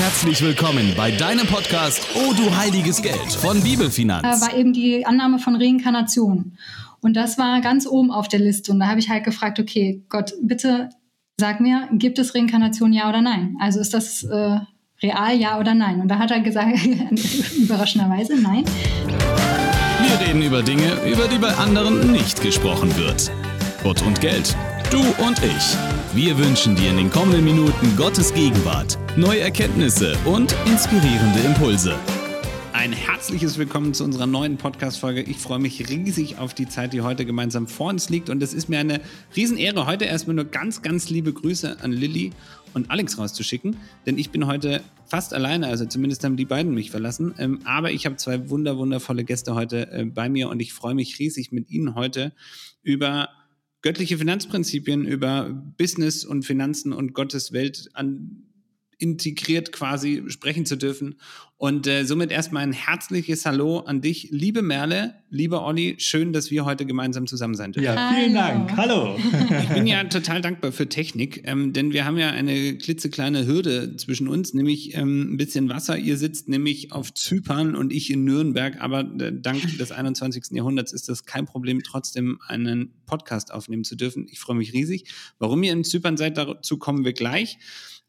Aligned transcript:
Herzlich 0.00 0.40
willkommen 0.40 0.94
bei 0.96 1.10
deinem 1.10 1.46
Podcast 1.46 2.06
Oh 2.14 2.32
du 2.32 2.56
heiliges 2.56 3.02
Geld 3.02 3.34
von 3.38 3.62
Bibelfinanz. 3.62 4.24
Äh, 4.24 4.46
war 4.46 4.56
eben 4.56 4.72
die 4.72 5.04
Annahme 5.04 5.38
von 5.38 5.56
Reinkarnation. 5.56 6.56
Und 7.02 7.16
das 7.18 7.36
war 7.36 7.60
ganz 7.60 7.86
oben 7.86 8.10
auf 8.10 8.26
der 8.26 8.40
Liste. 8.40 8.72
Und 8.72 8.80
da 8.80 8.86
habe 8.86 8.98
ich 8.98 9.10
halt 9.10 9.24
gefragt, 9.24 9.60
okay, 9.60 10.02
Gott, 10.08 10.32
bitte 10.40 10.88
sag 11.36 11.60
mir, 11.60 11.86
gibt 11.92 12.18
es 12.18 12.34
Reinkarnation 12.34 12.94
ja 12.94 13.10
oder 13.10 13.20
nein? 13.20 13.58
Also 13.60 13.78
ist 13.78 13.92
das 13.92 14.22
äh, 14.22 14.60
real 15.02 15.36
ja 15.36 15.60
oder 15.60 15.74
nein? 15.74 16.00
Und 16.00 16.08
da 16.08 16.18
hat 16.18 16.30
er 16.30 16.40
gesagt, 16.40 16.78
überraschenderweise 17.58 18.40
nein. 18.40 18.64
Wir 19.04 20.26
reden 20.26 20.40
über 20.40 20.62
Dinge, 20.62 20.94
über 21.12 21.28
die 21.28 21.38
bei 21.38 21.54
anderen 21.56 22.10
nicht 22.10 22.40
gesprochen 22.40 22.96
wird. 22.96 23.30
Gott 23.82 24.00
und 24.00 24.18
Geld. 24.22 24.56
Du 24.90 25.00
und 25.22 25.42
ich. 25.44 25.76
Wir 26.12 26.36
wünschen 26.36 26.74
dir 26.74 26.90
in 26.90 26.96
den 26.96 27.08
kommenden 27.08 27.44
Minuten 27.44 27.96
Gottes 27.96 28.34
Gegenwart, 28.34 28.98
neue 29.16 29.38
Erkenntnisse 29.38 30.18
und 30.24 30.52
inspirierende 30.66 31.38
Impulse. 31.38 31.94
Ein 32.72 32.92
herzliches 32.92 33.58
Willkommen 33.58 33.94
zu 33.94 34.02
unserer 34.02 34.26
neuen 34.26 34.56
Podcast-Folge. 34.56 35.22
Ich 35.22 35.36
freue 35.36 35.60
mich 35.60 35.88
riesig 35.88 36.38
auf 36.38 36.52
die 36.52 36.66
Zeit, 36.66 36.94
die 36.94 37.02
heute 37.02 37.24
gemeinsam 37.24 37.68
vor 37.68 37.90
uns 37.90 38.08
liegt. 38.08 38.28
Und 38.28 38.42
es 38.42 38.54
ist 38.54 38.68
mir 38.68 38.80
eine 38.80 39.00
Riesenehre, 39.36 39.86
heute 39.86 40.04
erstmal 40.04 40.34
nur 40.34 40.46
ganz, 40.46 40.82
ganz 40.82 41.10
liebe 41.10 41.32
Grüße 41.32 41.76
an 41.80 41.92
Lilly 41.92 42.32
und 42.74 42.90
Alex 42.90 43.16
rauszuschicken. 43.16 43.76
Denn 44.04 44.18
ich 44.18 44.30
bin 44.30 44.48
heute 44.48 44.82
fast 45.06 45.32
alleine, 45.32 45.68
also 45.68 45.84
zumindest 45.84 46.24
haben 46.24 46.36
die 46.36 46.44
beiden 46.44 46.74
mich 46.74 46.90
verlassen. 46.90 47.36
Ähm, 47.38 47.60
aber 47.64 47.92
ich 47.92 48.04
habe 48.04 48.16
zwei 48.16 48.50
wunder, 48.50 48.78
wundervolle 48.78 49.22
Gäste 49.22 49.54
heute 49.54 49.88
äh, 49.92 50.04
bei 50.06 50.28
mir 50.28 50.48
und 50.48 50.58
ich 50.58 50.72
freue 50.72 50.96
mich 50.96 51.20
riesig 51.20 51.52
mit 51.52 51.70
Ihnen 51.70 51.94
heute 51.94 52.32
über 52.82 53.28
göttliche 53.82 54.18
Finanzprinzipien, 54.18 55.06
über 55.06 55.50
Business 55.76 56.24
und 56.24 56.44
Finanzen 56.44 56.92
und 56.92 57.14
Gottes 57.14 57.52
Welt 57.52 57.88
an 57.94 58.46
integriert 58.98 59.72
quasi 59.72 60.24
sprechen 60.28 60.66
zu 60.66 60.76
dürfen. 60.76 61.16
Und 61.60 61.86
äh, 61.86 62.06
somit 62.06 62.30
erstmal 62.30 62.62
ein 62.62 62.72
herzliches 62.72 63.44
Hallo 63.44 63.80
an 63.80 64.00
dich, 64.00 64.28
liebe 64.30 64.62
Merle, 64.62 65.16
lieber 65.28 65.66
Olli. 65.66 65.96
Schön, 65.98 66.32
dass 66.32 66.50
wir 66.50 66.64
heute 66.64 66.86
gemeinsam 66.86 67.26
zusammen 67.26 67.54
sein 67.54 67.72
dürfen. 67.72 67.84
Ja, 67.84 68.14
vielen 68.14 68.42
Hallo. 68.42 68.66
Dank. 68.66 68.76
Hallo. 68.78 69.18
Ich 69.64 69.68
bin 69.68 69.86
ja 69.86 70.02
total 70.04 70.40
dankbar 70.40 70.72
für 70.72 70.88
Technik, 70.88 71.42
ähm, 71.46 71.74
denn 71.74 71.92
wir 71.92 72.06
haben 72.06 72.16
ja 72.16 72.30
eine 72.30 72.78
klitzekleine 72.78 73.46
Hürde 73.46 73.94
zwischen 73.96 74.26
uns, 74.26 74.54
nämlich 74.54 74.94
ähm, 74.96 75.34
ein 75.34 75.36
bisschen 75.36 75.68
Wasser. 75.68 75.98
Ihr 75.98 76.16
sitzt 76.16 76.48
nämlich 76.48 76.92
auf 76.92 77.12
Zypern 77.12 77.76
und 77.76 77.92
ich 77.92 78.10
in 78.10 78.24
Nürnberg, 78.24 78.80
aber 78.80 79.00
äh, 79.20 79.30
dank 79.30 79.60
des 79.76 79.92
21. 79.92 80.52
Jahrhunderts 80.52 80.94
ist 80.94 81.10
das 81.10 81.26
kein 81.26 81.44
Problem, 81.44 81.82
trotzdem 81.82 82.38
einen 82.46 82.94
Podcast 83.04 83.52
aufnehmen 83.52 83.84
zu 83.84 83.96
dürfen. 83.96 84.28
Ich 84.30 84.40
freue 84.40 84.56
mich 84.56 84.72
riesig. 84.72 85.12
Warum 85.38 85.62
ihr 85.62 85.74
in 85.74 85.84
Zypern 85.84 86.16
seid, 86.16 86.38
dazu 86.38 86.78
kommen 86.78 87.04
wir 87.04 87.12
gleich. 87.12 87.58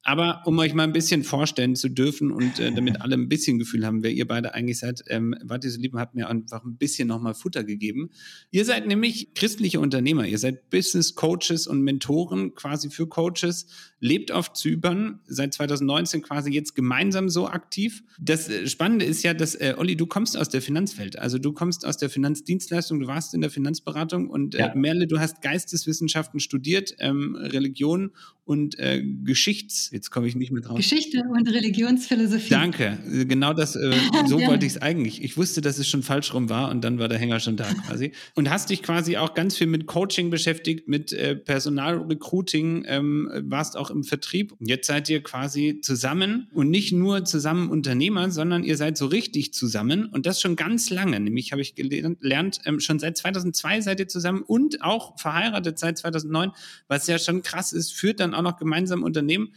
Aber 0.04 0.42
um 0.46 0.58
euch 0.58 0.74
mal 0.74 0.84
ein 0.84 0.94
bisschen 0.94 1.24
vorstellen 1.24 1.76
zu 1.76 1.88
dürfen 1.88 2.32
und 2.32 2.60
äh, 2.60 2.72
damit 2.72 3.02
alle 3.02 3.16
ein 3.16 3.30
bisschen 3.30 3.60
Gefühl 3.60 3.86
haben, 3.86 4.02
wer 4.02 4.12
ihr 4.12 4.28
beide 4.28 4.56
eigentlich 4.56 4.80
seid, 4.80 5.04
ähm, 5.08 5.36
wart 5.44 5.64
ihr 5.64 5.70
so 5.70 5.80
lieb 5.80 5.94
und 5.94 6.00
habt 6.00 6.16
mir 6.16 6.28
einfach 6.28 6.64
ein 6.64 6.78
bisschen 6.78 7.08
nochmal 7.08 7.36
Futter 7.36 7.64
gegeben. 7.64 8.10
Ihr 8.50 8.66
seid 8.66 8.88
nämlich 8.88 9.36
christliche 9.36 9.80
Unternehmer. 9.80 10.26
Ihr 10.26 10.40
seid 10.40 10.72
Business 10.72 11.14
Coaches 11.14 11.68
und 11.68 11.82
Mentoren 11.82 12.56
quasi 12.56 12.90
für 12.90 13.08
Coaches, 13.08 13.68
lebt 14.00 14.32
auf 14.32 14.54
Zypern, 14.54 15.20
seit 15.28 15.54
2019 15.54 16.24
quasi 16.24 16.52
jetzt 16.52 16.74
gemeinsam 16.74 17.30
so 17.30 17.48
aktiv. 17.48 18.04
Das 18.20 18.50
äh, 18.50 18.68
Spannende 18.68 19.06
ist 19.06 19.22
ja, 19.22 19.36
dass, 19.36 19.54
äh, 19.54 19.76
Olli, 19.78 19.96
du 19.96 20.08
kommst 20.08 20.36
aus 20.36 20.50
der 20.50 20.64
Finanzwelt. 20.64 21.20
Also 21.20 21.38
du 21.38 21.54
kommst 21.54 21.86
aus 21.86 21.98
der 21.98 22.10
Finanzdienstleistung, 22.10 23.02
du 23.02 23.08
warst 23.08 23.36
in 23.36 23.42
der 23.42 23.52
Finanzberatung 23.52 24.32
und 24.32 24.56
äh, 24.56 24.60
ja. 24.60 24.76
Merle, 24.76 25.06
du 25.06 25.20
hast 25.20 25.44
Geisteswissenschaften 25.44 26.40
studiert, 26.40 26.96
ähm, 26.98 27.36
Religion 27.36 28.12
und 28.46 28.78
äh, 28.80 29.04
Geschichts 29.24 29.90
jetzt 29.92 30.10
komme 30.10 30.28
ich 30.28 30.36
nicht 30.36 30.52
mehr 30.52 30.62
drauf. 30.62 30.78
Geschichte 30.78 31.24
und 31.30 31.48
Religionsphilosophie. 31.48 32.50
Danke, 32.50 32.98
genau 33.28 33.54
das, 33.54 33.76
äh, 33.76 33.94
so 34.28 34.40
ja. 34.40 34.48
wollte 34.48 34.66
ich 34.66 34.74
es 34.74 34.82
eigentlich. 34.82 35.24
Ich 35.24 35.38
wusste, 35.38 35.62
dass 35.62 35.78
es 35.78 35.88
schon 35.88 36.04
falsch 36.04 36.34
rum 36.34 36.50
war 36.50 36.70
und 36.72 36.82
dann 36.82 37.00
war 37.00 37.08
der 37.08 37.18
Hänger 37.18 37.40
schon 37.40 37.58
da 37.58 37.66
quasi. 37.74 38.12
Und 38.36 38.50
hast 38.50 38.70
dich 38.70 38.84
quasi 38.84 39.18
auch 39.18 39.34
ganz 39.34 39.58
viel 39.58 39.68
mit 39.68 39.86
Coaching 39.86 40.30
beschäftigt, 40.30 40.88
mit 40.88 41.14
äh, 41.14 41.36
Personalrecruiting, 41.36 42.86
ähm, 42.88 43.30
warst 43.44 43.78
auch 43.78 43.90
im 43.90 44.04
Vertrieb. 44.04 44.54
Jetzt 44.60 44.88
seid 44.88 45.10
ihr 45.10 45.22
quasi 45.22 45.80
zusammen 45.82 46.48
und 46.54 46.70
nicht 46.70 46.92
nur 46.92 47.26
zusammen 47.26 47.70
Unternehmer, 47.70 48.32
sondern 48.32 48.64
ihr 48.64 48.78
seid 48.78 48.98
so 48.98 49.06
richtig 49.06 49.54
zusammen 49.54 50.06
und 50.06 50.26
das 50.26 50.42
schon 50.42 50.56
ganz 50.56 50.90
lange. 50.90 51.20
Nämlich 51.20 51.52
habe 51.52 51.62
ich 51.62 51.76
gelernt, 51.76 52.60
ähm, 52.66 52.80
schon 52.80 53.00
seit 53.00 53.18
2002 53.18 53.82
seid 53.82 54.00
ihr 54.00 54.08
zusammen 54.08 54.42
und 54.42 54.82
auch 54.82 55.20
verheiratet 55.20 55.80
seit 55.80 55.98
2009, 55.98 56.52
was 56.88 57.08
ja 57.08 57.20
schon 57.20 57.44
krass 57.44 57.74
ist, 57.74 57.94
führt 57.94 58.20
dann 58.20 58.31
auch 58.34 58.42
noch 58.42 58.58
gemeinsam 58.58 59.04
Unternehmen 59.04 59.54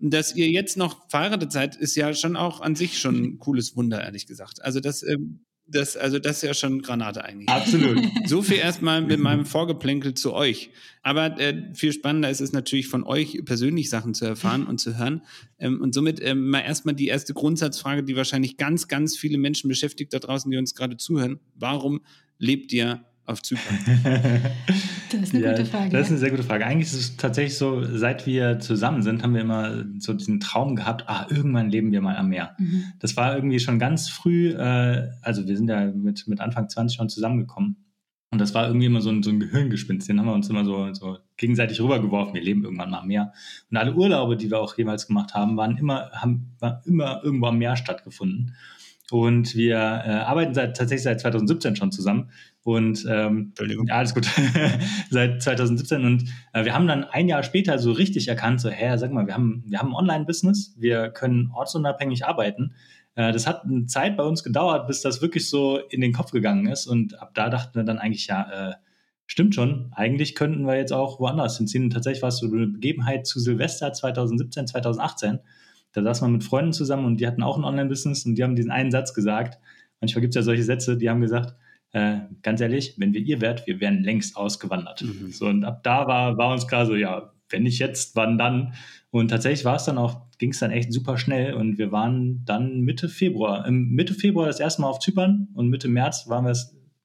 dass 0.00 0.34
ihr 0.34 0.50
jetzt 0.50 0.76
noch 0.76 1.08
verheiratet 1.08 1.52
seid, 1.52 1.76
ist 1.76 1.94
ja 1.94 2.14
schon 2.14 2.36
auch 2.36 2.60
an 2.60 2.74
sich 2.74 2.98
schon 2.98 3.22
ein 3.22 3.38
cooles 3.38 3.76
Wunder, 3.76 4.02
ehrlich 4.02 4.26
gesagt. 4.26 4.62
Also 4.64 4.80
das, 4.80 5.02
ähm, 5.02 5.40
das, 5.66 5.96
also 5.96 6.18
das 6.18 6.36
ist 6.36 6.42
ja 6.42 6.54
schon 6.54 6.82
Granate 6.82 7.24
eigentlich. 7.24 7.48
Absolut. 7.48 7.98
So 8.26 8.42
viel 8.42 8.56
erstmal 8.56 9.02
mit 9.02 9.20
meinem 9.20 9.44
Vorgeplänkel 9.44 10.14
zu 10.14 10.32
euch. 10.32 10.70
Aber 11.02 11.38
äh, 11.38 11.74
viel 11.74 11.92
spannender 11.92 12.30
ist 12.30 12.40
es 12.40 12.52
natürlich 12.52 12.88
von 12.88 13.04
euch 13.04 13.40
persönlich 13.44 13.90
Sachen 13.90 14.14
zu 14.14 14.24
erfahren 14.24 14.66
und 14.66 14.78
zu 14.78 14.98
hören. 14.98 15.22
Ähm, 15.58 15.80
und 15.80 15.94
somit 15.94 16.20
ähm, 16.22 16.48
mal 16.48 16.60
erstmal 16.60 16.94
die 16.94 17.08
erste 17.08 17.34
Grundsatzfrage, 17.34 18.02
die 18.02 18.16
wahrscheinlich 18.16 18.56
ganz, 18.56 18.88
ganz 18.88 19.16
viele 19.16 19.38
Menschen 19.38 19.68
beschäftigt 19.68 20.12
da 20.12 20.18
draußen, 20.18 20.50
die 20.50 20.56
uns 20.56 20.74
gerade 20.74 20.96
zuhören. 20.96 21.40
Warum 21.54 22.00
lebt 22.38 22.72
ihr 22.72 23.04
auf 23.26 23.42
Zypern? 23.42 23.78
Das 25.12 25.22
ist 25.22 25.34
eine 25.34 25.44
ja, 25.44 25.50
gute 25.50 25.64
Frage. 25.64 25.90
Das 25.90 26.02
ist 26.02 26.10
eine 26.10 26.18
sehr 26.18 26.30
gute 26.30 26.44
Frage. 26.44 26.64
Eigentlich 26.64 26.86
ist 26.86 26.94
es 26.94 27.16
tatsächlich 27.16 27.58
so, 27.58 27.82
seit 27.82 28.26
wir 28.26 28.60
zusammen 28.60 29.02
sind, 29.02 29.24
haben 29.24 29.34
wir 29.34 29.40
immer 29.40 29.84
so 29.98 30.12
diesen 30.12 30.38
Traum 30.38 30.76
gehabt, 30.76 31.08
ah, 31.08 31.26
irgendwann 31.28 31.68
leben 31.68 31.90
wir 31.90 32.00
mal 32.00 32.16
am 32.16 32.28
Meer. 32.28 32.54
Mhm. 32.58 32.84
Das 33.00 33.16
war 33.16 33.34
irgendwie 33.34 33.58
schon 33.58 33.80
ganz 33.80 34.08
früh, 34.08 34.50
äh, 34.50 35.08
also 35.20 35.48
wir 35.48 35.56
sind 35.56 35.68
ja 35.68 35.86
mit, 35.86 36.28
mit 36.28 36.40
Anfang 36.40 36.68
20 36.68 36.96
schon 36.96 37.08
zusammengekommen. 37.08 37.76
Und 38.32 38.40
das 38.40 38.54
war 38.54 38.68
irgendwie 38.68 38.86
immer 38.86 39.00
so 39.00 39.10
ein, 39.10 39.24
so 39.24 39.30
ein 39.30 39.40
Gehirngespinst. 39.40 40.08
Den 40.08 40.20
haben 40.20 40.26
wir 40.26 40.34
uns 40.34 40.48
immer 40.48 40.64
so, 40.64 40.92
so 40.94 41.18
gegenseitig 41.36 41.80
rübergeworfen. 41.80 42.34
Wir 42.34 42.42
leben 42.42 42.62
irgendwann 42.62 42.90
mal 42.90 43.00
am 43.00 43.08
Meer. 43.08 43.32
Und 43.70 43.76
alle 43.76 43.94
Urlaube, 43.94 44.36
die 44.36 44.50
wir 44.50 44.60
auch 44.60 44.78
jeweils 44.78 45.08
gemacht 45.08 45.34
haben, 45.34 45.56
waren 45.56 45.76
immer, 45.76 46.10
haben 46.12 46.52
war 46.60 46.82
immer 46.86 47.20
irgendwo 47.24 47.46
am 47.46 47.58
Meer 47.58 47.76
stattgefunden. 47.76 48.54
Und 49.10 49.56
wir 49.56 49.76
äh, 49.76 50.10
arbeiten 50.10 50.54
seit, 50.54 50.76
tatsächlich 50.76 51.02
seit 51.02 51.20
2017 51.20 51.74
schon 51.74 51.90
zusammen. 51.90 52.30
Und 52.62 53.06
ähm, 53.08 53.52
ja, 53.58 53.94
alles 53.94 54.14
gut. 54.14 54.28
seit 55.10 55.42
2017. 55.42 56.04
Und 56.04 56.24
äh, 56.52 56.64
wir 56.64 56.74
haben 56.74 56.86
dann 56.86 57.04
ein 57.04 57.28
Jahr 57.28 57.42
später 57.42 57.78
so 57.78 57.92
richtig 57.92 58.28
erkannt, 58.28 58.60
so, 58.60 58.68
hä, 58.68 58.96
sag 58.96 59.12
mal, 59.12 59.26
wir 59.26 59.34
haben, 59.34 59.64
wir 59.66 59.78
haben 59.78 59.88
ein 59.88 59.94
Online-Business, 59.94 60.74
wir 60.78 61.10
können 61.10 61.50
ortsunabhängig 61.52 62.26
arbeiten. 62.26 62.74
Äh, 63.14 63.32
das 63.32 63.46
hat 63.46 63.64
eine 63.64 63.86
Zeit 63.86 64.16
bei 64.16 64.24
uns 64.24 64.44
gedauert, 64.44 64.86
bis 64.86 65.00
das 65.00 65.22
wirklich 65.22 65.48
so 65.48 65.78
in 65.78 66.00
den 66.00 66.12
Kopf 66.12 66.32
gegangen 66.32 66.66
ist. 66.66 66.86
Und 66.86 67.18
ab 67.20 67.32
da 67.34 67.48
dachten 67.48 67.74
wir 67.74 67.84
dann 67.84 67.98
eigentlich, 67.98 68.26
ja, 68.26 68.70
äh, 68.70 68.74
stimmt 69.26 69.54
schon, 69.54 69.92
eigentlich 69.92 70.34
könnten 70.34 70.66
wir 70.66 70.76
jetzt 70.76 70.92
auch 70.92 71.18
woanders 71.18 71.56
hinziehen. 71.56 71.84
Und 71.84 71.90
tatsächlich 71.90 72.22
war 72.22 72.28
es 72.28 72.38
so 72.38 72.46
eine 72.46 72.66
Begebenheit 72.66 73.26
zu 73.26 73.40
Silvester 73.40 73.92
2017, 73.92 74.66
2018 74.66 75.40
da 75.92 76.02
saß 76.02 76.20
man 76.22 76.32
mit 76.32 76.44
Freunden 76.44 76.72
zusammen 76.72 77.04
und 77.04 77.20
die 77.20 77.26
hatten 77.26 77.42
auch 77.42 77.58
ein 77.58 77.64
Online-Business 77.64 78.24
und 78.26 78.36
die 78.36 78.44
haben 78.44 78.56
diesen 78.56 78.70
einen 78.70 78.90
Satz 78.90 79.14
gesagt. 79.14 79.58
Manchmal 80.00 80.20
gibt 80.20 80.32
es 80.32 80.36
ja 80.36 80.42
solche 80.42 80.62
Sätze, 80.62 80.96
die 80.96 81.10
haben 81.10 81.20
gesagt, 81.20 81.54
äh, 81.92 82.18
ganz 82.42 82.60
ehrlich, 82.60 82.94
wenn 82.98 83.12
wir 83.12 83.20
ihr 83.20 83.40
wärt, 83.40 83.66
wir 83.66 83.80
wären 83.80 84.02
längst 84.02 84.36
ausgewandert. 84.36 85.02
Mhm. 85.02 85.32
So, 85.32 85.46
und 85.46 85.64
ab 85.64 85.82
da 85.82 86.06
war, 86.06 86.38
war 86.38 86.52
uns 86.52 86.66
klar 86.66 86.86
so, 86.86 86.94
ja, 86.94 87.32
wenn 87.48 87.64
nicht 87.64 87.78
jetzt, 87.78 88.14
wann 88.16 88.38
dann? 88.38 88.74
Und 89.10 89.28
tatsächlich 89.28 89.64
war 89.64 89.76
es 89.76 89.84
dann 89.84 89.98
auch, 89.98 90.28
ging 90.38 90.50
es 90.50 90.60
dann 90.60 90.70
echt 90.70 90.92
super 90.92 91.18
schnell 91.18 91.54
und 91.54 91.78
wir 91.78 91.90
waren 91.90 92.44
dann 92.44 92.80
Mitte 92.80 93.08
Februar, 93.08 93.68
Mitte 93.70 94.14
Februar 94.14 94.46
das 94.46 94.60
erste 94.60 94.82
Mal 94.82 94.88
auf 94.88 95.00
Zypern 95.00 95.48
und 95.54 95.68
Mitte 95.68 95.88
März 95.88 96.28
waren 96.28 96.46
wir, 96.46 96.56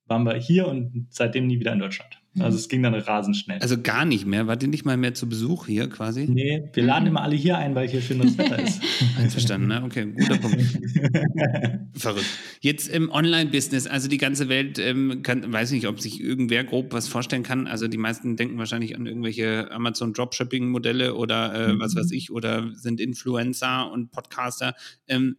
waren 0.05 0.23
wir 0.23 0.35
hier 0.35 0.67
und 0.67 1.07
seitdem 1.09 1.47
nie 1.47 1.59
wieder 1.59 1.73
in 1.73 1.79
Deutschland. 1.79 2.21
Also 2.39 2.57
es 2.57 2.67
ging 2.67 2.83
dann 2.83 2.93
rasend 2.93 3.37
schnell. 3.37 3.59
Also 3.59 3.81
gar 3.81 4.03
nicht 4.03 4.25
mehr? 4.25 4.47
Wart 4.47 4.61
ihr 4.61 4.69
nicht 4.69 4.85
mal 4.85 4.97
mehr 4.97 5.13
zu 5.13 5.29
Besuch 5.29 5.67
hier 5.67 5.89
quasi? 5.89 6.27
Nee, 6.27 6.69
wir 6.73 6.83
laden 6.83 7.07
immer 7.07 7.21
alle 7.21 7.35
hier 7.35 7.57
ein, 7.57 7.75
weil 7.75 7.87
hier 7.87 8.01
schönes 8.01 8.37
Wetter 8.37 8.59
ist. 8.59 8.81
Einverstanden, 9.17 9.67
ne? 9.67 9.83
Okay, 9.83 10.05
guter 10.05 10.37
Punkt. 10.37 10.61
Verrückt. 11.93 12.25
Jetzt 12.59 12.89
im 12.89 13.09
Online-Business, 13.09 13.87
also 13.87 14.09
die 14.09 14.17
ganze 14.17 14.49
Welt, 14.49 14.79
ähm, 14.79 15.21
kann, 15.23 15.51
weiß 15.51 15.71
nicht, 15.71 15.87
ob 15.87 16.01
sich 16.01 16.21
irgendwer 16.21 16.63
grob 16.63 16.91
was 16.91 17.07
vorstellen 17.07 17.43
kann. 17.43 17.67
Also 17.67 17.87
die 17.87 17.97
meisten 17.97 18.35
denken 18.35 18.57
wahrscheinlich 18.57 18.95
an 18.95 19.05
irgendwelche 19.05 19.71
Amazon 19.71 20.13
Dropshipping-Modelle 20.13 21.15
oder 21.15 21.53
äh, 21.53 21.73
mhm. 21.73 21.79
was 21.79 21.95
weiß 21.95 22.11
ich, 22.11 22.31
oder 22.31 22.69
sind 22.73 22.99
Influencer 22.99 23.91
und 23.91 24.11
Podcaster. 24.11 24.75
Ähm, 25.07 25.37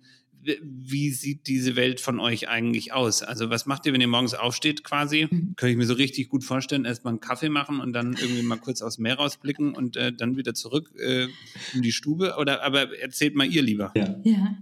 wie 0.63 1.11
sieht 1.11 1.47
diese 1.47 1.77
Welt 1.77 2.01
von 2.01 2.21
euch 2.21 2.49
eigentlich 2.49 2.93
aus? 2.93 3.23
Also 3.23 3.51
was 3.51 3.67
macht 3.67 3.87
ihr, 3.87 3.93
wenn 3.93 4.01
ihr 4.01 4.09
morgens 4.09 4.35
aufsteht 4.35 4.85
quasi? 4.85 5.29
Mhm. 5.31 5.55
Könnte 5.57 5.73
ich 5.73 5.77
mir 5.77 5.87
so 5.87 5.95
richtig 5.95 6.29
gut 6.29 6.45
vorstellen, 6.45 6.85
erstmal 6.85 7.13
einen 7.13 7.21
Kaffee 7.21 7.49
machen 7.49 7.81
und 7.81 7.93
dann 7.93 8.15
irgendwie 8.15 8.43
mal 8.43 8.59
kurz 8.59 8.83
aus 8.83 8.97
dem 8.97 9.03
Meer 9.03 9.17
rausblicken 9.17 9.75
und 9.75 9.97
äh, 9.97 10.13
dann 10.13 10.37
wieder 10.37 10.55
zurück 10.55 10.91
äh, 10.99 11.29
in 11.75 11.83
die 11.83 11.93
Stube? 11.93 12.37
Oder 12.39 12.63
aber 12.63 12.99
erzählt 12.99 13.35
mal 13.35 13.47
ihr 13.47 13.63
lieber. 13.63 13.93
Ja, 13.97 14.17
ja, 14.25 14.59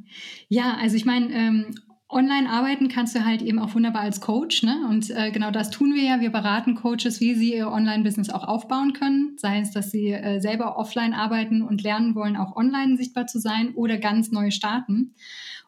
ja 0.49 0.77
also 0.77 0.97
ich 0.97 1.05
meine, 1.05 1.33
ähm, 1.33 1.75
online 2.15 2.49
arbeiten 2.49 2.89
kannst 2.89 3.15
du 3.17 3.25
halt 3.25 3.43
eben 3.43 3.59
auch 3.59 3.75
wunderbar 3.75 4.03
als 4.03 4.21
Coach. 4.21 4.63
Ne? 4.63 4.87
Und 4.89 5.11
äh, 5.11 5.31
genau 5.33 5.51
das 5.51 5.71
tun 5.71 5.95
wir 5.95 6.03
ja. 6.03 6.21
Wir 6.21 6.31
beraten 6.31 6.77
Coaches, 6.77 7.21
wie 7.21 7.35
sie 7.35 7.55
ihr 7.55 7.71
Online-Business 7.71 8.31
auch 8.31 8.45
aufbauen 8.45 8.93
können. 8.93 9.37
Sei 9.37 9.61
es, 9.61 9.73
dass 9.73 9.91
sie 9.91 10.13
äh, 10.13 10.41
selber 10.41 10.77
offline 10.79 11.13
arbeiten 11.13 11.63
und 11.63 11.83
lernen 11.83 12.15
wollen, 12.15 12.37
auch 12.37 12.57
online 12.57 12.97
sichtbar 12.97 13.27
zu 13.27 13.41
sein 13.41 13.75
oder 13.75 13.99
ganz 13.99 14.31
neu 14.31 14.51
starten. 14.51 15.15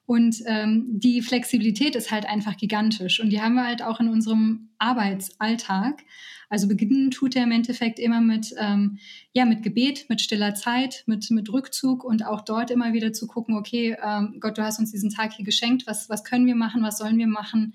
Und 0.06 0.36
ähm, 0.46 0.84
die 0.88 1.20
Flexibilität 1.20 1.96
ist 1.96 2.12
halt 2.12 2.26
einfach 2.26 2.56
gigantisch. 2.56 3.20
Und 3.20 3.30
die 3.30 3.42
haben 3.42 3.54
wir 3.54 3.66
halt 3.66 3.82
auch 3.82 3.98
in 3.98 4.08
unserem 4.08 4.68
Arbeitsalltag. 4.78 6.04
Also 6.48 6.68
beginnen 6.68 7.10
tut 7.10 7.34
er 7.34 7.42
im 7.42 7.50
Endeffekt 7.50 7.98
immer 7.98 8.20
mit, 8.20 8.54
ähm, 8.58 8.98
ja, 9.32 9.44
mit 9.44 9.64
Gebet, 9.64 10.08
mit 10.08 10.20
stiller 10.20 10.54
Zeit, 10.54 11.02
mit, 11.06 11.28
mit 11.32 11.52
Rückzug 11.52 12.04
und 12.04 12.24
auch 12.24 12.42
dort 12.42 12.70
immer 12.70 12.92
wieder 12.92 13.12
zu 13.12 13.26
gucken, 13.26 13.56
okay, 13.56 13.96
ähm, 14.00 14.36
Gott, 14.38 14.56
du 14.56 14.62
hast 14.62 14.78
uns 14.78 14.92
diesen 14.92 15.10
Tag 15.10 15.32
hier 15.32 15.44
geschenkt, 15.44 15.88
was, 15.88 16.08
was 16.08 16.22
können 16.22 16.46
wir 16.46 16.54
machen, 16.54 16.84
was 16.84 16.98
sollen 16.98 17.18
wir 17.18 17.26
machen? 17.26 17.74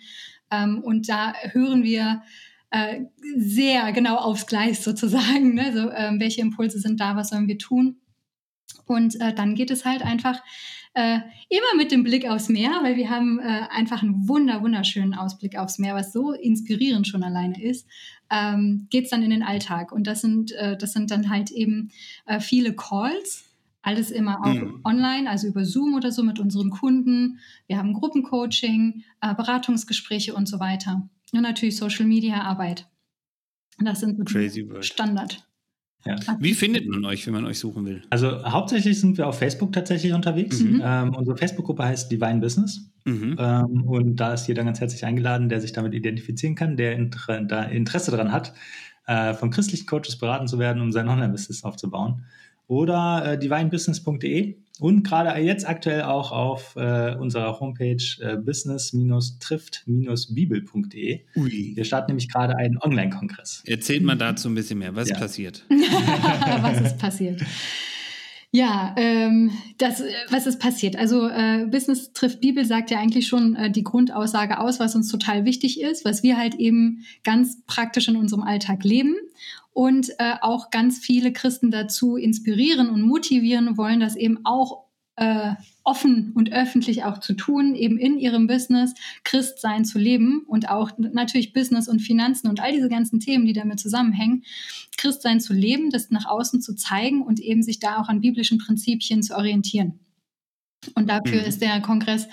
Ähm, 0.50 0.82
und 0.82 1.10
da 1.10 1.34
hören 1.52 1.84
wir 1.84 2.24
äh, 2.70 3.02
sehr 3.36 3.92
genau 3.92 4.16
aufs 4.16 4.48
Gleis 4.48 4.84
sozusagen, 4.86 5.54
ne? 5.54 5.74
so, 5.74 5.92
ähm, 5.92 6.22
welche 6.22 6.40
Impulse 6.40 6.80
sind 6.80 7.02
da, 7.02 7.18
was 7.18 7.30
sollen 7.30 7.50
wir 7.50 7.58
tun? 7.58 7.98
Und 8.86 9.20
äh, 9.20 9.34
dann 9.34 9.56
geht 9.56 9.72
es 9.72 9.84
halt 9.84 10.02
einfach 10.02 10.42
äh, 10.94 11.20
immer 11.50 11.78
mit 11.78 11.92
dem 11.92 12.04
Blick 12.04 12.28
aufs 12.28 12.50
Meer, 12.50 12.80
weil 12.82 12.98
wir 12.98 13.10
haben 13.10 13.40
äh, 13.40 13.68
einfach 13.70 14.04
einen 14.04 14.28
wunder, 14.28 14.62
wunderschönen 14.62 15.14
Ausblick 15.14 15.58
aufs 15.58 15.80
Meer, 15.80 15.96
was 15.96 16.12
so 16.12 16.34
inspirierend 16.34 17.08
schon 17.08 17.24
alleine 17.24 17.62
ist, 17.62 17.88
ähm, 18.30 18.88
geht 18.90 19.06
es 19.06 19.10
dann 19.10 19.24
in 19.24 19.30
den 19.30 19.44
Alltag. 19.44 19.92
Und 19.92 20.08
das 20.08 20.22
sind, 20.22 20.52
äh, 20.54 20.78
das 20.78 20.94
sind 20.94 21.12
dann 21.12 21.30
halt 21.30 21.52
eben 21.52 21.92
äh, 22.26 22.40
viele 22.40 22.76
Calls, 22.76 23.46
alles 23.82 24.12
immer 24.12 24.46
auch 24.46 24.54
mhm. 24.54 24.82
online, 24.84 25.30
also 25.30 25.48
über 25.48 25.66
Zoom 25.66 25.96
oder 25.96 26.12
so 26.12 26.24
mit 26.24 26.40
unseren 26.40 26.70
Kunden. 26.70 27.40
Wir 27.68 27.78
haben 27.78 27.94
Gruppencoaching, 27.94 29.04
äh, 29.22 29.34
Beratungsgespräche 29.34 30.34
und 30.34 30.48
so 30.48 30.60
weiter. 30.60 31.10
Und 31.34 31.42
natürlich 31.42 31.78
Social 31.78 32.06
Media 32.06 32.42
Arbeit. 32.42 32.88
Das 33.80 34.02
sind 34.02 34.30
so 34.30 34.82
Standard. 34.82 35.48
Ja. 36.06 36.16
Wie 36.40 36.54
findet 36.54 36.88
man 36.88 37.06
euch, 37.06 37.28
wenn 37.28 37.34
man 37.34 37.46
euch 37.46 37.60
suchen 37.60 37.86
will? 37.86 38.02
Also 38.10 38.44
hauptsächlich 38.44 39.00
sind 39.00 39.18
wir 39.18 39.28
auf 39.28 39.38
Facebook 39.38 39.72
tatsächlich 39.72 40.14
unterwegs. 40.14 40.60
Mhm. 40.60 40.82
Ähm, 40.84 41.16
unsere 41.16 41.38
Facebook-Gruppe 41.38 41.84
heißt 41.84 42.12
Divine 42.12 42.40
Business. 42.40 42.90
Mhm. 43.06 43.36
Ähm, 43.40 43.84
und 43.84 44.16
da 44.16 44.34
ist 44.34 44.48
jeder 44.48 44.64
ganz 44.64 44.80
herzlich 44.80 45.06
eingeladen, 45.06 45.50
der 45.50 45.62
sich 45.62 45.74
damit 45.74 45.94
identifizieren 45.94 46.56
kann, 46.56 46.78
der 46.78 46.94
Inter 46.94 47.44
da 47.44 47.64
Interesse 47.64 48.12
daran 48.12 48.32
hat, 48.32 48.54
äh, 49.08 49.34
von 49.34 49.52
christlichen 49.52 49.86
Coaches 49.86 50.18
beraten 50.18 50.48
zu 50.48 50.60
werden, 50.60 50.82
um 50.82 50.92
sein 50.92 51.08
Online-Business 51.08 51.64
aufzubauen. 51.64 52.26
Oder 52.72 53.34
äh, 53.34 53.38
divinebusiness.de 53.38 54.56
und 54.80 55.04
gerade 55.04 55.38
jetzt 55.42 55.68
aktuell 55.68 56.04
auch 56.04 56.32
auf 56.32 56.78
äh, 56.78 57.16
unserer 57.16 57.60
Homepage 57.60 57.98
äh, 58.22 58.38
business-trift-bibel.de. 58.38 61.20
Wir 61.36 61.84
starten 61.84 62.12
nämlich 62.12 62.30
gerade 62.30 62.56
einen 62.56 62.78
Online-Kongress. 62.82 63.64
Erzählt 63.68 64.04
mal 64.04 64.16
dazu 64.16 64.48
ein 64.48 64.56
bisschen 64.56 64.80
mehr. 64.80 64.96
Was 64.96 65.10
ja. 65.10 65.16
ist 65.16 65.22
passiert? 65.22 65.66
was 66.62 66.80
ist 66.80 66.98
passiert? 66.98 67.42
Ja, 68.54 68.96
ähm, 68.98 69.52
das, 69.78 70.04
was 70.30 70.46
ist 70.48 70.60
passiert? 70.60 70.96
Also 70.96 71.28
äh, 71.28 71.68
Business 71.70 72.14
trifft 72.14 72.40
Bibel 72.40 72.64
sagt 72.66 72.90
ja 72.90 73.00
eigentlich 73.00 73.28
schon 73.28 73.56
äh, 73.56 73.70
die 73.70 73.84
Grundaussage 73.84 74.60
aus, 74.60 74.80
was 74.80 74.96
uns 74.96 75.10
total 75.10 75.44
wichtig 75.44 75.82
ist, 75.82 76.06
was 76.06 76.24
wir 76.24 76.38
halt 76.38 76.56
eben 76.56 77.04
ganz 77.24 77.62
praktisch 77.66 78.08
in 78.08 78.16
unserem 78.16 78.44
Alltag 78.44 78.86
leben 78.86 79.18
und 79.72 80.10
äh, 80.20 80.36
auch 80.42 80.70
ganz 80.70 81.00
viele 81.00 81.32
Christen 81.34 81.72
dazu 81.72 82.18
inspirieren 82.18 82.90
und 82.90 83.02
motivieren 83.02 83.78
wollen, 83.78 84.00
das 84.00 84.16
eben 84.16 84.46
auch 84.46 84.86
äh, 85.16 85.54
offen 85.84 86.32
und 86.34 86.52
öffentlich 86.52 87.04
auch 87.04 87.20
zu 87.20 87.34
tun, 87.34 87.76
eben 87.76 87.98
in 87.98 88.18
ihrem 88.18 88.48
Business 88.48 88.94
Christsein 89.24 89.86
zu 89.86 90.00
leben 90.00 90.44
und 90.48 90.70
auch 90.70 90.92
natürlich 90.98 91.54
Business 91.54 91.88
und 91.88 92.00
Finanzen 92.00 92.48
und 92.48 92.60
all 92.60 92.72
diese 92.72 92.90
ganzen 92.90 93.20
Themen, 93.20 93.46
die 93.46 93.54
damit 93.54 93.80
zusammenhängen, 93.80 94.44
Christsein 94.98 95.40
zu 95.40 95.54
leben, 95.54 95.90
das 95.90 96.12
nach 96.12 96.26
außen 96.26 96.62
zu 96.62 96.76
zeigen 96.76 97.22
und 97.22 97.40
eben 97.40 97.64
sich 97.64 97.80
da 97.80 98.02
auch 98.02 98.10
an 98.10 98.22
biblischen 98.22 98.58
Prinzipien 98.58 99.24
zu 99.24 99.36
orientieren. 99.36 100.00
Und 100.96 101.10
dafür 101.10 101.42
mhm. 101.42 101.48
ist 101.48 101.62
der 101.62 101.82
Kongress 101.82 102.28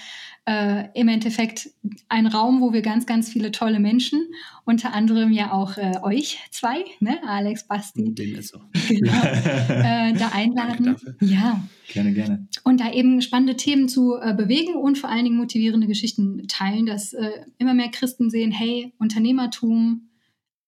äh, 0.48 0.88
im 0.94 1.08
Endeffekt 1.08 1.68
ein 2.08 2.26
Raum, 2.26 2.62
wo 2.62 2.72
wir 2.72 2.80
ganz, 2.80 3.04
ganz 3.04 3.28
viele 3.28 3.52
tolle 3.52 3.80
Menschen, 3.80 4.28
unter 4.64 4.94
anderem 4.94 5.30
ja 5.30 5.52
auch 5.52 5.76
äh, 5.76 5.98
euch 6.02 6.38
zwei, 6.50 6.86
ne? 7.00 7.18
Alex, 7.26 7.68
Basti, 7.68 8.14
ist 8.18 8.48
so. 8.48 8.60
genau, 8.88 9.12
äh, 9.12 10.14
da 10.14 10.30
einladen. 10.32 10.96
Ja. 11.20 11.62
Gerne, 11.92 12.14
gerne. 12.14 12.48
Und 12.64 12.80
da 12.80 12.90
eben 12.90 13.20
spannende 13.20 13.56
Themen 13.56 13.90
zu 13.90 14.16
äh, 14.16 14.34
bewegen 14.34 14.74
und 14.74 14.96
vor 14.96 15.10
allen 15.10 15.24
Dingen 15.24 15.36
motivierende 15.36 15.86
Geschichten 15.86 16.48
teilen, 16.48 16.86
dass 16.86 17.12
äh, 17.12 17.30
immer 17.58 17.74
mehr 17.74 17.90
Christen 17.90 18.30
sehen, 18.30 18.50
hey, 18.50 18.94
Unternehmertum 18.98 20.08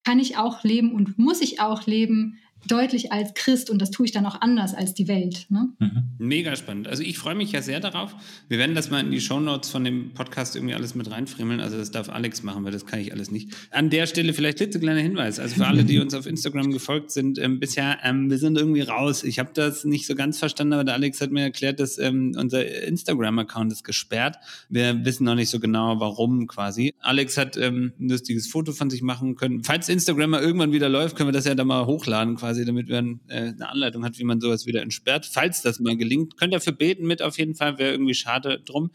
kann 0.04 0.18
ich 0.18 0.36
auch 0.36 0.62
leben 0.62 0.92
und 0.92 1.18
muss 1.18 1.40
ich 1.40 1.60
auch 1.60 1.86
leben 1.86 2.38
deutlich 2.66 3.12
als 3.12 3.34
Christ 3.34 3.70
und 3.70 3.80
das 3.80 3.90
tue 3.90 4.06
ich 4.06 4.12
dann 4.12 4.26
auch 4.26 4.40
anders 4.40 4.74
als 4.74 4.94
die 4.94 5.08
Welt. 5.08 5.46
Ne? 5.48 5.68
Mhm. 5.78 6.02
Mega 6.18 6.54
spannend. 6.56 6.88
Also 6.88 7.02
ich 7.02 7.18
freue 7.18 7.34
mich 7.34 7.52
ja 7.52 7.62
sehr 7.62 7.80
darauf. 7.80 8.14
Wir 8.48 8.58
werden 8.58 8.74
das 8.74 8.90
mal 8.90 9.00
in 9.00 9.10
die 9.10 9.20
Shownotes 9.20 9.70
von 9.70 9.84
dem 9.84 10.12
Podcast 10.12 10.56
irgendwie 10.56 10.74
alles 10.74 10.94
mit 10.94 11.10
reinfriemeln. 11.10 11.60
Also 11.60 11.76
das 11.76 11.90
darf 11.90 12.08
Alex 12.10 12.42
machen, 12.42 12.64
weil 12.64 12.72
das 12.72 12.86
kann 12.86 13.00
ich 13.00 13.12
alles 13.12 13.30
nicht. 13.30 13.50
An 13.70 13.90
der 13.90 14.06
Stelle 14.06 14.32
vielleicht 14.32 14.58
klitzekleiner 14.58 15.00
Hinweis. 15.00 15.38
Also 15.38 15.56
für 15.56 15.66
alle, 15.66 15.84
die 15.84 15.98
uns 15.98 16.14
auf 16.14 16.26
Instagram 16.26 16.70
gefolgt 16.70 17.10
sind, 17.10 17.38
ähm, 17.38 17.60
bisher, 17.60 17.98
ähm, 18.04 18.30
wir 18.30 18.38
sind 18.38 18.58
irgendwie 18.58 18.82
raus. 18.82 19.24
Ich 19.24 19.38
habe 19.38 19.50
das 19.54 19.84
nicht 19.84 20.06
so 20.06 20.14
ganz 20.14 20.38
verstanden, 20.38 20.74
aber 20.74 20.84
der 20.84 20.94
Alex 20.94 21.20
hat 21.20 21.30
mir 21.30 21.42
erklärt, 21.42 21.80
dass 21.80 21.98
ähm, 21.98 22.34
unser 22.36 22.66
Instagram-Account 22.84 23.72
ist 23.72 23.84
gesperrt. 23.84 24.36
Wir 24.68 25.04
wissen 25.04 25.24
noch 25.24 25.34
nicht 25.34 25.50
so 25.50 25.60
genau, 25.60 25.98
warum 26.00 26.46
quasi. 26.46 26.94
Alex 27.00 27.36
hat 27.36 27.56
ähm, 27.56 27.92
ein 27.98 28.10
lustiges 28.10 28.46
Foto 28.48 28.72
von 28.72 28.90
sich 28.90 29.02
machen 29.02 29.36
können. 29.36 29.64
Falls 29.64 29.88
Instagram 29.88 30.30
mal 30.30 30.42
irgendwann 30.42 30.72
wieder 30.72 30.88
läuft, 30.88 31.16
können 31.16 31.28
wir 31.28 31.32
das 31.32 31.46
ja 31.46 31.54
dann 31.54 31.66
mal 31.66 31.86
hochladen 31.86 32.36
quasi 32.36 32.49
quasi, 32.50 32.64
damit 32.64 32.88
man 32.88 33.20
äh, 33.28 33.48
eine 33.48 33.68
Anleitung 33.68 34.04
hat, 34.04 34.18
wie 34.18 34.24
man 34.24 34.40
sowas 34.40 34.66
wieder 34.66 34.82
entsperrt. 34.82 35.26
Falls 35.26 35.62
das 35.62 35.78
mal 35.78 35.96
gelingt, 35.96 36.36
könnt 36.36 36.52
ihr 36.52 36.58
dafür 36.58 36.72
beten 36.72 37.06
mit 37.06 37.22
auf 37.22 37.38
jeden 37.38 37.54
Fall, 37.54 37.78
wäre 37.78 37.92
irgendwie 37.92 38.14
schade 38.14 38.60
drum. 38.64 38.90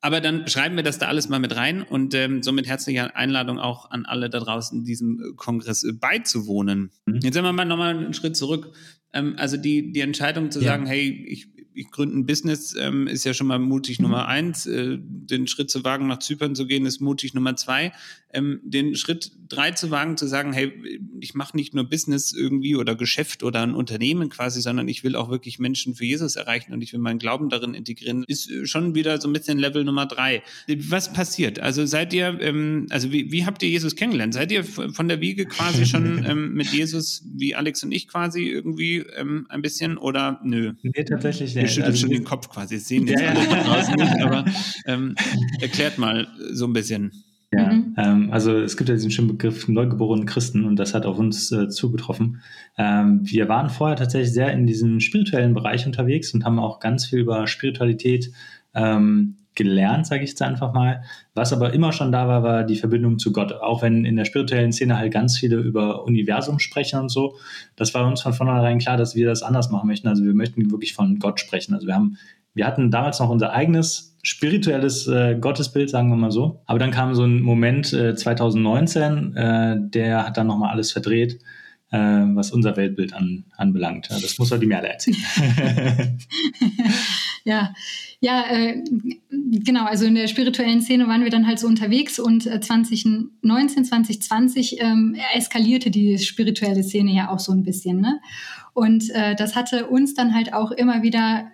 Aber 0.00 0.20
dann 0.20 0.46
schreiben 0.48 0.76
wir 0.76 0.82
das 0.82 0.98
da 0.98 1.06
alles 1.06 1.28
mal 1.28 1.38
mit 1.38 1.56
rein 1.56 1.82
und 1.82 2.14
ähm, 2.14 2.42
somit 2.42 2.66
herzliche 2.66 3.16
Einladung 3.16 3.58
auch 3.58 3.90
an 3.90 4.04
alle 4.04 4.28
da 4.28 4.38
draußen, 4.38 4.84
diesem 4.84 5.34
Kongress 5.36 5.86
beizuwohnen. 5.98 6.90
Mhm. 7.06 7.20
Jetzt 7.22 7.34
sind 7.34 7.44
wir 7.44 7.52
mal 7.52 7.64
nochmal 7.64 7.96
einen 7.96 8.14
Schritt 8.14 8.36
zurück. 8.36 8.74
Ähm, 9.12 9.34
also 9.38 9.56
die, 9.56 9.92
die 9.92 10.00
Entscheidung 10.00 10.50
zu 10.50 10.60
ja. 10.60 10.66
sagen, 10.66 10.86
hey, 10.86 11.26
ich, 11.28 11.48
ich 11.74 11.90
gründe 11.90 12.18
ein 12.18 12.26
Business, 12.26 12.74
ähm, 12.78 13.06
ist 13.06 13.24
ja 13.24 13.34
schon 13.34 13.46
mal 13.46 13.58
mutig 13.58 13.98
mhm. 13.98 14.04
Nummer 14.04 14.28
eins. 14.28 14.66
Äh, 14.66 14.98
den 14.98 15.46
Schritt 15.46 15.70
zu 15.70 15.84
wagen, 15.84 16.06
nach 16.06 16.20
Zypern 16.20 16.54
zu 16.54 16.66
gehen, 16.66 16.86
ist 16.86 17.00
mutig 17.00 17.34
Nummer 17.34 17.56
zwei. 17.56 17.92
Ähm, 18.32 18.60
den 18.64 18.96
Schritt 18.96 19.32
drei 19.48 19.70
zu 19.70 19.90
wagen, 19.90 20.16
zu 20.16 20.26
sagen, 20.26 20.52
hey, 20.52 20.72
ich 21.20 21.34
mache 21.34 21.56
nicht 21.56 21.74
nur 21.74 21.84
Business 21.84 22.32
irgendwie 22.32 22.76
oder 22.76 22.96
Geschäft 22.96 23.42
oder 23.42 23.62
ein 23.62 23.74
Unternehmen 23.74 24.28
quasi, 24.28 24.60
sondern 24.60 24.88
ich 24.88 25.04
will 25.04 25.14
auch 25.14 25.30
wirklich 25.30 25.58
Menschen 25.58 25.94
für 25.94 26.04
Jesus 26.04 26.36
erreichen 26.36 26.72
und 26.72 26.82
ich 26.82 26.92
will 26.92 27.00
meinen 27.00 27.18
Glauben 27.18 27.48
darin 27.48 27.74
integrieren, 27.74 28.24
ist 28.26 28.50
schon 28.68 28.94
wieder 28.94 29.20
so 29.20 29.28
ein 29.28 29.32
bisschen 29.32 29.58
Level 29.58 29.84
Nummer 29.84 30.06
drei. 30.06 30.42
Was 30.88 31.12
passiert? 31.12 31.60
Also 31.60 31.86
seid 31.86 32.12
ihr, 32.12 32.38
ähm, 32.40 32.86
also 32.90 33.12
wie, 33.12 33.30
wie 33.30 33.46
habt 33.46 33.62
ihr 33.62 33.68
Jesus 33.68 33.94
kennengelernt? 33.94 34.34
Seid 34.34 34.50
ihr 34.50 34.64
von 34.64 35.08
der 35.08 35.20
Wiege 35.20 35.46
quasi 35.46 35.86
schon 35.94 36.24
ähm, 36.24 36.54
mit 36.54 36.68
Jesus, 36.72 37.24
wie 37.34 37.54
Alex 37.54 37.84
und 37.84 37.92
ich 37.92 38.08
quasi 38.08 38.48
irgendwie 38.48 38.98
ähm, 39.16 39.46
ein 39.48 39.62
bisschen 39.62 39.96
oder 39.96 40.40
nö? 40.42 40.72
Nee, 40.82 41.04
tatsächlich. 41.04 41.54
Ihr 41.64 41.68
schüttelt 41.68 41.92
also, 41.92 42.00
schon 42.00 42.10
den 42.10 42.24
Kopf 42.24 42.48
quasi. 42.48 42.76
Das 42.76 42.86
sehen 42.86 43.06
jetzt 43.06 43.20
ja, 43.20 43.30
alle 43.30 43.64
draußen 43.64 43.94
nicht, 43.94 44.22
aber 44.22 44.44
ähm, 44.86 45.14
erklärt 45.60 45.98
mal 45.98 46.26
so 46.52 46.66
ein 46.66 46.72
bisschen. 46.72 47.12
Ja, 47.52 47.72
mhm. 47.72 47.94
ähm, 47.96 48.32
also 48.32 48.58
es 48.58 48.76
gibt 48.76 48.88
ja 48.88 48.94
diesen 48.94 49.10
schönen 49.10 49.28
Begriff 49.28 49.68
neugeborenen 49.68 50.26
Christen 50.26 50.64
und 50.64 50.76
das 50.76 50.94
hat 50.94 51.06
auf 51.06 51.18
uns 51.18 51.52
äh, 51.52 51.68
zugetroffen. 51.68 52.40
Ähm, 52.76 53.20
wir 53.22 53.48
waren 53.48 53.70
vorher 53.70 53.96
tatsächlich 53.96 54.32
sehr 54.32 54.52
in 54.52 54.66
diesem 54.66 55.00
spirituellen 55.00 55.54
Bereich 55.54 55.86
unterwegs 55.86 56.34
und 56.34 56.44
haben 56.44 56.58
auch 56.58 56.80
ganz 56.80 57.06
viel 57.06 57.20
über 57.20 57.46
Spiritualität 57.46 58.32
ähm, 58.74 59.36
gelernt, 59.54 60.06
sage 60.06 60.24
ich 60.24 60.30
jetzt 60.30 60.42
einfach 60.42 60.72
mal. 60.72 61.02
Was 61.34 61.52
aber 61.52 61.72
immer 61.72 61.92
schon 61.92 62.12
da 62.12 62.26
war, 62.28 62.42
war 62.42 62.64
die 62.64 62.76
Verbindung 62.76 63.18
zu 63.18 63.32
Gott. 63.32 63.52
Auch 63.52 63.82
wenn 63.82 64.04
in 64.04 64.16
der 64.16 64.24
spirituellen 64.24 64.72
Szene 64.72 64.98
halt 64.98 65.12
ganz 65.12 65.38
viele 65.38 65.56
über 65.56 66.04
Universum 66.04 66.58
sprechen 66.58 67.00
und 67.00 67.08
so. 67.08 67.36
Das 67.76 67.94
war 67.94 68.06
uns 68.06 68.22
von 68.22 68.32
vornherein 68.32 68.78
klar, 68.78 68.96
dass 68.96 69.14
wir 69.14 69.26
das 69.26 69.42
anders 69.42 69.70
machen 69.70 69.86
möchten. 69.86 70.08
Also 70.08 70.24
wir 70.24 70.34
möchten 70.34 70.70
wirklich 70.70 70.94
von 70.94 71.18
Gott 71.18 71.40
sprechen. 71.40 71.74
Also 71.74 71.86
wir 71.86 71.94
haben, 71.94 72.16
wir 72.54 72.66
hatten 72.66 72.90
damals 72.90 73.20
noch 73.20 73.30
unser 73.30 73.52
eigenes 73.52 74.16
spirituelles 74.22 75.06
äh, 75.06 75.36
Gottesbild, 75.38 75.90
sagen 75.90 76.08
wir 76.08 76.16
mal 76.16 76.30
so. 76.30 76.62
Aber 76.66 76.78
dann 76.78 76.90
kam 76.90 77.14
so 77.14 77.24
ein 77.24 77.40
Moment 77.40 77.92
äh, 77.92 78.14
2019, 78.14 79.36
äh, 79.36 79.76
der 79.78 80.26
hat 80.26 80.36
dann 80.36 80.46
nochmal 80.46 80.70
alles 80.70 80.92
verdreht 80.92 81.40
äh, 81.94 81.96
was 82.34 82.50
unser 82.50 82.76
Weltbild 82.76 83.12
an, 83.14 83.44
anbelangt. 83.56 84.08
Das 84.10 84.38
muss 84.38 84.50
er 84.50 84.58
die 84.58 84.66
Merle 84.66 84.88
erzählen. 84.88 85.16
ja, 87.44 87.74
ja, 88.20 88.44
äh, 88.48 88.82
genau. 89.30 89.84
Also 89.84 90.06
in 90.06 90.14
der 90.14 90.28
spirituellen 90.28 90.80
Szene 90.80 91.06
waren 91.06 91.24
wir 91.24 91.30
dann 91.30 91.46
halt 91.46 91.58
so 91.58 91.66
unterwegs 91.66 92.18
und 92.18 92.46
äh, 92.46 92.58
2019, 92.58 93.84
2020 93.84 94.80
ähm, 94.80 95.14
eskalierte 95.34 95.90
die 95.90 96.18
spirituelle 96.18 96.82
Szene 96.82 97.12
ja 97.12 97.30
auch 97.30 97.38
so 97.38 97.52
ein 97.52 97.62
bisschen. 97.62 98.00
Ne? 98.00 98.20
Und 98.72 99.10
äh, 99.10 99.34
das 99.36 99.56
hatte 99.56 99.88
uns 99.88 100.14
dann 100.14 100.34
halt 100.34 100.54
auch 100.54 100.70
immer 100.70 101.02
wieder 101.02 101.50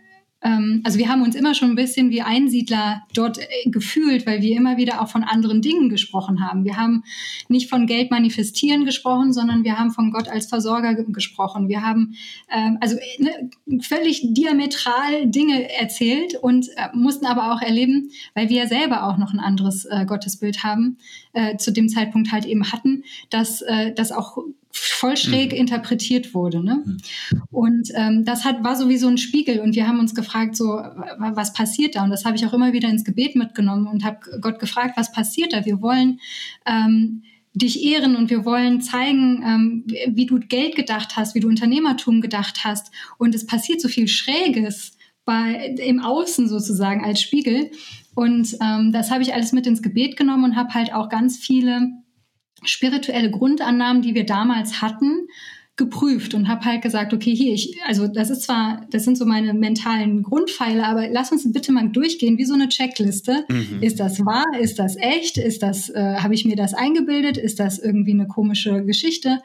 also 0.85 0.99
wir 0.99 1.09
haben 1.09 1.23
uns 1.23 1.35
immer 1.35 1.55
schon 1.55 1.71
ein 1.71 1.77
bisschen 1.77 2.11
wie 2.11 2.23
Einsiedler 2.23 3.03
dort 3.13 3.39
äh, 3.39 3.45
gefühlt, 3.67 4.27
weil 4.27 4.41
wir 4.41 4.57
immer 4.57 4.79
wieder 4.79 5.03
auch 5.03 5.09
von 5.09 5.23
anderen 5.23 5.61
Dingen 5.61 5.91
gesprochen 5.91 6.47
haben. 6.47 6.65
Wir 6.65 6.79
haben 6.79 7.05
nicht 7.49 7.69
von 7.69 7.87
Geld 7.87 8.11
manifestieren 8.11 8.87
gesprochen, 8.87 9.35
sondern 9.35 9.65
wir 9.65 9.79
haben 9.79 9.91
von 9.91 10.11
Gott 10.11 10.29
als 10.29 10.47
Versorger 10.47 10.95
gesprochen. 10.95 11.69
Wir 11.69 11.83
haben 11.83 12.15
ähm, 12.51 12.79
also 12.81 12.97
ne, 13.19 13.51
völlig 13.83 14.23
diametral 14.33 15.27
Dinge 15.27 15.73
erzählt 15.79 16.35
und 16.37 16.69
äh, 16.77 16.89
mussten 16.95 17.27
aber 17.27 17.53
auch 17.53 17.61
erleben, 17.61 18.11
weil 18.35 18.49
wir 18.49 18.67
selber 18.67 19.09
auch 19.09 19.19
noch 19.19 19.35
ein 19.35 19.41
anderes 19.41 19.85
äh, 19.85 20.07
Gottesbild 20.07 20.65
haben, 20.65 20.97
äh, 21.35 21.59
zu 21.59 21.71
dem 21.71 21.89
Zeitpunkt 21.89 22.33
halt 22.33 22.47
eben 22.47 22.73
hatten, 22.73 23.05
dass 23.29 23.61
äh, 23.61 23.93
das 23.93 24.11
auch 24.11 24.39
voll 24.73 25.17
schräg 25.17 25.53
mhm. 25.53 25.59
interpretiert 25.59 26.35
wurde. 26.35 26.63
Ne? 26.63 26.83
Mhm. 26.85 26.97
Und 27.51 27.89
ähm, 27.95 28.25
das 28.25 28.45
hat, 28.45 28.63
war 28.63 28.77
sowieso 28.77 29.09
ein 29.09 29.19
Spiegel 29.19 29.61
und 29.61 29.75
wir 29.75 29.89
haben 29.89 29.99
uns 29.99 30.15
gefragt, 30.15 30.57
so, 30.57 30.67
was 31.19 31.53
passiert 31.53 31.97
da? 31.97 32.05
Und 32.05 32.11
das 32.11 32.25
habe 32.25 32.37
ich 32.37 32.47
auch 32.47 32.53
immer 32.53 32.73
wieder 32.73 32.89
ins 32.89 33.05
Gebet 33.05 33.35
mitgenommen 33.37 33.87
und 33.87 34.05
habe 34.05 34.19
Gott 34.41 34.59
gefragt, 34.59 34.97
was 34.97 35.13
passiert 35.13 35.53
da? 35.53 35.65
Wir 35.65 35.81
wollen 35.81 36.21
ähm, 36.67 37.23
dich 37.53 37.85
ehren 37.85 38.15
und 38.15 38.31
wir 38.31 38.45
wollen 38.45 38.81
zeigen, 38.81 39.43
ähm, 39.45 39.85
wie 40.15 40.27
du 40.27 40.39
Geld 40.39 40.77
gedacht 40.77 41.17
hast, 41.17 41.35
wie 41.35 41.41
du 41.41 41.49
Unternehmertum 41.49 42.21
gedacht 42.21 42.61
hast. 42.65 42.93
Und 43.19 43.35
es 43.35 43.47
passiert 43.47 43.81
so 43.81 43.89
viel 43.89 44.07
Schräges 44.07 44.97
bei, 45.25 45.77
im 45.85 46.01
Außen 46.01 46.49
sozusagen 46.49 47.05
als 47.05 47.21
Spiegel. 47.21 47.71
Und 48.15 48.57
ähm, 48.61 48.93
das 48.93 49.11
habe 49.11 49.23
ich 49.23 49.35
alles 49.35 49.53
mit 49.53 49.67
ins 49.67 49.83
Gebet 49.83 50.17
genommen 50.17 50.45
und 50.45 50.57
habe 50.57 50.75
halt 50.75 50.93
auch 50.93 51.09
ganz 51.09 51.39
viele 51.39 51.91
spirituelle 52.65 53.31
Grundannahmen, 53.31 54.03
die 54.03 54.15
wir 54.15 54.27
damals 54.27 54.83
hatten, 54.83 55.29
geprüft 55.81 56.35
und 56.35 56.47
habe 56.47 56.67
halt 56.67 56.83
gesagt, 56.83 57.15
okay, 57.15 57.35
hier, 57.35 57.55
ich, 57.55 57.79
also 57.87 58.07
das 58.07 58.29
ist 58.29 58.43
zwar, 58.43 58.87
das 58.91 59.05
sind 59.05 59.17
so 59.17 59.25
meine 59.25 59.55
mentalen 59.55 60.23
Grundpfeile, 60.23 60.87
aber 60.87 61.09
lass 61.09 61.33
uns 61.33 61.51
bitte 61.51 61.73
mal 61.73 61.89
durchgehen, 61.89 62.37
wie 62.37 62.45
so 62.45 62.53
eine 62.53 62.69
Checkliste. 62.69 63.47
Mhm. 63.49 63.79
Ist 63.81 63.99
das 63.99 64.25
wahr? 64.27 64.45
Ist 64.61 64.79
das 64.79 64.97
echt? 64.97 65.39
Ist 65.39 65.63
das, 65.63 65.89
äh, 65.89 66.17
habe 66.19 66.35
ich 66.35 66.45
mir 66.45 66.55
das 66.55 66.75
eingebildet? 66.75 67.39
Ist 67.39 67.61
das 67.61 67.79
irgendwie 67.79 68.13
eine 68.13 68.27
komische 68.27 68.85
Geschichte? 68.85 69.41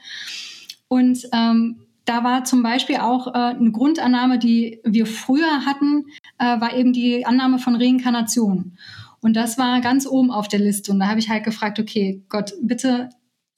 Und 0.89 1.25
ähm, 1.31 1.77
da 2.03 2.23
war 2.25 2.43
zum 2.43 2.61
Beispiel 2.63 2.97
auch 2.97 3.27
äh, 3.27 3.31
eine 3.55 3.71
Grundannahme, 3.71 4.37
die 4.37 4.79
wir 4.83 5.05
früher 5.05 5.65
hatten, 5.65 6.05
äh, 6.37 6.59
war 6.59 6.75
eben 6.75 6.91
die 6.91 7.25
Annahme 7.25 7.59
von 7.59 7.75
Reinkarnation. 7.75 8.77
Und 9.25 9.33
das 9.33 9.57
war 9.57 9.81
ganz 9.81 10.05
oben 10.05 10.29
auf 10.29 10.47
der 10.47 10.59
Liste. 10.59 10.91
Und 10.91 10.99
da 10.99 11.07
habe 11.07 11.19
ich 11.19 11.29
halt 11.29 11.43
gefragt, 11.43 11.79
okay, 11.79 12.23
Gott, 12.29 12.53
bitte 12.61 13.09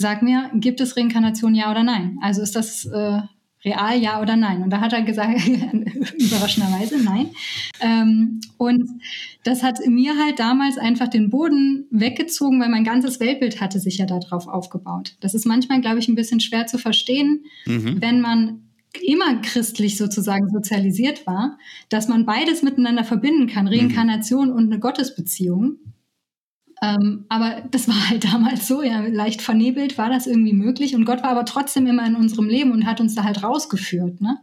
sag 0.01 0.21
mir, 0.21 0.49
gibt 0.53 0.79
es 0.79 0.95
Reinkarnation 0.95 1.53
ja 1.53 1.69
oder 1.69 1.83
nein? 1.83 2.19
Also 2.21 2.41
ist 2.41 2.55
das 2.55 2.85
äh, 2.85 3.19
real 3.65 3.99
ja 3.99 4.21
oder 4.21 4.37
nein? 4.37 4.63
Und 4.63 4.69
da 4.69 4.79
hat 4.79 4.93
er 4.93 5.01
gesagt, 5.01 5.45
überraschenderweise 6.17 7.03
nein. 7.03 7.31
Ähm, 7.81 8.39
und 8.55 9.01
das 9.43 9.61
hat 9.61 9.85
mir 9.85 10.17
halt 10.17 10.39
damals 10.39 10.77
einfach 10.77 11.09
den 11.09 11.29
Boden 11.29 11.87
weggezogen, 11.91 12.61
weil 12.61 12.69
mein 12.69 12.85
ganzes 12.85 13.19
Weltbild 13.19 13.59
hatte 13.59 13.81
sich 13.81 13.97
ja 13.97 14.05
darauf 14.05 14.47
aufgebaut. 14.47 15.17
Das 15.19 15.33
ist 15.33 15.45
manchmal, 15.45 15.81
glaube 15.81 15.99
ich, 15.99 16.07
ein 16.07 16.15
bisschen 16.15 16.39
schwer 16.39 16.67
zu 16.67 16.77
verstehen, 16.77 17.43
mhm. 17.65 17.99
wenn 17.99 18.21
man 18.21 18.66
immer 19.01 19.41
christlich 19.41 19.97
sozusagen 19.97 20.49
sozialisiert 20.49 21.25
war, 21.27 21.57
dass 21.89 22.07
man 22.07 22.25
beides 22.25 22.63
miteinander 22.63 23.03
verbinden 23.03 23.47
kann, 23.47 23.67
Reinkarnation 23.67 24.49
mhm. 24.49 24.55
und 24.55 24.65
eine 24.71 24.79
Gottesbeziehung. 24.79 25.77
Ähm, 26.81 27.25
aber 27.29 27.63
das 27.71 27.87
war 27.87 28.09
halt 28.09 28.23
damals 28.31 28.67
so, 28.67 28.83
ja, 28.83 28.99
leicht 29.01 29.41
vernebelt 29.41 29.97
war 29.97 30.09
das 30.09 30.27
irgendwie 30.27 30.53
möglich 30.53 30.95
und 30.95 31.05
Gott 31.05 31.23
war 31.23 31.31
aber 31.31 31.45
trotzdem 31.45 31.87
immer 31.87 32.05
in 32.05 32.15
unserem 32.15 32.47
Leben 32.47 32.71
und 32.71 32.85
hat 32.85 33.01
uns 33.01 33.15
da 33.15 33.23
halt 33.23 33.43
rausgeführt. 33.43 34.21
Ne? 34.21 34.37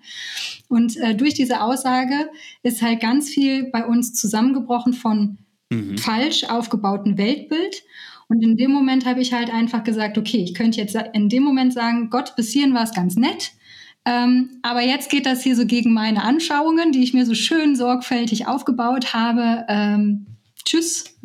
Und 0.68 0.96
äh, 0.96 1.14
durch 1.14 1.34
diese 1.34 1.62
Aussage 1.62 2.28
ist 2.62 2.82
halt 2.82 3.00
ganz 3.00 3.28
viel 3.28 3.70
bei 3.70 3.86
uns 3.86 4.14
zusammengebrochen 4.14 4.94
von 4.94 5.38
mhm. 5.70 5.98
falsch 5.98 6.44
aufgebauten 6.44 7.18
Weltbild. 7.18 7.82
Und 8.28 8.42
in 8.42 8.56
dem 8.56 8.72
Moment 8.72 9.04
habe 9.04 9.20
ich 9.20 9.32
halt 9.32 9.52
einfach 9.52 9.84
gesagt, 9.84 10.18
okay, 10.18 10.38
ich 10.38 10.54
könnte 10.54 10.80
jetzt 10.80 10.96
in 11.12 11.28
dem 11.28 11.42
Moment 11.42 11.72
sagen, 11.72 12.10
Gott, 12.10 12.34
bis 12.36 12.50
hierhin 12.50 12.74
war 12.74 12.82
es 12.82 12.94
ganz 12.94 13.16
nett. 13.16 13.52
Ähm, 14.04 14.58
aber 14.62 14.82
jetzt 14.82 15.10
geht 15.10 15.26
das 15.26 15.42
hier 15.42 15.56
so 15.56 15.66
gegen 15.66 15.92
meine 15.92 16.22
Anschauungen, 16.22 16.92
die 16.92 17.02
ich 17.02 17.14
mir 17.14 17.24
so 17.24 17.34
schön 17.34 17.74
sorgfältig 17.74 18.46
aufgebaut 18.46 19.14
habe. 19.14 19.64
Ähm, 19.68 20.26
tschüss, 20.64 21.16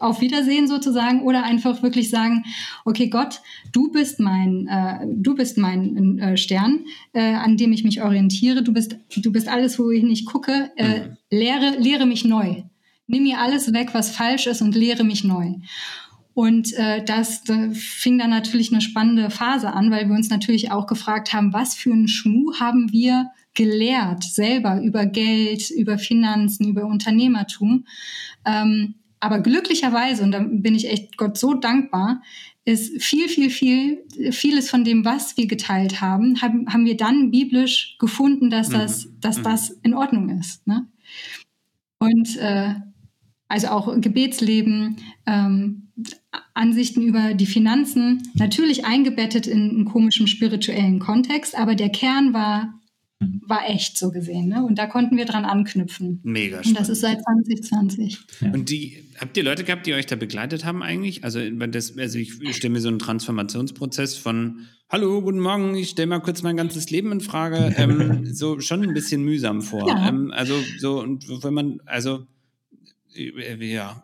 auf 0.00 0.20
Wiedersehen 0.20 0.68
sozusagen 0.68 1.22
oder 1.22 1.44
einfach 1.44 1.82
wirklich 1.82 2.10
sagen, 2.10 2.44
okay 2.84 3.08
Gott, 3.08 3.40
du 3.72 3.90
bist 3.90 4.20
mein, 4.20 4.66
äh, 4.68 5.06
du 5.06 5.34
bist 5.34 5.58
mein 5.58 6.18
äh, 6.18 6.36
Stern, 6.36 6.84
äh, 7.12 7.34
an 7.34 7.56
dem 7.56 7.72
ich 7.72 7.84
mich 7.84 8.02
orientiere. 8.02 8.62
Du 8.62 8.72
bist, 8.72 8.96
du 9.16 9.32
bist 9.32 9.48
alles, 9.48 9.78
wo 9.78 9.90
ich 9.90 10.02
nicht 10.02 10.26
gucke. 10.26 10.70
Äh, 10.76 11.00
mhm. 11.00 11.16
Lehre, 11.30 11.76
lehre 11.78 12.06
mich 12.06 12.24
neu. 12.24 12.62
Nimm 13.06 13.22
mir 13.24 13.38
alles 13.40 13.72
weg, 13.72 13.90
was 13.92 14.10
falsch 14.10 14.46
ist 14.46 14.62
und 14.62 14.74
lehre 14.74 15.04
mich 15.04 15.24
neu. 15.24 15.54
Und 16.38 16.72
äh, 16.74 17.02
das 17.02 17.42
da 17.42 17.68
fing 17.72 18.16
dann 18.16 18.30
natürlich 18.30 18.70
eine 18.70 18.80
spannende 18.80 19.28
Phase 19.28 19.72
an, 19.72 19.90
weil 19.90 20.08
wir 20.08 20.14
uns 20.14 20.30
natürlich 20.30 20.70
auch 20.70 20.86
gefragt 20.86 21.32
haben, 21.32 21.52
was 21.52 21.74
für 21.74 21.92
einen 21.92 22.06
Schmuh 22.06 22.54
haben 22.60 22.92
wir 22.92 23.32
gelehrt 23.54 24.22
selber 24.22 24.80
über 24.80 25.04
Geld, 25.04 25.68
über 25.68 25.98
Finanzen, 25.98 26.68
über 26.68 26.86
Unternehmertum. 26.86 27.86
Ähm, 28.44 28.94
aber 29.18 29.40
glücklicherweise, 29.40 30.22
und 30.22 30.30
da 30.30 30.38
bin 30.38 30.76
ich 30.76 30.88
echt 30.88 31.16
Gott 31.16 31.36
so 31.36 31.54
dankbar, 31.54 32.22
ist 32.64 33.02
viel, 33.02 33.28
viel, 33.28 33.50
viel, 33.50 34.04
vieles 34.30 34.70
von 34.70 34.84
dem, 34.84 35.04
was 35.04 35.36
wir 35.36 35.48
geteilt 35.48 36.00
haben, 36.00 36.40
haben, 36.40 36.72
haben 36.72 36.84
wir 36.84 36.96
dann 36.96 37.32
biblisch 37.32 37.96
gefunden, 37.98 38.48
dass 38.48 38.68
das, 38.68 39.06
mhm. 39.06 39.20
dass 39.22 39.38
mhm. 39.38 39.42
das 39.42 39.70
in 39.82 39.92
Ordnung 39.92 40.38
ist. 40.38 40.64
Ne? 40.68 40.86
Und 41.98 42.36
äh, 42.36 42.76
also 43.48 43.68
auch 43.68 44.00
Gebetsleben, 44.00 44.98
ähm, 45.26 45.87
Ansichten 46.54 47.02
über 47.02 47.34
die 47.34 47.46
Finanzen, 47.46 48.30
natürlich 48.34 48.84
eingebettet 48.84 49.46
in 49.46 49.70
einen 49.70 49.84
komischen 49.84 50.26
spirituellen 50.26 50.98
Kontext, 50.98 51.56
aber 51.56 51.74
der 51.74 51.88
Kern 51.88 52.32
war, 52.32 52.74
war 53.20 53.68
echt 53.68 53.98
so 53.98 54.10
gesehen. 54.10 54.48
Ne? 54.48 54.64
Und 54.64 54.78
da 54.78 54.86
konnten 54.86 55.16
wir 55.16 55.24
dran 55.24 55.44
anknüpfen. 55.44 56.20
Mega 56.22 56.58
spannend. 56.58 56.66
Und 56.66 56.80
das 56.80 56.88
ist 56.88 57.00
seit 57.00 57.22
2020. 57.22 58.18
Ja. 58.40 58.52
Und 58.52 58.70
die, 58.70 59.04
habt 59.18 59.36
ihr 59.36 59.44
Leute 59.44 59.64
gehabt, 59.64 59.86
die 59.86 59.94
euch 59.94 60.06
da 60.06 60.16
begleitet 60.16 60.64
haben 60.64 60.82
eigentlich? 60.82 61.24
Also, 61.24 61.40
das, 61.50 61.96
also 61.96 62.18
ich 62.18 62.34
stelle 62.54 62.72
mir 62.72 62.80
so 62.80 62.88
einen 62.88 62.98
Transformationsprozess 62.98 64.16
von 64.16 64.66
Hallo, 64.90 65.20
guten 65.20 65.40
Morgen, 65.40 65.74
ich 65.74 65.90
stelle 65.90 66.06
mal 66.06 66.20
kurz 66.20 66.42
mein 66.42 66.56
ganzes 66.56 66.90
Leben 66.90 67.12
in 67.12 67.20
Frage, 67.20 67.74
ähm, 67.76 68.24
so 68.32 68.58
schon 68.60 68.82
ein 68.82 68.94
bisschen 68.94 69.22
mühsam 69.22 69.60
vor. 69.60 69.86
Ja. 69.88 70.08
Ähm, 70.08 70.32
also 70.34 70.54
so, 70.78 71.00
und 71.00 71.28
wenn 71.44 71.52
man, 71.54 71.80
also 71.84 72.26
äh, 73.14 73.54
ja, 73.66 74.02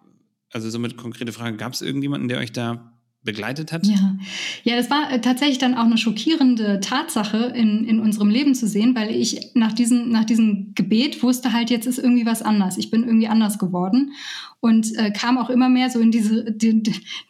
also 0.54 0.70
somit 0.70 0.96
konkrete 0.96 1.32
Frage, 1.32 1.56
gab 1.56 1.72
es 1.72 1.82
irgendjemanden, 1.82 2.28
der 2.28 2.38
euch 2.38 2.52
da 2.52 2.94
begleitet 3.24 3.72
hat? 3.72 3.86
Ja, 3.86 4.16
ja 4.62 4.76
das 4.76 4.90
war 4.90 5.10
äh, 5.10 5.20
tatsächlich 5.20 5.58
dann 5.58 5.74
auch 5.74 5.86
eine 5.86 5.98
schockierende 5.98 6.78
Tatsache 6.80 7.52
in, 7.54 7.84
in 7.84 7.98
unserem 7.98 8.28
Leben 8.28 8.54
zu 8.54 8.68
sehen, 8.68 8.94
weil 8.94 9.10
ich 9.10 9.50
nach, 9.54 9.72
diesen, 9.72 10.10
nach 10.10 10.24
diesem 10.24 10.74
Gebet 10.74 11.22
wusste 11.22 11.52
halt, 11.52 11.70
jetzt 11.70 11.86
ist 11.86 11.98
irgendwie 11.98 12.26
was 12.26 12.42
anders. 12.42 12.76
Ich 12.76 12.90
bin 12.90 13.02
irgendwie 13.02 13.26
anders 13.26 13.58
geworden 13.58 14.12
und 14.60 14.94
äh, 14.96 15.10
kam 15.10 15.38
auch 15.38 15.50
immer 15.50 15.68
mehr 15.68 15.90
so 15.90 15.98
in 16.00 16.10
diese 16.10 16.52
die, 16.52 16.82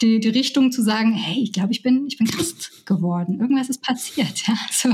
die, 0.02 0.20
die 0.20 0.28
Richtung 0.28 0.72
zu 0.72 0.82
sagen, 0.82 1.12
hey, 1.12 1.42
ich 1.42 1.52
glaube, 1.52 1.72
ich 1.72 1.82
bin, 1.82 2.06
ich 2.06 2.18
bin 2.18 2.26
Christ 2.26 2.84
geworden. 2.86 3.40
Irgendwas 3.40 3.68
ist 3.70 3.82
passiert. 3.82 4.34
Ja? 4.46 4.54
So. 4.70 4.90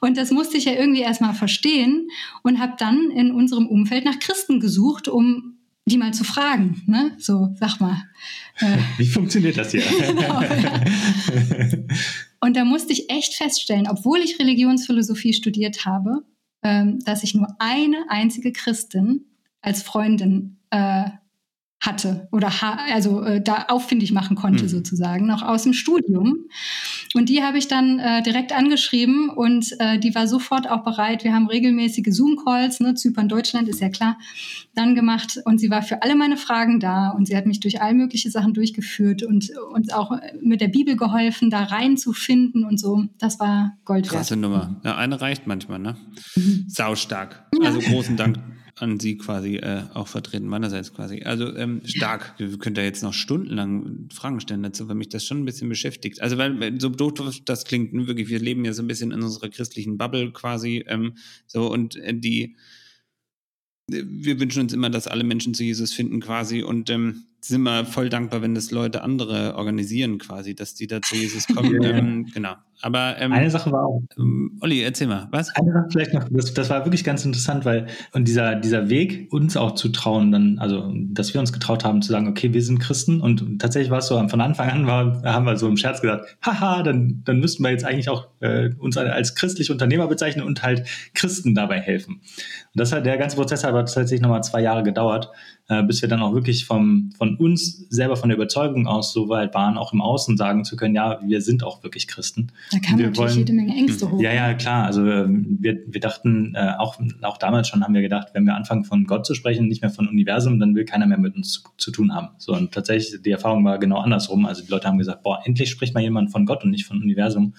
Und 0.00 0.16
das 0.16 0.30
musste 0.30 0.56
ich 0.56 0.66
ja 0.66 0.72
irgendwie 0.72 1.00
erstmal 1.00 1.34
verstehen 1.34 2.08
und 2.42 2.60
habe 2.60 2.74
dann 2.78 3.10
in 3.10 3.32
unserem 3.32 3.66
Umfeld 3.66 4.04
nach 4.04 4.20
Christen 4.20 4.60
gesucht, 4.60 5.08
um 5.08 5.56
die 5.86 5.98
mal 5.98 6.14
zu 6.14 6.24
fragen. 6.24 6.82
Ne? 6.86 7.14
So, 7.18 7.54
sag 7.58 7.80
mal. 7.80 8.02
Äh, 8.58 8.78
Wie 8.98 9.06
funktioniert 9.06 9.58
das 9.58 9.72
hier? 9.72 9.82
genau, 10.06 10.40
ja. 10.40 10.80
Und 12.40 12.56
da 12.56 12.64
musste 12.64 12.92
ich 12.92 13.10
echt 13.10 13.34
feststellen, 13.34 13.86
obwohl 13.88 14.20
ich 14.20 14.38
Religionsphilosophie 14.38 15.32
studiert 15.32 15.84
habe, 15.84 16.24
ähm, 16.62 17.00
dass 17.04 17.22
ich 17.22 17.34
nur 17.34 17.48
eine 17.58 18.06
einzige 18.08 18.52
Christin 18.52 19.26
als 19.60 19.82
Freundin 19.82 20.58
äh, 20.70 21.10
hatte 21.86 22.28
oder 22.32 22.60
ha 22.60 22.78
also 22.92 23.22
äh, 23.22 23.40
da 23.40 23.66
auffindig 23.68 24.12
machen 24.12 24.36
konnte 24.36 24.64
mhm. 24.64 24.68
sozusagen, 24.68 25.26
noch 25.26 25.42
aus 25.42 25.64
dem 25.64 25.72
Studium. 25.72 26.46
Und 27.14 27.28
die 27.28 27.42
habe 27.42 27.58
ich 27.58 27.68
dann 27.68 27.98
äh, 27.98 28.22
direkt 28.22 28.52
angeschrieben 28.52 29.28
und 29.28 29.74
äh, 29.78 29.98
die 29.98 30.14
war 30.14 30.26
sofort 30.26 30.68
auch 30.68 30.82
bereit. 30.82 31.24
Wir 31.24 31.34
haben 31.34 31.46
regelmäßige 31.46 32.08
Zoom-Calls, 32.08 32.80
ne, 32.80 32.94
Zypern, 32.94 33.28
Deutschland 33.28 33.68
ist 33.68 33.80
ja 33.80 33.88
klar, 33.88 34.18
dann 34.74 34.94
gemacht 34.94 35.38
und 35.44 35.58
sie 35.58 35.70
war 35.70 35.82
für 35.82 36.02
alle 36.02 36.16
meine 36.16 36.36
Fragen 36.36 36.80
da 36.80 37.10
und 37.10 37.26
sie 37.26 37.36
hat 37.36 37.46
mich 37.46 37.60
durch 37.60 37.80
all 37.80 37.94
mögliche 37.94 38.30
Sachen 38.30 38.54
durchgeführt 38.54 39.22
und 39.22 39.50
uns 39.72 39.92
auch 39.92 40.12
mit 40.42 40.60
der 40.60 40.68
Bibel 40.68 40.96
geholfen, 40.96 41.50
da 41.50 41.64
reinzufinden 41.64 42.64
und 42.64 42.78
so. 42.78 43.04
Das 43.18 43.38
war 43.40 43.76
Gold. 43.84 44.08
Krasse 44.08 44.36
Nummer. 44.36 44.80
Ja, 44.84 44.96
eine 44.96 45.20
reicht 45.20 45.46
manchmal, 45.46 45.78
ne? 45.78 45.96
Mhm. 46.34 46.64
Sau 46.68 46.94
stark. 46.94 47.44
Also 47.62 47.78
großen 47.80 48.16
Dank 48.16 48.38
an 48.76 48.98
Sie 48.98 49.16
quasi 49.16 49.56
äh, 49.56 49.84
auch 49.94 50.08
vertreten, 50.08 50.46
meinerseits 50.46 50.92
quasi. 50.92 51.22
Also 51.22 51.54
ähm, 51.56 51.82
stark. 51.84 52.34
Wir 52.38 52.58
können 52.58 52.74
da 52.74 52.82
jetzt 52.82 53.02
noch 53.02 53.14
stundenlang 53.14 54.08
Fragen 54.12 54.40
stellen 54.40 54.62
dazu, 54.62 54.88
weil 54.88 54.96
mich 54.96 55.08
das 55.08 55.24
schon 55.24 55.38
ein 55.38 55.44
bisschen 55.44 55.68
beschäftigt. 55.68 56.20
Also 56.20 56.38
weil 56.38 56.80
so 56.80 56.88
doof 56.88 57.40
das 57.44 57.64
klingt, 57.64 57.92
ne, 57.92 58.06
wirklich, 58.06 58.28
wir 58.28 58.40
leben 58.40 58.64
ja 58.64 58.72
so 58.72 58.82
ein 58.82 58.88
bisschen 58.88 59.12
in 59.12 59.22
unserer 59.22 59.48
christlichen 59.48 59.96
Bubble 59.96 60.32
quasi. 60.32 60.84
Ähm, 60.88 61.14
so 61.46 61.70
und 61.70 61.96
äh, 61.96 62.14
die 62.14 62.56
wir 63.86 64.40
wünschen 64.40 64.62
uns 64.62 64.72
immer, 64.72 64.88
dass 64.88 65.06
alle 65.06 65.24
Menschen 65.24 65.54
zu 65.54 65.62
Jesus 65.62 65.92
finden 65.92 66.20
quasi 66.20 66.62
und 66.62 66.88
ähm, 66.88 67.24
sind 67.46 67.62
wir 67.62 67.84
voll 67.84 68.08
dankbar, 68.08 68.42
wenn 68.42 68.54
das 68.54 68.70
Leute 68.70 69.02
andere 69.02 69.54
organisieren 69.56 70.18
quasi, 70.18 70.54
dass 70.54 70.74
die 70.74 70.86
da 70.86 71.02
zu 71.02 71.14
Jesus 71.16 71.46
kommen. 71.46 71.82
ähm, 71.82 72.26
genau. 72.32 72.54
Aber 72.80 73.16
ähm, 73.18 73.32
eine 73.32 73.50
Sache 73.50 73.70
war 73.72 73.86
auch. 73.86 74.02
Ähm, 74.18 74.58
Olli, 74.60 74.82
erzähl 74.82 75.06
mal, 75.06 75.28
was? 75.30 75.54
Eine 75.54 75.72
Sache 75.72 75.86
vielleicht 75.90 76.12
noch, 76.12 76.24
das, 76.30 76.52
das, 76.52 76.70
war 76.70 76.84
wirklich 76.84 77.04
ganz 77.04 77.24
interessant, 77.24 77.64
weil 77.64 77.86
und 78.12 78.28
dieser, 78.28 78.56
dieser 78.56 78.90
Weg, 78.90 79.32
uns 79.32 79.56
auch 79.56 79.72
zu 79.72 79.88
trauen, 79.88 80.32
dann, 80.32 80.58
also 80.58 80.92
dass 80.94 81.32
wir 81.32 81.40
uns 81.40 81.52
getraut 81.52 81.84
haben 81.84 82.02
zu 82.02 82.12
sagen, 82.12 82.28
okay, 82.28 82.52
wir 82.52 82.62
sind 82.62 82.80
Christen 82.80 83.20
und 83.20 83.58
tatsächlich 83.58 83.90
war 83.90 83.98
es 83.98 84.08
so, 84.08 84.28
von 84.28 84.40
Anfang 84.40 84.68
an 84.68 84.86
war, 84.86 85.22
haben 85.22 85.46
wir 85.46 85.56
so 85.56 85.68
im 85.68 85.76
Scherz 85.76 86.00
gesagt, 86.00 86.36
haha, 86.42 86.82
dann, 86.82 87.22
dann 87.24 87.38
müssten 87.40 87.62
wir 87.62 87.70
jetzt 87.70 87.84
eigentlich 87.84 88.08
auch 88.08 88.28
äh, 88.40 88.70
uns 88.78 88.96
als 88.96 89.34
christliche 89.34 89.72
Unternehmer 89.72 90.06
bezeichnen 90.06 90.44
und 90.44 90.62
halt 90.62 90.86
Christen 91.14 91.54
dabei 91.54 91.80
helfen. 91.80 92.14
Und 92.14 92.22
das 92.74 92.92
hat 92.92 93.06
der 93.06 93.16
ganze 93.16 93.36
Prozess 93.36 93.64
hat 93.64 93.70
aber 93.70 93.80
tatsächlich 93.86 94.20
nochmal 94.20 94.42
zwei 94.42 94.60
Jahre 94.60 94.82
gedauert, 94.82 95.30
äh, 95.68 95.82
bis 95.82 96.02
wir 96.02 96.08
dann 96.08 96.20
auch 96.20 96.34
wirklich 96.34 96.66
vom, 96.66 97.10
von 97.16 97.36
uns 97.36 97.86
selber 97.88 98.16
von 98.16 98.28
der 98.28 98.36
Überzeugung 98.36 98.86
aus 98.86 99.12
so 99.12 99.28
weit 99.28 99.54
waren, 99.54 99.78
auch 99.78 99.92
im 99.92 100.02
Außen 100.02 100.36
sagen 100.36 100.64
zu 100.64 100.76
können, 100.76 100.94
ja, 100.94 101.20
wir 101.24 101.40
sind 101.40 101.64
auch 101.64 101.82
wirklich 101.82 102.06
Christen. 102.06 102.48
Da 102.70 102.78
kam 102.78 102.98
wir 102.98 103.06
natürlich 103.06 103.18
wollen, 103.18 103.38
jede 103.38 103.52
Menge 103.54 103.74
Ängste 103.74 104.10
hoch. 104.10 104.20
Ja, 104.20 104.32
ja, 104.32 104.52
klar. 104.54 104.84
Also 104.84 105.06
ähm, 105.06 105.56
wir, 105.60 105.78
wir 105.86 106.00
dachten, 106.00 106.54
äh, 106.54 106.74
auch, 106.78 106.98
auch 107.22 107.38
damals 107.38 107.68
schon 107.68 107.82
haben 107.82 107.94
wir 107.94 108.02
gedacht, 108.02 108.28
wenn 108.34 108.44
wir 108.44 108.54
anfangen 108.54 108.84
von 108.84 109.04
Gott 109.04 109.24
zu 109.24 109.34
sprechen, 109.34 109.66
nicht 109.66 109.80
mehr 109.80 109.90
von 109.90 110.06
Universum, 110.06 110.60
dann 110.60 110.74
will 110.74 110.84
keiner 110.84 111.06
mehr 111.06 111.18
mit 111.18 111.34
uns 111.34 111.52
zu, 111.52 111.62
zu 111.78 111.90
tun 111.90 112.14
haben. 112.14 112.28
So, 112.36 112.54
und 112.54 112.72
tatsächlich, 112.72 113.22
die 113.22 113.30
Erfahrung 113.30 113.64
war 113.64 113.78
genau 113.78 113.98
andersrum. 114.00 114.44
Also 114.44 114.62
die 114.62 114.70
Leute 114.70 114.86
haben 114.86 114.98
gesagt, 114.98 115.22
boah, 115.22 115.40
endlich 115.44 115.70
spricht 115.70 115.94
mal 115.94 116.02
jemand 116.02 116.30
von 116.30 116.44
Gott 116.44 116.62
und 116.62 116.70
nicht 116.70 116.84
von 116.84 117.00
Universum. 117.00 117.54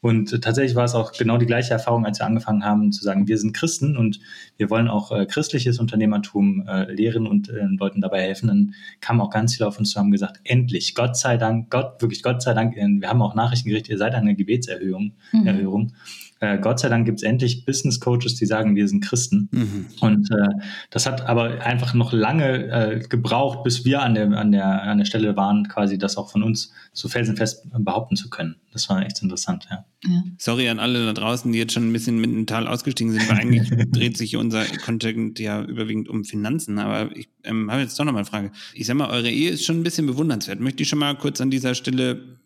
Und 0.00 0.42
tatsächlich 0.42 0.76
war 0.76 0.84
es 0.84 0.94
auch 0.94 1.12
genau 1.12 1.38
die 1.38 1.46
gleiche 1.46 1.72
Erfahrung, 1.72 2.06
als 2.06 2.20
wir 2.20 2.26
angefangen 2.26 2.64
haben 2.64 2.92
zu 2.92 3.02
sagen, 3.02 3.26
wir 3.26 3.36
sind 3.36 3.52
Christen 3.52 3.96
und 3.96 4.20
wir 4.56 4.70
wollen 4.70 4.88
auch 4.88 5.10
äh, 5.10 5.26
christliches 5.26 5.80
Unternehmertum 5.80 6.64
äh, 6.68 6.92
lehren 6.92 7.26
und 7.26 7.48
äh, 7.48 7.64
Leuten 7.64 8.00
dabei 8.00 8.22
helfen. 8.22 8.46
Dann 8.46 8.74
kamen 9.00 9.20
auch 9.20 9.30
ganz 9.30 9.56
viele 9.56 9.66
auf 9.66 9.78
uns 9.78 9.90
zu 9.90 9.98
haben 9.98 10.12
gesagt, 10.12 10.40
endlich, 10.44 10.94
Gott 10.94 11.16
sei 11.16 11.36
Dank, 11.36 11.70
Gott, 11.70 12.00
wirklich 12.00 12.22
Gott 12.22 12.42
sei 12.42 12.54
Dank, 12.54 12.76
wir 12.76 13.08
haben 13.08 13.22
auch 13.22 13.34
Nachrichten 13.34 13.68
gerichtet, 13.70 13.90
ihr 13.90 13.98
seid 13.98 14.14
eine 14.14 14.36
Gebetserhöhung. 14.36 15.12
Mhm. 15.32 15.46
Erhörung 15.46 15.92
äh, 16.40 16.58
Gott 16.58 16.78
sei 16.80 16.88
Dank 16.88 17.06
gibt 17.06 17.18
es 17.18 17.22
endlich 17.22 17.64
Business 17.64 18.00
Coaches, 18.00 18.36
die 18.36 18.46
sagen, 18.46 18.76
wir 18.76 18.86
sind 18.88 19.04
Christen. 19.04 19.48
Mhm. 19.50 19.86
Und 20.00 20.30
äh, 20.30 20.48
das 20.90 21.06
hat 21.06 21.26
aber 21.26 21.64
einfach 21.64 21.94
noch 21.94 22.12
lange 22.12 22.68
äh, 22.68 23.00
gebraucht, 23.00 23.64
bis 23.64 23.84
wir 23.84 24.02
an 24.02 24.14
der, 24.14 24.30
an, 24.32 24.52
der, 24.52 24.82
an 24.82 24.98
der 24.98 25.04
Stelle 25.04 25.36
waren, 25.36 25.68
quasi 25.68 25.98
das 25.98 26.16
auch 26.16 26.30
von 26.30 26.42
uns 26.42 26.72
so 26.92 27.08
felsenfest 27.08 27.66
behaupten 27.72 28.16
zu 28.16 28.30
können. 28.30 28.56
Das 28.72 28.88
war 28.88 29.04
echt 29.04 29.22
interessant, 29.22 29.66
ja. 29.70 29.84
ja. 30.04 30.22
Sorry 30.38 30.68
an 30.68 30.78
alle 30.78 31.04
da 31.06 31.12
draußen, 31.12 31.50
die 31.50 31.58
jetzt 31.58 31.72
schon 31.72 31.88
ein 31.88 31.92
bisschen 31.92 32.20
mit 32.20 32.30
dem 32.30 32.46
Tal 32.46 32.68
ausgestiegen 32.68 33.12
sind, 33.12 33.28
weil 33.28 33.38
eigentlich 33.38 33.68
dreht 33.90 34.16
sich 34.16 34.36
unser 34.36 34.64
Content 34.84 35.40
ja 35.40 35.62
überwiegend 35.62 36.08
um 36.08 36.24
Finanzen. 36.24 36.78
Aber 36.78 37.14
ich 37.16 37.28
ähm, 37.44 37.70
habe 37.70 37.82
jetzt 37.82 37.98
doch 37.98 38.04
noch 38.04 38.12
mal 38.12 38.20
eine 38.20 38.26
Frage. 38.26 38.52
Ich 38.74 38.86
sag 38.86 38.96
mal, 38.96 39.10
eure 39.10 39.30
Ehe 39.30 39.50
ist 39.50 39.64
schon 39.64 39.80
ein 39.80 39.82
bisschen 39.82 40.06
bewundernswert. 40.06 40.60
Möchte 40.60 40.82
ich 40.82 40.88
schon 40.88 40.98
mal 41.00 41.16
kurz 41.16 41.40
an 41.40 41.50
dieser 41.50 41.74
Stelle 41.74 42.37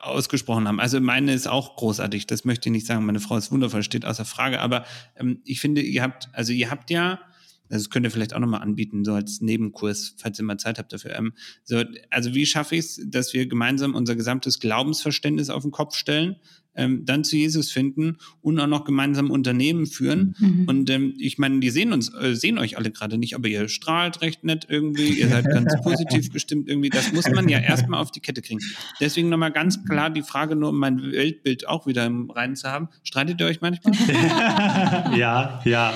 ausgesprochen 0.00 0.66
haben. 0.66 0.80
Also 0.80 1.00
meine 1.00 1.32
ist 1.34 1.48
auch 1.48 1.76
großartig, 1.76 2.26
das 2.26 2.44
möchte 2.44 2.68
ich 2.68 2.72
nicht 2.72 2.86
sagen. 2.86 3.04
Meine 3.04 3.20
Frau 3.20 3.36
ist 3.36 3.52
wundervoll, 3.52 3.82
steht 3.82 4.04
außer 4.04 4.24
Frage. 4.24 4.60
Aber 4.60 4.84
ähm, 5.16 5.40
ich 5.44 5.60
finde, 5.60 5.82
ihr 5.82 6.02
habt, 6.02 6.28
also 6.32 6.52
ihr 6.52 6.70
habt 6.70 6.90
ja, 6.90 7.20
das 7.68 7.88
könnt 7.88 8.04
ihr 8.04 8.10
vielleicht 8.10 8.34
auch 8.34 8.40
nochmal 8.40 8.62
anbieten, 8.62 9.04
so 9.04 9.12
als 9.12 9.40
Nebenkurs, 9.40 10.16
falls 10.18 10.38
ihr 10.38 10.44
mal 10.44 10.58
Zeit 10.58 10.78
habt 10.78 10.92
dafür. 10.92 11.14
Ähm, 11.14 11.32
so, 11.62 11.84
also 12.10 12.34
wie 12.34 12.46
schaffe 12.46 12.74
ich 12.74 12.80
es, 12.80 13.00
dass 13.06 13.32
wir 13.32 13.46
gemeinsam 13.46 13.94
unser 13.94 14.16
gesamtes 14.16 14.58
Glaubensverständnis 14.58 15.50
auf 15.50 15.62
den 15.62 15.70
Kopf 15.70 15.94
stellen? 15.94 16.36
Ähm, 16.74 17.04
dann 17.04 17.24
zu 17.24 17.36
Jesus 17.36 17.70
finden 17.70 18.18
und 18.40 18.58
auch 18.60 18.66
noch 18.66 18.84
gemeinsam 18.84 19.30
Unternehmen 19.30 19.86
führen. 19.86 20.34
Mhm. 20.38 20.64
Und 20.66 20.90
ähm, 20.90 21.14
ich 21.18 21.38
meine, 21.38 21.60
die 21.60 21.70
sehen 21.70 21.92
uns, 21.92 22.12
äh, 22.14 22.34
sehen 22.34 22.58
euch 22.58 22.78
alle 22.78 22.90
gerade 22.90 23.18
nicht, 23.18 23.34
aber 23.34 23.48
ihr 23.48 23.68
strahlt 23.68 24.22
recht 24.22 24.44
nett 24.44 24.66
irgendwie, 24.68 25.20
ihr 25.20 25.28
seid 25.28 25.44
ganz 25.52 25.74
positiv 25.82 26.30
gestimmt 26.32 26.68
irgendwie. 26.68 26.90
Das 26.90 27.12
muss 27.12 27.28
man 27.30 27.48
ja 27.48 27.58
erstmal 27.58 28.00
auf 28.00 28.10
die 28.10 28.20
Kette 28.20 28.42
kriegen. 28.42 28.60
Deswegen 29.00 29.28
nochmal 29.28 29.52
ganz 29.52 29.84
klar 29.84 30.10
die 30.10 30.22
Frage, 30.22 30.56
nur 30.56 30.70
um 30.70 30.78
mein 30.78 31.02
Weltbild 31.02 31.66
auch 31.68 31.86
wieder 31.86 32.06
im 32.06 32.30
Reinen 32.30 32.56
zu 32.56 32.68
haben. 32.68 32.88
Streitet 33.02 33.40
ihr 33.40 33.46
euch 33.46 33.60
manchmal? 33.60 33.94
ja, 35.18 35.60
ja. 35.64 35.92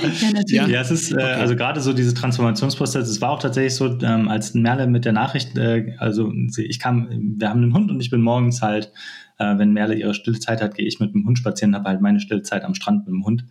Ja, 0.46 0.66
ja, 0.66 0.80
es 0.80 0.90
ist, 0.90 1.12
äh, 1.12 1.14
okay. 1.14 1.22
also 1.22 1.56
gerade 1.56 1.80
so 1.80 1.92
diese 1.92 2.14
Transformationsprozess, 2.14 3.08
es 3.08 3.20
war 3.20 3.30
auch 3.30 3.40
tatsächlich 3.40 3.74
so, 3.74 3.98
ähm, 4.00 4.28
als 4.28 4.54
Merle 4.54 4.86
mit 4.86 5.04
der 5.04 5.12
Nachricht, 5.12 5.56
äh, 5.56 5.94
also 5.98 6.32
ich 6.56 6.78
kam, 6.78 7.08
wir 7.38 7.48
haben 7.48 7.62
einen 7.62 7.74
Hund 7.74 7.90
und 7.90 8.00
ich 8.00 8.10
bin 8.10 8.20
morgens 8.20 8.62
halt 8.62 8.92
äh, 9.38 9.58
wenn 9.58 9.72
Merle 9.72 9.94
ihre 9.94 10.14
stille 10.14 10.38
Zeit 10.38 10.62
hat, 10.62 10.74
gehe 10.74 10.86
ich 10.86 11.00
mit 11.00 11.14
dem 11.14 11.26
Hund 11.26 11.38
spazieren, 11.38 11.74
habe 11.74 11.88
halt 11.88 12.00
meine 12.00 12.20
stille 12.20 12.42
Zeit 12.42 12.64
am 12.64 12.74
Strand 12.74 13.06
mit 13.06 13.14
dem 13.14 13.24
Hund. 13.24 13.44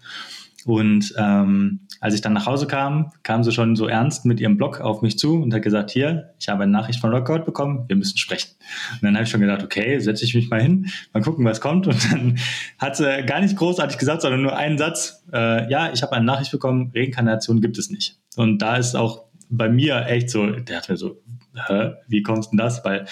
Und 0.65 1.13
ähm, 1.17 1.81
als 1.99 2.15
ich 2.15 2.21
dann 2.21 2.33
nach 2.33 2.45
Hause 2.45 2.67
kam, 2.67 3.11
kam 3.23 3.43
sie 3.43 3.51
schon 3.51 3.75
so 3.75 3.87
ernst 3.87 4.25
mit 4.25 4.39
ihrem 4.39 4.55
Blog 4.55 4.79
auf 4.79 5.01
mich 5.01 5.17
zu 5.17 5.41
und 5.41 5.53
hat 5.53 5.61
gesagt, 5.61 5.91
hier, 5.91 6.33
ich 6.39 6.47
habe 6.47 6.63
eine 6.63 6.71
Nachricht 6.71 7.01
von 7.01 7.11
Lockout 7.11 7.43
bekommen, 7.45 7.83
wir 7.87 7.97
müssen 7.97 8.17
sprechen. 8.17 8.51
Und 8.93 9.03
dann 9.03 9.15
habe 9.15 9.25
ich 9.25 9.29
schon 9.29 9.41
gedacht, 9.41 9.63
okay, 9.63 9.99
setze 9.99 10.23
ich 10.23 10.33
mich 10.35 10.49
mal 10.49 10.61
hin, 10.61 10.87
mal 11.11 11.21
gucken, 11.21 11.43
was 11.43 11.59
kommt. 11.59 11.87
Und 11.87 12.11
dann 12.11 12.37
hat 12.79 12.95
sie 12.95 13.23
gar 13.25 13.41
nicht 13.41 13.57
großartig 13.57 13.97
gesagt, 13.97 14.21
sondern 14.21 14.41
nur 14.41 14.55
einen 14.55 14.77
Satz, 14.77 15.25
äh, 15.33 15.69
ja, 15.69 15.91
ich 15.91 16.01
habe 16.01 16.13
eine 16.13 16.25
Nachricht 16.25 16.51
bekommen, 16.51 16.91
Reinkarnation 16.95 17.59
gibt 17.59 17.77
es 17.77 17.89
nicht. 17.89 18.17
Und 18.37 18.59
da 18.61 18.77
ist 18.77 18.95
auch 18.95 19.25
bei 19.49 19.69
mir 19.69 20.05
echt 20.05 20.29
so, 20.29 20.49
der 20.49 20.77
hat 20.77 20.89
mir 20.89 20.97
so, 20.97 21.21
Hä, 21.67 21.91
wie 22.07 22.23
kommst 22.23 22.51
denn 22.51 22.57
das? 22.57 22.83
Weil 22.83 23.05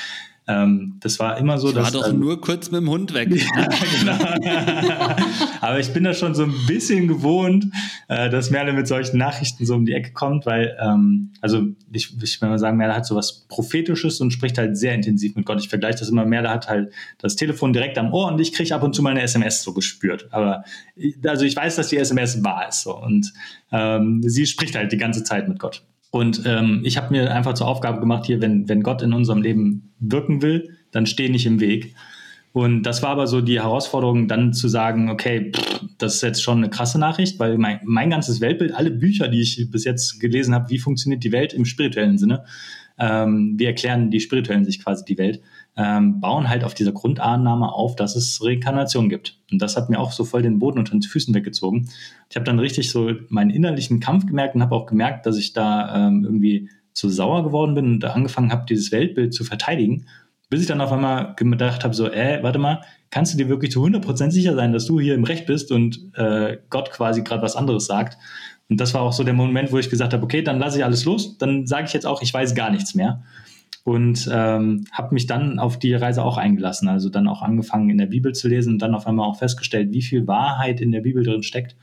ähm, 0.47 0.97
das 0.99 1.19
war 1.19 1.37
immer 1.37 1.59
so, 1.59 1.69
ich 1.69 1.75
dass. 1.75 1.93
war 1.93 2.01
doch 2.01 2.09
ähm, 2.09 2.19
nur 2.19 2.41
kurz 2.41 2.71
mit 2.71 2.81
dem 2.81 2.89
Hund 2.89 3.13
weg. 3.13 3.29
ja, 3.35 3.69
genau. 3.99 5.15
Aber 5.61 5.79
ich 5.79 5.93
bin 5.93 6.03
da 6.03 6.13
schon 6.13 6.33
so 6.33 6.43
ein 6.43 6.53
bisschen 6.67 7.07
gewohnt, 7.07 7.67
äh, 8.07 8.29
dass 8.29 8.49
Merle 8.49 8.73
mit 8.73 8.87
solchen 8.87 9.17
Nachrichten 9.17 9.65
so 9.65 9.75
um 9.75 9.85
die 9.85 9.93
Ecke 9.93 10.13
kommt, 10.13 10.47
weil, 10.47 10.75
ähm, 10.81 11.31
also 11.41 11.67
ich, 11.91 12.15
ich 12.21 12.41
will 12.41 12.49
mal 12.49 12.57
sagen, 12.57 12.77
Merle 12.77 12.95
hat 12.95 13.05
so 13.05 13.15
was 13.15 13.45
Prophetisches 13.47 14.19
und 14.19 14.31
spricht 14.31 14.57
halt 14.57 14.77
sehr 14.77 14.95
intensiv 14.95 15.35
mit 15.35 15.45
Gott. 15.45 15.59
Ich 15.59 15.69
vergleiche 15.69 15.99
das 15.99 16.09
immer, 16.09 16.25
Merle 16.25 16.49
hat 16.49 16.67
halt 16.67 16.91
das 17.19 17.35
Telefon 17.35 17.71
direkt 17.71 17.99
am 17.99 18.11
Ohr 18.11 18.27
und 18.27 18.41
ich 18.41 18.51
kriege 18.51 18.73
ab 18.73 18.81
und 18.81 18.95
zu 18.95 19.03
mal 19.03 19.11
eine 19.11 19.21
SMS 19.21 19.61
so 19.61 19.73
gespürt. 19.73 20.27
Aber 20.31 20.63
also 21.23 21.45
ich 21.45 21.55
weiß, 21.55 21.75
dass 21.75 21.89
die 21.89 21.97
SMS 21.97 22.43
wahr 22.43 22.67
ist 22.67 22.81
so 22.81 22.97
und 22.97 23.31
ähm, 23.71 24.23
sie 24.23 24.47
spricht 24.47 24.75
halt 24.75 24.91
die 24.91 24.97
ganze 24.97 25.23
Zeit 25.23 25.47
mit 25.47 25.59
Gott. 25.59 25.83
Und 26.11 26.43
ähm, 26.45 26.81
ich 26.83 26.97
habe 26.97 27.11
mir 27.11 27.33
einfach 27.33 27.53
zur 27.53 27.67
Aufgabe 27.67 27.99
gemacht, 27.99 28.25
hier, 28.25 28.41
wenn, 28.41 28.67
wenn 28.67 28.83
Gott 28.83 29.01
in 29.01 29.13
unserem 29.13 29.41
Leben 29.41 29.93
wirken 29.99 30.41
will, 30.41 30.77
dann 30.91 31.05
steh 31.05 31.29
nicht 31.29 31.45
im 31.45 31.59
Weg. 31.59 31.95
Und 32.53 32.83
das 32.83 33.01
war 33.01 33.11
aber 33.11 33.27
so 33.27 33.39
die 33.39 33.61
Herausforderung, 33.61 34.27
dann 34.27 34.51
zu 34.51 34.67
sagen, 34.67 35.09
okay, 35.09 35.51
pff, 35.55 35.85
das 35.97 36.15
ist 36.15 36.21
jetzt 36.21 36.43
schon 36.43 36.57
eine 36.57 36.69
krasse 36.69 36.99
Nachricht, 36.99 37.39
weil 37.39 37.57
mein, 37.57 37.79
mein 37.85 38.09
ganzes 38.09 38.41
Weltbild, 38.41 38.73
alle 38.73 38.91
Bücher, 38.91 39.29
die 39.29 39.39
ich 39.39 39.71
bis 39.71 39.85
jetzt 39.85 40.19
gelesen 40.19 40.53
habe, 40.53 40.69
wie 40.69 40.79
funktioniert 40.79 41.23
die 41.23 41.31
Welt 41.31 41.53
im 41.53 41.63
spirituellen 41.63 42.17
Sinne, 42.17 42.43
ähm, 42.99 43.55
wie 43.57 43.65
erklären 43.65 44.11
die 44.11 44.19
Spirituellen 44.19 44.65
sich 44.65 44.83
quasi 44.83 45.05
die 45.05 45.17
Welt, 45.17 45.41
ähm, 45.81 46.19
bauen 46.19 46.47
halt 46.47 46.63
auf 46.63 46.75
dieser 46.75 46.91
Grundannahme 46.91 47.71
auf, 47.73 47.95
dass 47.95 48.15
es 48.15 48.43
Reinkarnation 48.43 49.09
gibt. 49.09 49.39
Und 49.51 49.61
das 49.61 49.75
hat 49.75 49.89
mir 49.89 49.99
auch 49.99 50.11
so 50.11 50.23
voll 50.25 50.43
den 50.43 50.59
Boden 50.59 50.77
unter 50.77 50.91
den 50.91 51.01
Füßen 51.01 51.33
weggezogen. 51.33 51.89
Ich 52.29 52.35
habe 52.35 52.45
dann 52.45 52.59
richtig 52.59 52.91
so 52.91 53.11
meinen 53.29 53.49
innerlichen 53.49 53.99
Kampf 53.99 54.27
gemerkt 54.27 54.53
und 54.53 54.61
habe 54.61 54.75
auch 54.75 54.85
gemerkt, 54.85 55.25
dass 55.25 55.37
ich 55.37 55.53
da 55.53 56.07
ähm, 56.07 56.23
irgendwie 56.23 56.69
zu 56.93 57.09
sauer 57.09 57.43
geworden 57.43 57.73
bin 57.73 57.85
und 57.85 58.05
angefangen 58.05 58.51
habe, 58.51 58.65
dieses 58.69 58.91
Weltbild 58.91 59.33
zu 59.33 59.43
verteidigen, 59.43 60.05
bis 60.49 60.61
ich 60.61 60.67
dann 60.67 60.81
auf 60.81 60.91
einmal 60.91 61.35
gedacht 61.35 61.83
habe, 61.83 61.95
so, 61.95 62.11
äh, 62.11 62.43
warte 62.43 62.59
mal, 62.59 62.81
kannst 63.09 63.33
du 63.33 63.37
dir 63.37 63.49
wirklich 63.49 63.71
zu 63.71 63.83
100% 63.83 64.29
sicher 64.29 64.53
sein, 64.53 64.73
dass 64.73 64.85
du 64.85 64.99
hier 64.99 65.15
im 65.15 65.23
Recht 65.23 65.47
bist 65.47 65.71
und 65.71 66.11
äh, 66.15 66.57
Gott 66.69 66.91
quasi 66.91 67.23
gerade 67.23 67.41
was 67.41 67.55
anderes 67.55 67.85
sagt? 67.85 68.17
Und 68.69 68.79
das 68.79 68.93
war 68.93 69.01
auch 69.01 69.13
so 69.13 69.23
der 69.23 69.33
Moment, 69.33 69.71
wo 69.71 69.79
ich 69.79 69.89
gesagt 69.89 70.13
habe, 70.13 70.23
okay, 70.23 70.43
dann 70.43 70.59
lasse 70.59 70.77
ich 70.77 70.85
alles 70.85 71.05
los, 71.05 71.37
dann 71.37 71.65
sage 71.65 71.85
ich 71.87 71.93
jetzt 71.93 72.05
auch, 72.05 72.21
ich 72.21 72.33
weiß 72.33 72.53
gar 72.53 72.69
nichts 72.69 72.93
mehr 72.93 73.23
und 73.83 74.29
ähm, 74.31 74.85
habe 74.91 75.13
mich 75.13 75.27
dann 75.27 75.59
auf 75.59 75.79
die 75.79 75.93
Reise 75.93 76.23
auch 76.23 76.37
eingelassen. 76.37 76.87
Also 76.87 77.09
dann 77.09 77.27
auch 77.27 77.41
angefangen 77.41 77.89
in 77.89 77.97
der 77.97 78.05
Bibel 78.05 78.33
zu 78.33 78.47
lesen 78.47 78.73
und 78.73 78.81
dann 78.81 78.95
auf 78.95 79.07
einmal 79.07 79.27
auch 79.27 79.37
festgestellt, 79.37 79.91
wie 79.91 80.01
viel 80.01 80.27
Wahrheit 80.27 80.81
in 80.81 80.91
der 80.91 81.01
Bibel 81.01 81.23
drin 81.23 81.43
steckt 81.43 81.75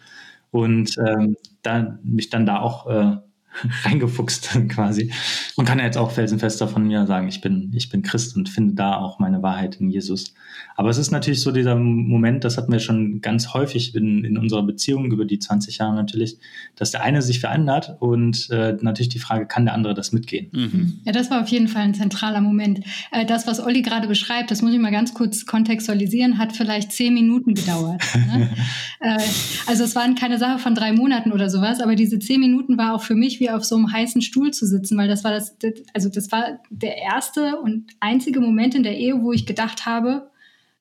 und 0.51 0.97
ähm, 0.99 1.37
dann, 1.63 1.99
mich 2.03 2.31
dann 2.31 2.47
da 2.47 2.61
auch 2.61 2.87
äh, 2.87 3.17
reingefuchst 3.85 4.59
quasi 4.69 5.13
und 5.57 5.65
kann 5.65 5.79
jetzt 5.79 5.99
auch 5.99 6.11
felsenfester 6.11 6.69
von 6.69 6.87
mir 6.87 7.07
sagen, 7.07 7.29
ich 7.29 7.41
bin, 7.41 7.73
ich 7.75 7.89
bin 7.89 8.03
Christ 8.03 8.37
und 8.37 8.49
finde 8.49 8.75
da 8.75 8.97
auch 8.97 9.19
meine 9.19 9.43
Wahrheit 9.43 9.77
in 9.77 9.89
Jesus. 9.89 10.35
Aber 10.77 10.91
es 10.91 10.99
ist 10.99 11.11
natürlich 11.11 11.41
so 11.41 11.51
dieser 11.51 11.75
Moment, 11.75 12.45
das 12.45 12.57
hatten 12.57 12.71
wir 12.71 12.79
schon 12.79 13.21
ganz 13.21 13.53
häufig 13.55 13.95
in, 13.95 14.25
in 14.25 14.39
unserer 14.39 14.63
Beziehung 14.63 15.11
über 15.11 15.25
die 15.25 15.39
20 15.39 15.79
Jahre 15.79 15.95
natürlich, 15.95 16.39
dass 16.77 16.93
der 16.93 17.03
eine 17.03 17.23
sich 17.23 17.41
verändert 17.41 17.97
und 18.01 18.49
äh, 18.51 18.77
natürlich 18.81 19.09
die 19.09 19.19
Frage, 19.19 19.47
kann 19.47 19.65
der 19.65 19.75
andere 19.75 19.95
das 19.95 20.13
mitgehen? 20.13 20.49
Mhm. 20.53 21.01
Ja, 21.05 21.13
das 21.13 21.31
war 21.31 21.43
auf 21.43 21.49
jeden 21.49 21.69
Fall 21.69 21.83
ein 21.83 21.95
zentraler 21.95 22.41
Moment. 22.41 22.81
Äh, 23.11 23.27
das, 23.27 23.47
was 23.47 23.61
Olli 23.61 23.83
gerade 23.83 24.09
beschreibt, 24.09 24.51
das 24.51 24.63
muss 24.63 24.73
ich 24.73 24.79
mal 24.79 24.93
ganz 24.93 25.15
kurz 25.15 25.47
kontextualisieren, 25.47 26.39
hat 26.39 26.53
vielleicht 26.53 26.93
zehn 26.93 27.15
Minuten 27.15 27.55
gedauert. 27.55 28.03
ne? 28.15 28.49
äh, 29.01 29.19
also 29.67 29.85
es 29.85 29.97
waren 29.97 30.15
keine 30.15 30.39
Sache 30.39 30.59
von 30.59 30.75
drei 30.75 30.93
Monaten 30.93 31.33
oder 31.33 31.51
sowas, 31.51 31.81
aber 31.81 31.97
diese 31.97 32.19
zehn 32.19 32.41
Minuten 32.41 32.79
war 32.79 32.95
auch 32.95 33.03
für 33.03 33.15
mich 33.15 33.41
wie 33.41 33.48
auf 33.55 33.65
so 33.65 33.77
einem 33.77 33.93
heißen 33.93 34.23
Stuhl 34.23 34.53
zu 34.53 34.67
sitzen, 34.67 34.97
weil 34.97 35.09
das 35.09 35.25
war 35.25 35.33
das, 35.33 35.57
also 35.95 36.09
das 36.09 36.31
war 36.33 36.61
der 36.71 36.97
erste 36.99 37.57
und 37.61 37.87
einzige 38.01 38.41
Moment 38.41 38.75
in 38.75 38.83
der 38.83 38.99
Ehe, 38.99 39.23
wo 39.23 39.33
ich 39.33 39.47
gedacht 39.47 39.87
habe, 39.87 40.31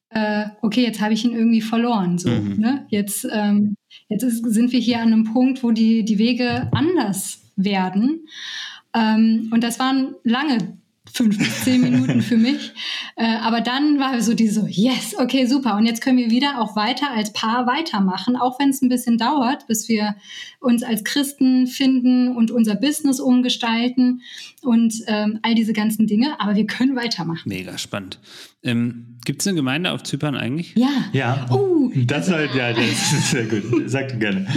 äh, 0.10 0.46
okay, 0.62 0.84
jetzt 0.84 1.02
habe 1.02 1.14
ich 1.14 1.26
ihn 1.26 1.34
irgendwie 1.34 1.62
verloren. 1.62 2.18
So, 2.18 2.30
mhm. 2.30 2.60
ne? 2.60 2.86
Jetzt, 2.90 3.28
ähm, 3.32 3.76
Jetzt 4.10 4.24
ist, 4.24 4.46
sind 4.46 4.72
wir 4.72 4.80
hier 4.80 5.00
an 5.00 5.14
einem 5.14 5.24
Punkt, 5.26 5.64
wo 5.64 5.72
die, 5.72 6.04
die 6.04 6.18
Wege 6.18 6.70
anders 6.74 7.42
werden. 7.56 8.28
Ähm, 8.94 9.50
und 9.52 9.64
das 9.64 9.80
waren 9.80 10.16
lange 10.24 10.78
fünf 11.12 11.38
bis 11.38 11.64
zehn 11.64 11.82
Minuten 11.82 12.22
für 12.22 12.38
mich. 12.38 12.74
Äh, 13.20 13.38
aber 13.38 13.62
dann 13.62 13.98
war 14.00 14.22
so 14.22 14.36
die 14.36 14.48
so, 14.48 14.68
yes, 14.68 15.16
okay, 15.18 15.48
super. 15.48 15.76
Und 15.76 15.88
jetzt 15.88 16.04
können 16.04 16.20
wir 16.20 16.30
wieder 16.30 16.62
auch 16.62 16.76
weiter 16.76 17.10
als 17.10 17.34
Paar 17.34 17.66
weitermachen, 17.66 18.36
auch 18.36 18.60
wenn 18.60 18.70
es 18.70 18.84
ein 18.84 18.90
bisschen 18.90 19.18
dauert, 19.18 19.66
bis 19.66 19.90
wir 19.90 20.16
uns 20.68 20.84
als 20.84 21.04
Christen 21.04 21.68
finden 21.68 22.36
und 22.36 22.52
unser 22.52 22.76
Business 22.76 23.20
umgestalten 23.20 24.22
und 24.62 24.94
ähm, 25.08 25.40
all 25.42 25.56
diese 25.56 25.74
ganzen 25.74 26.08
Dinge. 26.08 26.40
Aber 26.40 26.56
wir 26.56 26.66
können 26.66 26.96
weitermachen. 26.96 27.50
Mega 27.50 27.78
spannend. 27.78 28.20
Ähm, 28.64 29.18
Gibt 29.24 29.42
es 29.42 29.48
eine 29.48 29.56
Gemeinde 29.56 29.92
auf 29.92 30.04
Zypern 30.04 30.36
eigentlich? 30.36 30.74
Ja. 30.76 30.90
Ja. 31.14 31.46
Oh, 31.52 31.92
das, 31.96 32.32
halt, 32.32 32.56
ja, 32.56 32.72
das 32.74 32.84
ist 33.14 33.32
sehr 33.32 33.46
gut. 33.46 33.64
Sag 33.86 34.20
gerne. 34.20 34.48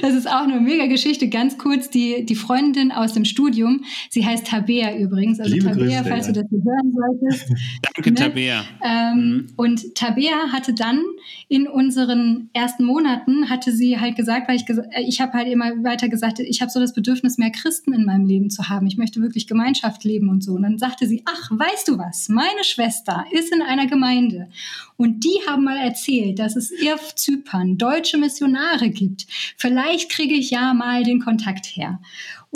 Das 0.00 0.14
ist 0.14 0.28
auch 0.28 0.42
eine 0.42 0.60
mega 0.60 0.86
Geschichte. 0.86 1.28
Ganz 1.28 1.58
kurz, 1.58 1.90
die, 1.90 2.24
die 2.26 2.34
Freundin 2.34 2.92
aus 2.92 3.12
dem 3.12 3.24
Studium, 3.24 3.84
sie 4.10 4.24
heißt 4.26 4.46
Tabea 4.46 4.96
übrigens. 4.96 5.38
Also 5.40 5.54
Liebe 5.54 5.66
Tabea, 5.66 6.00
Grüße, 6.00 6.04
falls 6.10 6.26
ja. 6.26 6.32
du 6.32 6.40
das 6.40 6.50
hier 6.50 6.62
hören 6.64 6.92
solltest. 6.92 7.54
Danke, 7.94 8.10
Ne? 8.10 8.14
Tabea. 8.14 8.64
Ähm, 8.82 9.16
Mhm. 9.16 9.46
Und 9.56 9.94
Tabea 9.94 10.52
hatte 10.52 10.74
dann 10.74 11.02
in 11.48 11.66
unseren 11.66 12.50
ersten 12.52 12.84
Monaten, 12.84 13.48
hatte 13.48 13.72
sie 13.72 13.98
halt 13.98 14.16
gesagt, 14.16 14.48
weil 14.48 14.56
ich, 14.56 14.68
äh, 14.68 15.02
ich 15.06 15.20
habe 15.20 15.32
halt 15.32 15.45
immer 15.52 15.82
weiter 15.84 16.08
gesagt, 16.08 16.40
ich 16.40 16.60
habe 16.60 16.70
so 16.70 16.80
das 16.80 16.92
Bedürfnis, 16.92 17.38
mehr 17.38 17.50
Christen 17.50 17.92
in 17.92 18.04
meinem 18.04 18.26
Leben 18.26 18.50
zu 18.50 18.68
haben. 18.68 18.86
Ich 18.86 18.96
möchte 18.96 19.20
wirklich 19.20 19.46
Gemeinschaft 19.46 20.04
leben 20.04 20.28
und 20.28 20.42
so. 20.42 20.52
Und 20.52 20.62
dann 20.62 20.78
sagte 20.78 21.06
sie, 21.06 21.22
ach, 21.24 21.50
weißt 21.50 21.88
du 21.88 21.98
was, 21.98 22.28
meine 22.28 22.64
Schwester 22.64 23.24
ist 23.30 23.52
in 23.52 23.62
einer 23.62 23.86
Gemeinde 23.86 24.48
und 24.96 25.24
die 25.24 25.40
haben 25.46 25.64
mal 25.64 25.78
erzählt, 25.78 26.38
dass 26.38 26.56
es 26.56 26.72
auf 26.92 27.14
Zypern 27.14 27.78
deutsche 27.78 28.18
Missionare 28.18 28.90
gibt. 28.90 29.26
Vielleicht 29.56 30.10
kriege 30.10 30.34
ich 30.34 30.50
ja 30.50 30.72
mal 30.74 31.02
den 31.02 31.20
Kontakt 31.20 31.66
her. 31.66 32.00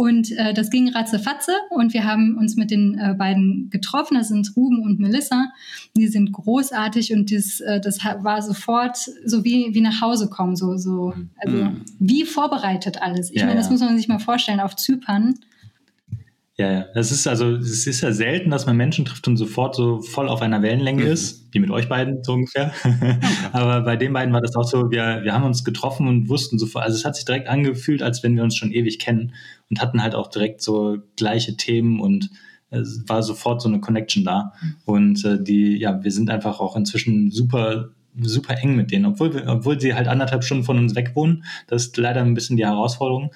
Und 0.01 0.33
äh, 0.33 0.55
das 0.55 0.71
ging 0.71 0.89
ratzefatze 0.89 1.53
und 1.69 1.93
wir 1.93 2.05
haben 2.05 2.39
uns 2.39 2.57
mit 2.57 2.71
den 2.71 2.99
äh, 2.99 3.13
beiden 3.13 3.69
getroffen. 3.69 4.17
Das 4.17 4.29
sind 4.29 4.51
Ruben 4.57 4.83
und 4.83 4.99
Melissa. 4.99 5.53
Die 5.95 6.09
sind 6.09 6.33
großartig 6.33 7.13
und 7.13 7.31
das, 7.31 7.61
äh, 7.61 7.83
das 7.83 8.03
war 8.03 8.41
sofort 8.41 8.97
so 9.27 9.45
wie, 9.45 9.75
wie 9.75 9.83
nach 9.83 10.01
Hause 10.01 10.31
kommen, 10.31 10.57
so, 10.57 10.79
so 10.79 11.13
also 11.37 11.57
Mhm. 11.65 11.83
wie 11.99 12.25
vorbereitet 12.25 13.03
alles. 13.03 13.31
Ich 13.31 13.41
Ja, 13.41 13.45
meine, 13.45 13.59
das 13.59 13.67
ja. 13.67 13.73
muss 13.73 13.81
man 13.83 13.95
sich 13.99 14.09
mal 14.09 14.19
vorstellen 14.21 14.61
auf 14.61 14.75
Zypern. 14.75 15.35
Ja, 16.61 16.71
ja. 16.71 16.87
Das 16.93 17.11
ist 17.11 17.27
also, 17.27 17.57
es 17.57 17.87
ist 17.87 18.03
ja 18.03 18.13
selten, 18.13 18.51
dass 18.51 18.67
man 18.67 18.77
Menschen 18.77 19.07
trifft 19.07 19.27
und 19.27 19.39
sofort 19.39 19.75
so 19.75 20.03
voll 20.03 20.29
auf 20.29 20.43
einer 20.43 20.61
Wellenlänge 20.61 21.05
Mhm. 21.05 21.11
ist, 21.11 21.49
wie 21.53 21.59
mit 21.59 21.71
euch 21.71 21.89
beiden 21.89 22.23
so 22.23 22.35
ungefähr. 22.35 22.75
Aber 23.53 23.81
bei 23.81 23.97
den 23.97 24.13
beiden 24.13 24.35
war 24.35 24.43
das 24.43 24.55
auch 24.57 24.69
so, 24.69 24.91
wir, 24.91 25.21
wir 25.23 25.33
haben 25.33 25.45
uns 25.45 25.65
getroffen 25.65 26.07
und 26.07 26.29
wussten 26.29 26.59
sofort, 26.59 26.85
also 26.85 26.99
es 26.99 27.07
hat 27.07 27.17
sich 27.17 27.25
direkt 27.25 27.49
angefühlt, 27.49 28.03
als 28.03 28.23
wenn 28.23 28.37
wir 28.37 28.45
uns 28.45 28.57
schon 28.57 28.73
ewig 28.73 28.99
kennen 28.99 29.33
und 29.71 29.81
hatten 29.81 30.03
halt 30.03 30.15
auch 30.15 30.27
direkt 30.29 30.61
so 30.61 30.99
gleiche 31.17 31.57
Themen 31.57 31.99
und 31.99 32.29
es 32.69 33.05
war 33.07 33.23
sofort 33.23 33.63
so 33.63 33.69
eine 33.71 33.81
Connection 33.81 34.23
da. 34.25 34.53
Und 34.85 35.25
äh, 35.25 35.43
die, 35.43 35.79
ja, 35.79 36.05
wir 36.05 36.13
sind 36.13 36.29
einfach 36.29 36.61
auch 36.61 36.77
inzwischen 36.77 37.31
super 37.31 37.89
super 38.23 38.59
eng 38.59 38.75
mit 38.77 38.91
denen, 38.91 39.07
obwohl, 39.07 39.33
wir, 39.33 39.47
obwohl 39.47 39.81
sie 39.81 39.95
halt 39.95 40.09
anderthalb 40.09 40.43
Stunden 40.45 40.65
von 40.65 40.79
uns 40.79 40.95
weg 40.95 41.13
wohnen. 41.15 41.45
Das 41.69 41.87
ist 41.87 41.97
leider 41.97 42.21
ein 42.21 42.35
bisschen 42.35 42.57
die 42.57 42.67
Herausforderung. 42.67 43.31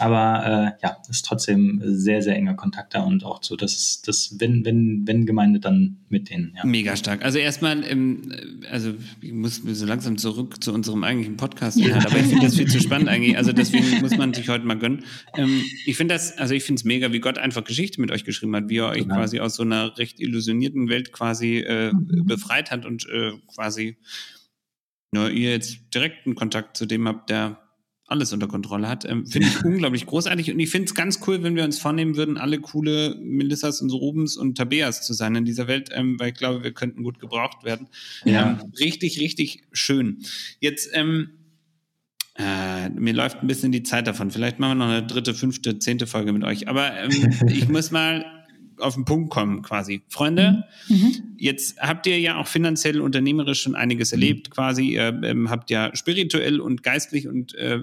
Aber 0.00 0.76
äh, 0.80 0.82
ja, 0.86 0.96
ist 1.08 1.26
trotzdem 1.26 1.80
sehr, 1.84 2.22
sehr 2.22 2.34
enger 2.34 2.54
Kontakt 2.54 2.94
da 2.94 3.02
und 3.02 3.24
auch 3.24 3.42
so, 3.42 3.54
dass 3.54 4.00
das, 4.02 4.36
wenn, 4.38 4.64
wenn, 4.64 5.06
wenn 5.06 5.26
Gemeinde, 5.26 5.60
dann 5.60 5.98
mit 6.08 6.30
denen, 6.30 6.54
ja. 6.56 6.64
Mega 6.64 6.96
stark. 6.96 7.22
Also 7.24 7.38
erstmal, 7.38 7.84
ähm, 7.84 8.32
also 8.70 8.94
ich 9.20 9.32
muss 9.32 9.56
so 9.64 9.86
langsam 9.86 10.16
zurück 10.18 10.62
zu 10.64 10.72
unserem 10.72 11.04
eigentlichen 11.04 11.36
Podcast, 11.36 11.78
ja. 11.78 11.96
aber 11.96 12.16
ich 12.18 12.26
finde 12.26 12.46
das 12.46 12.56
viel 12.56 12.66
zu 12.68 12.80
spannend 12.82 13.08
eigentlich. 13.08 13.36
Also 13.36 13.52
deswegen 13.52 14.00
muss 14.00 14.16
man 14.16 14.32
sich 14.32 14.48
heute 14.48 14.64
mal 14.64 14.78
gönnen. 14.78 15.04
Ähm, 15.36 15.62
ich 15.84 15.96
finde 15.96 16.14
das, 16.14 16.36
also 16.38 16.54
ich 16.54 16.64
finde 16.64 16.80
es 16.80 16.84
mega, 16.84 17.12
wie 17.12 17.20
Gott 17.20 17.38
einfach 17.38 17.62
Geschichte 17.64 18.00
mit 18.00 18.10
euch 18.10 18.24
geschrieben 18.24 18.56
hat, 18.56 18.68
wie 18.68 18.78
er 18.78 18.88
euch 18.88 19.02
Genau. 19.02 19.16
quasi 19.16 19.40
aus 19.40 19.56
so 19.56 19.62
einer 19.62 19.96
recht 19.98 20.18
illusionierten 20.20 20.88
Welt 20.88 21.12
quasi 21.12 21.58
äh, 21.58 21.92
Mhm. 21.92 22.26
befreit 22.26 22.70
hat 22.70 22.86
und 22.86 23.06
äh, 23.08 23.32
quasi 23.54 23.96
nur 25.12 25.30
ihr 25.30 25.50
jetzt 25.50 25.94
direkten 25.94 26.34
Kontakt 26.34 26.76
zu 26.76 26.86
dem 26.86 27.06
habt, 27.08 27.30
der 27.30 27.59
alles 28.10 28.32
unter 28.32 28.48
Kontrolle 28.48 28.88
hat. 28.88 29.04
Ähm, 29.04 29.26
finde 29.26 29.48
ich 29.48 29.64
unglaublich 29.64 30.06
großartig 30.06 30.50
und 30.52 30.58
ich 30.58 30.70
finde 30.70 30.86
es 30.86 30.94
ganz 30.94 31.20
cool, 31.26 31.42
wenn 31.42 31.56
wir 31.56 31.64
uns 31.64 31.78
vornehmen 31.78 32.16
würden, 32.16 32.36
alle 32.38 32.60
coole 32.60 33.16
Melissas 33.20 33.80
und 33.80 33.90
Rubens 33.90 34.36
und 34.36 34.58
Tabeas 34.58 35.06
zu 35.06 35.14
sein 35.14 35.34
in 35.36 35.44
dieser 35.44 35.68
Welt, 35.68 35.90
ähm, 35.92 36.18
weil 36.18 36.30
ich 36.30 36.34
glaube, 36.34 36.64
wir 36.64 36.72
könnten 36.72 37.02
gut 37.02 37.18
gebraucht 37.18 37.64
werden. 37.64 37.88
Ja. 38.24 38.60
Ähm, 38.60 38.72
richtig, 38.78 39.20
richtig 39.20 39.62
schön. 39.72 40.18
Jetzt, 40.58 40.90
ähm, 40.92 41.30
äh, 42.36 42.88
mir 42.90 43.12
läuft 43.12 43.42
ein 43.42 43.46
bisschen 43.46 43.72
die 43.72 43.82
Zeit 43.82 44.06
davon. 44.06 44.30
Vielleicht 44.30 44.58
machen 44.58 44.78
wir 44.78 44.86
noch 44.86 44.92
eine 44.92 45.06
dritte, 45.06 45.34
fünfte, 45.34 45.78
zehnte 45.78 46.06
Folge 46.06 46.32
mit 46.32 46.44
euch. 46.44 46.68
Aber 46.68 46.92
ähm, 46.98 47.10
ich 47.48 47.68
muss 47.68 47.90
mal 47.90 48.24
auf 48.80 48.94
den 48.94 49.04
Punkt 49.04 49.30
kommen 49.30 49.62
quasi. 49.62 50.02
Freunde, 50.08 50.64
Mhm. 50.88 51.36
Jetzt 51.36 51.78
habt 51.80 52.06
ihr 52.06 52.18
ja 52.18 52.36
auch 52.36 52.46
finanziell 52.46 53.00
unternehmerisch 53.00 53.62
schon 53.62 53.74
einiges 53.74 54.12
erlebt, 54.12 54.50
quasi. 54.50 54.90
Ihr 54.90 55.20
ähm, 55.22 55.48
habt 55.48 55.70
ja 55.70 55.94
spirituell 55.94 56.60
und 56.60 56.82
geistlich 56.82 57.28
und 57.28 57.54
äh, 57.54 57.80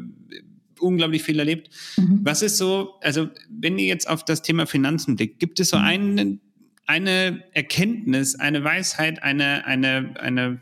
unglaublich 0.80 1.24
viel 1.24 1.40
erlebt. 1.40 1.70
Mhm. 1.98 2.20
Was 2.24 2.42
ist 2.42 2.58
so, 2.58 2.96
also 3.02 3.30
wenn 3.50 3.80
ihr 3.80 3.88
jetzt 3.88 4.08
auf 4.08 4.24
das 4.26 4.42
Thema 4.42 4.68
Finanzen 4.68 5.16
blickt, 5.16 5.40
gibt 5.40 5.60
es 5.60 5.70
so 5.70 5.78
eine, 5.78 6.38
eine 6.86 7.44
Erkenntnis, 7.54 8.36
eine 8.36 8.64
Weisheit, 8.64 9.24
eine, 9.24 9.66
eine, 9.66 10.14
eine, 10.20 10.62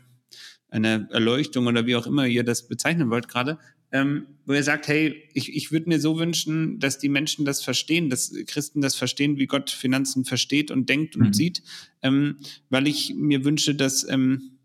eine 0.70 1.08
Erleuchtung 1.10 1.66
oder 1.66 1.86
wie 1.86 1.96
auch 1.96 2.06
immer 2.06 2.26
ihr 2.26 2.44
das 2.44 2.68
bezeichnen 2.68 3.10
wollt 3.10 3.28
gerade, 3.28 3.58
ähm, 3.96 4.26
wo 4.44 4.52
ihr 4.52 4.62
sagt, 4.62 4.88
hey, 4.88 5.22
ich, 5.32 5.54
ich 5.56 5.72
würde 5.72 5.88
mir 5.88 5.98
so 6.00 6.18
wünschen, 6.18 6.78
dass 6.78 6.98
die 6.98 7.08
Menschen 7.08 7.44
das 7.46 7.62
verstehen, 7.62 8.10
dass 8.10 8.32
Christen 8.46 8.80
das 8.82 8.94
verstehen, 8.94 9.38
wie 9.38 9.46
Gott 9.46 9.70
Finanzen 9.70 10.24
versteht 10.24 10.70
und 10.70 10.88
denkt 10.88 11.16
und 11.16 11.28
Mhm. 11.28 11.32
sieht, 11.32 11.62
ähm, 12.02 12.36
weil 12.68 12.86
ich 12.86 13.14
mir 13.16 13.44
wünsche, 13.44 13.74
dass, 13.74 14.06
ähm, 14.08 14.58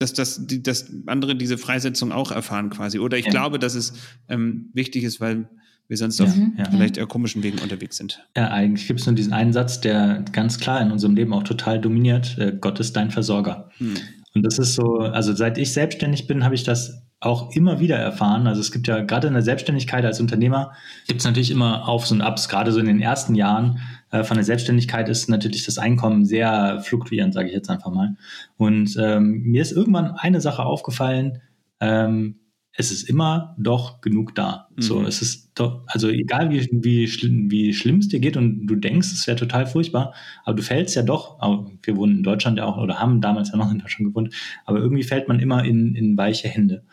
dass, 0.00 0.12
das, 0.12 0.46
die, 0.48 0.62
dass 0.62 0.90
andere 1.06 1.36
diese 1.36 1.58
Freisetzung 1.58 2.10
auch 2.10 2.32
erfahren 2.32 2.70
quasi. 2.70 2.98
Oder 2.98 3.18
ich 3.18 3.26
Ja. 3.26 3.30
glaube, 3.30 3.58
dass 3.60 3.74
es 3.76 3.92
ähm, 4.28 4.70
wichtig 4.74 5.04
ist, 5.04 5.20
weil 5.20 5.48
wir 5.88 5.96
sonst 5.96 6.18
Ja, 6.18 6.24
auf 6.26 6.34
ja. 6.58 6.70
vielleicht 6.70 6.96
eher 6.96 7.06
komischen 7.06 7.42
Wegen 7.44 7.58
unterwegs 7.58 7.98
sind. 7.98 8.26
Ja, 8.36 8.50
eigentlich 8.50 8.86
gibt 8.88 9.00
es 9.00 9.06
nur 9.06 9.14
diesen 9.14 9.32
einen 9.32 9.52
Satz, 9.52 9.80
der 9.80 10.24
ganz 10.32 10.58
klar 10.58 10.80
in 10.80 10.90
unserem 10.90 11.14
Leben 11.14 11.32
auch 11.32 11.44
total 11.44 11.80
dominiert. 11.80 12.36
Äh, 12.38 12.56
Gott 12.60 12.80
ist 12.80 12.94
dein 12.96 13.10
Versorger. 13.12 13.70
Hm. 13.78 13.94
Und 14.34 14.42
das 14.42 14.58
ist 14.58 14.74
so, 14.74 14.98
also 14.98 15.32
seit 15.34 15.56
ich 15.58 15.72
selbstständig 15.72 16.26
bin, 16.26 16.42
habe 16.44 16.54
ich 16.54 16.64
das 16.64 17.02
auch 17.22 17.54
immer 17.54 17.78
wieder 17.78 17.96
erfahren. 17.96 18.46
Also 18.46 18.60
es 18.60 18.72
gibt 18.72 18.88
ja 18.88 19.00
gerade 19.02 19.28
in 19.28 19.34
der 19.34 19.42
Selbstständigkeit 19.42 20.04
als 20.04 20.20
Unternehmer, 20.20 20.72
gibt 21.06 21.20
es 21.20 21.26
natürlich 21.26 21.50
immer 21.50 21.88
Aufs 21.88 22.10
und 22.10 22.20
Abs. 22.20 22.48
Gerade 22.48 22.72
so 22.72 22.80
in 22.80 22.86
den 22.86 23.00
ersten 23.00 23.34
Jahren 23.34 23.78
äh, 24.10 24.24
von 24.24 24.36
der 24.36 24.44
Selbstständigkeit 24.44 25.08
ist 25.08 25.28
natürlich 25.28 25.64
das 25.64 25.78
Einkommen 25.78 26.24
sehr 26.24 26.80
fluktuierend, 26.80 27.32
sage 27.32 27.48
ich 27.48 27.54
jetzt 27.54 27.70
einfach 27.70 27.92
mal. 27.92 28.16
Und 28.56 28.96
ähm, 29.00 29.42
mir 29.44 29.62
ist 29.62 29.72
irgendwann 29.72 30.12
eine 30.16 30.40
Sache 30.40 30.64
aufgefallen, 30.64 31.40
ähm, 31.80 32.40
es 32.74 32.90
ist 32.90 33.08
immer 33.08 33.54
doch 33.58 34.00
genug 34.00 34.34
da. 34.34 34.68
So, 34.78 35.00
Mhm. 35.00 35.06
es 35.06 35.20
ist 35.20 35.50
doch, 35.54 35.82
also 35.86 36.08
egal 36.08 36.50
wie, 36.50 36.66
wie, 36.72 37.06
schlimm, 37.06 37.50
wie 37.50 37.74
schlimm 37.74 37.98
es 37.98 38.08
dir 38.08 38.18
geht 38.20 38.36
und 38.36 38.66
du 38.66 38.76
denkst, 38.76 39.08
es 39.12 39.26
wäre 39.26 39.36
total 39.36 39.66
furchtbar, 39.66 40.14
aber 40.44 40.56
du 40.56 40.62
fällst 40.62 40.94
ja 40.96 41.02
doch, 41.02 41.38
wir 41.82 41.96
wohnen 41.96 42.18
in 42.18 42.22
Deutschland 42.22 42.56
ja 42.58 42.64
auch 42.64 42.78
oder 42.78 42.98
haben 42.98 43.20
damals 43.20 43.50
ja 43.50 43.58
noch 43.58 43.70
in 43.70 43.78
Deutschland 43.78 44.08
gewohnt, 44.10 44.34
aber 44.64 44.78
irgendwie 44.78 45.02
fällt 45.02 45.28
man 45.28 45.38
immer 45.40 45.64
in, 45.64 45.94
in 45.94 46.16
weiche 46.16 46.48
Hände. 46.48 46.84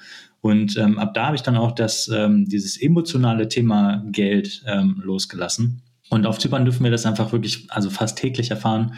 Und 0.42 0.78
ähm, 0.78 1.00
ab 1.00 1.14
da 1.14 1.28
habe 1.28 1.36
ich 1.36 1.42
dann 1.44 1.58
auch 1.58 1.72
das, 1.74 2.10
ähm, 2.14 2.46
dieses 2.46 2.82
emotionale 2.82 3.48
Thema 3.48 4.04
Geld 4.12 4.64
ähm, 4.68 5.02
losgelassen. 5.04 5.82
Und 6.10 6.26
auf 6.26 6.40
Zypern 6.40 6.66
dürfen 6.66 6.84
wir 6.84 6.92
das 6.92 7.06
einfach 7.06 7.32
wirklich, 7.32 7.68
also 7.70 7.90
fast 7.90 8.18
täglich 8.18 8.50
erfahren, 8.50 8.96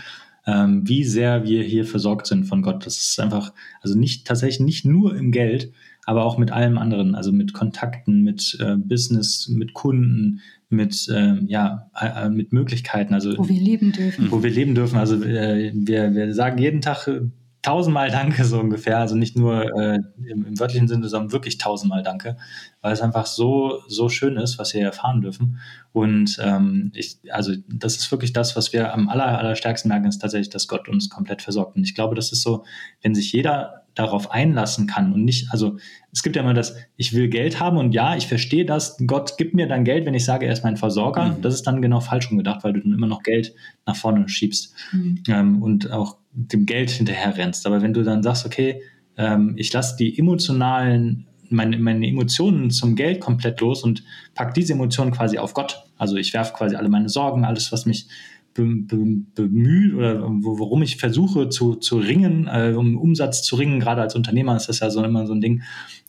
ähm, 0.48 0.88
wie 0.88 1.04
sehr 1.04 1.44
wir 1.44 1.64
hier 1.64 1.86
versorgt 1.86 2.26
sind 2.28 2.46
von 2.46 2.62
Gott. 2.62 2.86
Das 2.86 2.98
ist 2.98 3.20
einfach, 3.20 3.54
also 3.82 3.98
nicht 3.98 4.26
tatsächlich 4.26 4.60
nicht 4.62 4.86
nur 4.86 5.16
im 5.16 5.32
Geld, 5.32 5.72
aber 6.06 6.26
auch 6.26 6.38
mit 6.38 6.52
allem 6.52 6.78
anderen, 6.78 7.16
also 7.16 7.32
mit 7.32 7.54
Kontakten, 7.54 8.24
mit 8.24 8.58
äh, 8.60 8.76
Business, 8.76 9.48
mit 9.50 9.74
Kunden, 9.74 10.42
mit 10.70 11.08
ähm, 11.14 11.46
ja, 11.48 11.90
äh, 12.00 12.26
äh, 12.26 12.30
mit 12.30 12.54
Möglichkeiten, 12.54 13.14
also 13.14 13.38
Wo 13.38 13.48
wir 13.48 13.60
leben 13.60 13.92
dürfen. 13.92 14.32
wo 14.32 14.42
wir 14.42 14.50
leben 14.50 14.74
dürfen. 14.74 14.98
Also 14.98 15.22
äh, 15.24 15.72
wir, 15.74 16.14
wir 16.14 16.34
sagen 16.34 16.58
jeden 16.58 16.82
Tag 16.82 17.08
äh, 17.08 17.22
tausendmal 17.62 18.10
Danke 18.10 18.44
so 18.46 18.60
ungefähr. 18.60 18.98
Also 19.00 19.16
nicht 19.16 19.38
nur 19.38 19.66
äh, 19.78 20.00
im, 20.28 20.46
im 20.46 20.60
wörtlichen 20.60 20.88
Sinne, 20.88 21.08
sondern 21.10 21.32
wirklich 21.32 21.58
tausendmal 21.58 22.04
Danke, 22.04 22.38
weil 22.82 22.94
es 22.94 23.02
einfach 23.02 23.26
so 23.26 23.80
so 23.88 24.10
schön 24.10 24.38
ist, 24.38 24.58
was 24.58 24.74
wir 24.74 24.82
erfahren 24.82 25.22
dürfen. 25.22 25.60
Und 25.92 26.38
ähm, 26.42 26.92
ich, 26.96 27.20
also 27.30 27.54
das 27.68 27.98
ist 27.98 28.12
wirklich 28.12 28.34
das, 28.34 28.56
was 28.56 28.74
wir 28.74 28.94
am 28.94 29.10
aller, 29.10 29.38
allerstärksten 29.38 29.90
merken, 29.90 30.08
ist 30.08 30.20
tatsächlich, 30.20 30.50
dass 30.50 30.68
Gott 30.68 30.90
uns 30.90 31.10
komplett 31.10 31.42
versorgt. 31.42 31.76
Und 31.76 31.84
ich 31.84 31.96
glaube, 31.96 32.16
das 32.16 32.32
ist 32.32 32.42
so, 32.42 32.64
wenn 33.02 33.14
sich 33.14 33.32
jeder 33.32 33.81
darauf 33.96 34.32
einlassen 34.32 34.88
kann 34.88 35.14
und 35.14 35.26
nicht, 35.26 35.52
also 35.52 35.78
es 36.12 36.24
gibt 36.24 36.36
ja 36.36 36.42
immer 36.42 36.54
das, 36.54 36.76
ich 36.98 37.14
will 37.14 37.28
Geld 37.30 37.60
haben 37.60 37.78
und 37.78 37.94
ja, 37.94 38.16
ich 38.16 38.28
verstehe 38.28 38.66
das, 38.66 38.98
Gott 39.06 39.38
gibt 39.38 39.54
mir 39.54 39.68
dann 39.68 39.84
Geld, 39.84 40.06
wenn 40.06 40.14
ich 40.14 40.26
sage, 40.26 40.46
er 40.46 40.54
ist 40.54 40.64
mein 40.64 40.78
Versorger. 40.78 41.26
Mhm. 41.26 41.42
Das 41.42 41.54
ist 41.54 41.64
dann 41.68 41.82
genau 41.82 42.00
falsch 42.00 42.30
rum 42.30 42.38
gedacht, 42.38 42.64
weil 42.64 42.74
du 42.74 42.82
dann 42.82 42.94
immer 42.94 43.08
noch 43.08 43.24
Geld 43.24 43.54
nach 43.86 43.96
vorne 43.96 44.28
schiebst 44.30 44.74
Mhm. 44.92 45.24
ähm, 45.28 45.64
und 45.64 45.92
auch 45.92 46.18
dem 46.32 46.66
Geld 46.66 46.90
hinterher 46.90 47.38
rennst. 47.38 47.66
Aber 47.66 47.82
wenn 47.82 47.94
du 47.94 48.04
dann 48.04 48.24
sagst, 48.24 48.46
okay, 48.46 48.82
ähm, 49.18 49.54
ich 49.58 49.72
lasse 49.74 49.98
die 49.98 50.18
emotionalen 50.18 51.28
meine, 51.52 51.78
meine 51.78 52.08
Emotionen 52.08 52.72
zum 52.72 52.96
Geld 52.96 53.20
komplett 53.20 53.60
los 53.60 53.84
und 53.84 54.04
packe 54.36 54.54
diese 54.54 54.74
Emotionen 54.74 55.12
quasi 55.12 55.38
auf 55.38 55.54
Gott. 55.54 55.84
Also 55.98 56.16
ich 56.16 56.34
werfe 56.34 56.54
quasi 56.54 56.76
alle 56.76 56.90
meine 56.90 57.10
Sorgen, 57.10 57.46
alles, 57.46 57.72
was 57.72 57.86
mich 57.86 58.08
bemüht 58.54 59.94
oder 59.94 60.22
worum 60.22 60.82
ich 60.82 60.98
versuche 60.98 61.50
zu, 61.50 61.76
zu 61.76 61.98
ringen, 61.98 62.48
äh, 62.48 62.74
um 62.76 62.98
Umsatz 62.98 63.44
zu 63.44 63.56
ringen. 63.56 63.80
Gerade 63.80 64.02
als 64.02 64.16
Unternehmer 64.16 64.56
ist 64.56 64.68
das 64.68 64.80
ja 64.80 64.90
so 64.90 65.04
immer 65.04 65.26
so 65.26 65.34
ein 65.34 65.42
Ding. 65.42 65.64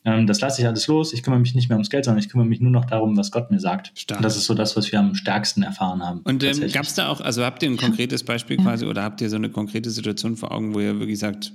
Ähm, 0.05 0.27
das 0.27 0.41
lasse 0.41 0.61
ich 0.61 0.67
alles 0.67 0.87
los. 0.89 1.13
Ich 1.13 1.23
kümmere 1.23 1.41
mich 1.41 1.55
nicht 1.55 1.69
mehr 1.69 1.77
ums 1.77 1.91
Geld, 1.91 2.05
sondern 2.05 2.23
ich 2.23 2.29
kümmere 2.29 2.47
mich 2.47 2.61
nur 2.61 2.73
noch 2.73 2.85
darum, 2.85 3.17
was 3.17 3.31
Gott 3.31 3.51
mir 3.51 3.61
sagt. 3.61 3.93
Stark. 3.95 4.19
Und 4.19 4.25
das 4.25 4.37
ist 4.37 4.47
so 4.47 4.55
das, 4.55 4.77
was 4.77 4.91
wir 4.91 4.99
am 4.99 5.15
stärksten 5.15 5.63
erfahren 5.63 6.03
haben. 6.03 6.21
Und 6.25 6.43
ähm, 6.43 6.61
gab 6.73 6.85
es 6.85 6.95
da 6.95 7.09
auch, 7.09 7.21
also 7.21 7.45
habt 7.45 7.63
ihr 7.63 7.71
ein 7.71 7.77
konkretes 7.77 8.25
Beispiel 8.25 8.57
ja. 8.57 8.65
quasi 8.65 8.87
oder 8.87 9.03
habt 9.03 9.21
ihr 9.21 9.31
so 9.31 9.37
eine 9.37 9.51
konkrete 9.51 9.91
Situation 9.91 10.37
vor 10.37 10.53
Augen, 10.53 10.75
wo 10.75 10.81
ihr 10.81 10.99
wirklich 10.99 11.19
sagt, 11.19 11.53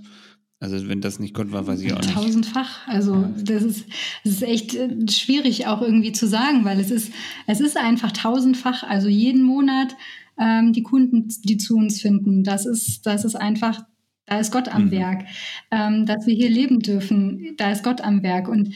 also 0.60 0.90
wenn 0.90 1.02
das 1.02 1.20
nicht 1.20 1.36
Gott 1.36 1.52
war, 1.52 1.68
weiß 1.68 1.82
ich 1.82 1.94
auch 1.94 2.02
nicht. 2.02 2.14
Tausendfach. 2.14 2.88
Also 2.88 3.30
das 3.38 3.62
ist, 3.62 3.86
das 4.24 4.34
ist 4.34 4.44
echt 4.44 4.74
äh, 4.74 4.90
schwierig 5.10 5.68
auch 5.68 5.82
irgendwie 5.82 6.14
zu 6.14 6.28
sagen, 6.28 6.66
weil 6.66 6.80
es 6.80 6.90
ist, 6.90 7.12
es 7.46 7.60
ist 7.60 7.78
einfach 7.78 8.12
tausendfach. 8.12 8.84
Also 8.84 9.08
jeden 9.08 9.44
Monat 9.44 9.96
ähm, 10.40 10.74
die 10.74 10.84
Kunden, 10.84 11.28
die 11.44 11.58
zu 11.58 11.76
uns 11.76 12.02
finden. 12.02 12.44
Das 12.44 12.66
ist, 12.66 13.06
das 13.06 13.26
ist 13.26 13.36
einfach, 13.36 13.84
da 14.26 14.40
ist 14.40 14.52
Gott 14.52 14.68
am 14.70 14.86
mhm. 14.86 14.92
Werk. 14.92 15.26
Ähm, 15.72 16.06
dass 16.06 16.28
wir 16.28 16.36
hier 16.36 16.50
leben 16.50 16.80
dürfen, 16.80 17.56
da 17.58 17.72
ist 17.72 17.84
Gott 17.84 18.02
am 18.02 18.24
Werk. 18.24 18.48
Und 18.48 18.74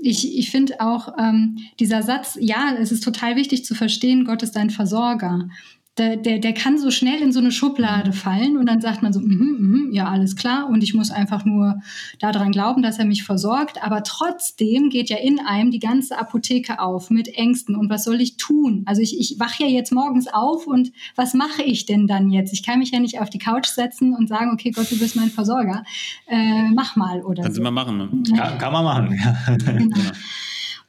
ich, 0.00 0.38
ich 0.38 0.50
finde 0.50 0.80
auch 0.80 1.14
ähm, 1.18 1.58
dieser 1.80 2.02
Satz, 2.02 2.38
ja, 2.40 2.74
es 2.78 2.92
ist 2.92 3.02
total 3.02 3.36
wichtig 3.36 3.64
zu 3.64 3.74
verstehen, 3.74 4.24
Gott 4.24 4.42
ist 4.42 4.56
dein 4.56 4.70
Versorger 4.70 5.48
der, 5.98 6.16
der, 6.16 6.38
der 6.38 6.54
kann 6.54 6.78
so 6.78 6.90
schnell 6.90 7.20
in 7.20 7.32
so 7.32 7.40
eine 7.40 7.50
Schublade 7.50 8.12
fallen 8.12 8.56
und 8.56 8.66
dann 8.66 8.80
sagt 8.80 9.02
man 9.02 9.12
so, 9.12 9.20
mm 9.20 9.24
-hmm, 9.24 9.58
mm 9.58 9.74
-hmm, 9.74 9.94
ja, 9.94 10.06
alles 10.08 10.36
klar 10.36 10.68
und 10.68 10.82
ich 10.82 10.94
muss 10.94 11.10
einfach 11.10 11.44
nur 11.44 11.80
daran 12.18 12.52
glauben, 12.52 12.82
dass 12.82 12.98
er 12.98 13.04
mich 13.04 13.24
versorgt. 13.24 13.82
Aber 13.82 14.02
trotzdem 14.02 14.90
geht 14.90 15.10
ja 15.10 15.16
in 15.16 15.40
einem 15.40 15.70
die 15.70 15.78
ganze 15.78 16.18
Apotheke 16.18 16.80
auf 16.80 17.10
mit 17.10 17.28
Ängsten 17.28 17.74
und 17.76 17.90
was 17.90 18.04
soll 18.04 18.20
ich 18.20 18.36
tun? 18.36 18.82
Also 18.86 19.02
ich, 19.02 19.18
ich 19.18 19.38
wache 19.40 19.64
ja 19.64 19.68
jetzt 19.68 19.92
morgens 19.92 20.28
auf 20.28 20.66
und 20.66 20.92
was 21.16 21.34
mache 21.34 21.62
ich 21.62 21.86
denn 21.86 22.06
dann 22.06 22.30
jetzt? 22.30 22.52
Ich 22.52 22.62
kann 22.62 22.78
mich 22.78 22.90
ja 22.90 23.00
nicht 23.00 23.20
auf 23.20 23.30
die 23.30 23.38
Couch 23.38 23.66
setzen 23.66 24.14
und 24.14 24.28
sagen, 24.28 24.50
okay, 24.52 24.70
Gott, 24.70 24.90
du 24.90 24.98
bist 24.98 25.16
mein 25.16 25.30
Versorger. 25.30 25.84
Äh, 26.26 26.70
mach 26.74 26.96
mal 26.96 27.22
oder 27.22 27.42
Kannst 27.42 27.56
so. 27.56 27.62
du 27.62 27.70
mal 27.70 27.84
machen. 27.84 27.98
Ne? 27.98 28.08
Kann, 28.36 28.58
kann 28.58 28.72
man 28.72 28.84
machen. 28.84 29.18
Ja. 29.18 29.56
Genau. 29.78 29.96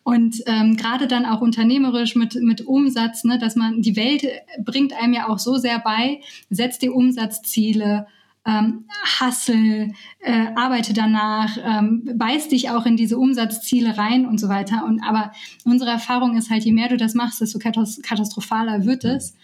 Und 0.10 0.42
ähm, 0.48 0.76
gerade 0.76 1.06
dann 1.06 1.28
auch 1.28 1.40
unternehmerisch 1.40 2.16
mit, 2.16 2.34
mit 2.42 2.66
Umsatz, 2.66 3.26
ne, 3.26 3.38
dass 3.38 3.56
man 3.56 3.84
die 3.84 3.96
Welt 3.96 4.26
bringt 4.66 4.92
einem 4.92 5.14
ja 5.14 5.30
auch 5.30 5.38
so 5.38 5.58
sehr 5.58 5.78
bei, 5.78 6.22
setzt 6.50 6.82
die 6.82 6.90
Umsatzziele, 6.90 8.08
ähm, 8.44 8.86
hustle, 9.22 9.92
äh, 10.18 10.48
arbeite 10.56 10.96
danach, 10.96 11.56
ähm, 11.64 12.10
beiß 12.16 12.48
dich 12.48 12.72
auch 12.72 12.88
in 12.88 12.98
diese 12.98 13.20
Umsatzziele 13.20 14.00
rein 14.00 14.26
und 14.26 14.40
so 14.40 14.50
weiter. 14.50 14.84
Und 14.84 15.00
aber 15.04 15.32
unsere 15.64 15.92
Erfahrung 15.92 16.36
ist 16.36 16.50
halt, 16.50 16.66
je 16.66 16.72
mehr 16.72 16.90
du 16.90 16.98
das 16.98 17.14
machst, 17.14 17.40
desto 17.40 17.60
katastrophaler 17.60 18.86
wird 18.86 19.06
es. 19.06 19.36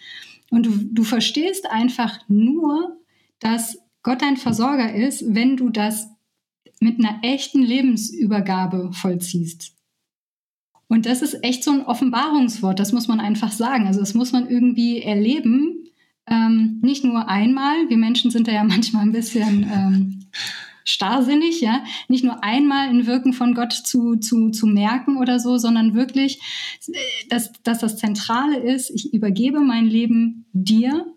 Und 0.50 0.66
du, 0.66 0.72
du 0.76 1.04
verstehst 1.04 1.70
einfach 1.70 2.18
nur, 2.26 2.96
dass 3.38 3.78
Gott 4.02 4.20
dein 4.20 4.36
Versorger 4.36 4.92
ist, 4.92 5.32
wenn 5.32 5.56
du 5.56 5.68
das 5.68 6.08
mit 6.80 6.98
einer 6.98 7.20
echten 7.22 7.62
Lebensübergabe 7.62 8.90
vollziehst. 8.92 9.75
Und 10.88 11.06
das 11.06 11.22
ist 11.22 11.42
echt 11.42 11.64
so 11.64 11.72
ein 11.72 11.84
Offenbarungswort, 11.84 12.78
das 12.78 12.92
muss 12.92 13.08
man 13.08 13.20
einfach 13.20 13.52
sagen. 13.52 13.86
Also 13.86 14.00
das 14.00 14.14
muss 14.14 14.32
man 14.32 14.48
irgendwie 14.48 15.02
erleben. 15.02 15.84
Ähm, 16.28 16.80
nicht 16.82 17.04
nur 17.04 17.28
einmal, 17.28 17.88
wir 17.88 17.96
Menschen 17.96 18.30
sind 18.30 18.48
da 18.48 18.52
ja 18.52 18.64
manchmal 18.64 19.02
ein 19.02 19.12
bisschen 19.12 19.62
ähm, 19.72 20.26
starrsinnig, 20.84 21.60
ja, 21.60 21.82
nicht 22.08 22.24
nur 22.24 22.44
einmal 22.44 22.88
ein 22.88 23.06
Wirken 23.06 23.32
von 23.32 23.54
Gott 23.54 23.72
zu, 23.72 24.16
zu, 24.16 24.50
zu 24.50 24.66
merken 24.66 25.16
oder 25.18 25.40
so, 25.40 25.58
sondern 25.58 25.94
wirklich, 25.94 26.40
dass, 27.28 27.52
dass 27.64 27.80
das 27.80 27.96
Zentrale 27.96 28.58
ist, 28.58 28.90
ich 28.90 29.12
übergebe 29.12 29.60
mein 29.60 29.86
Leben 29.86 30.46
dir, 30.52 31.12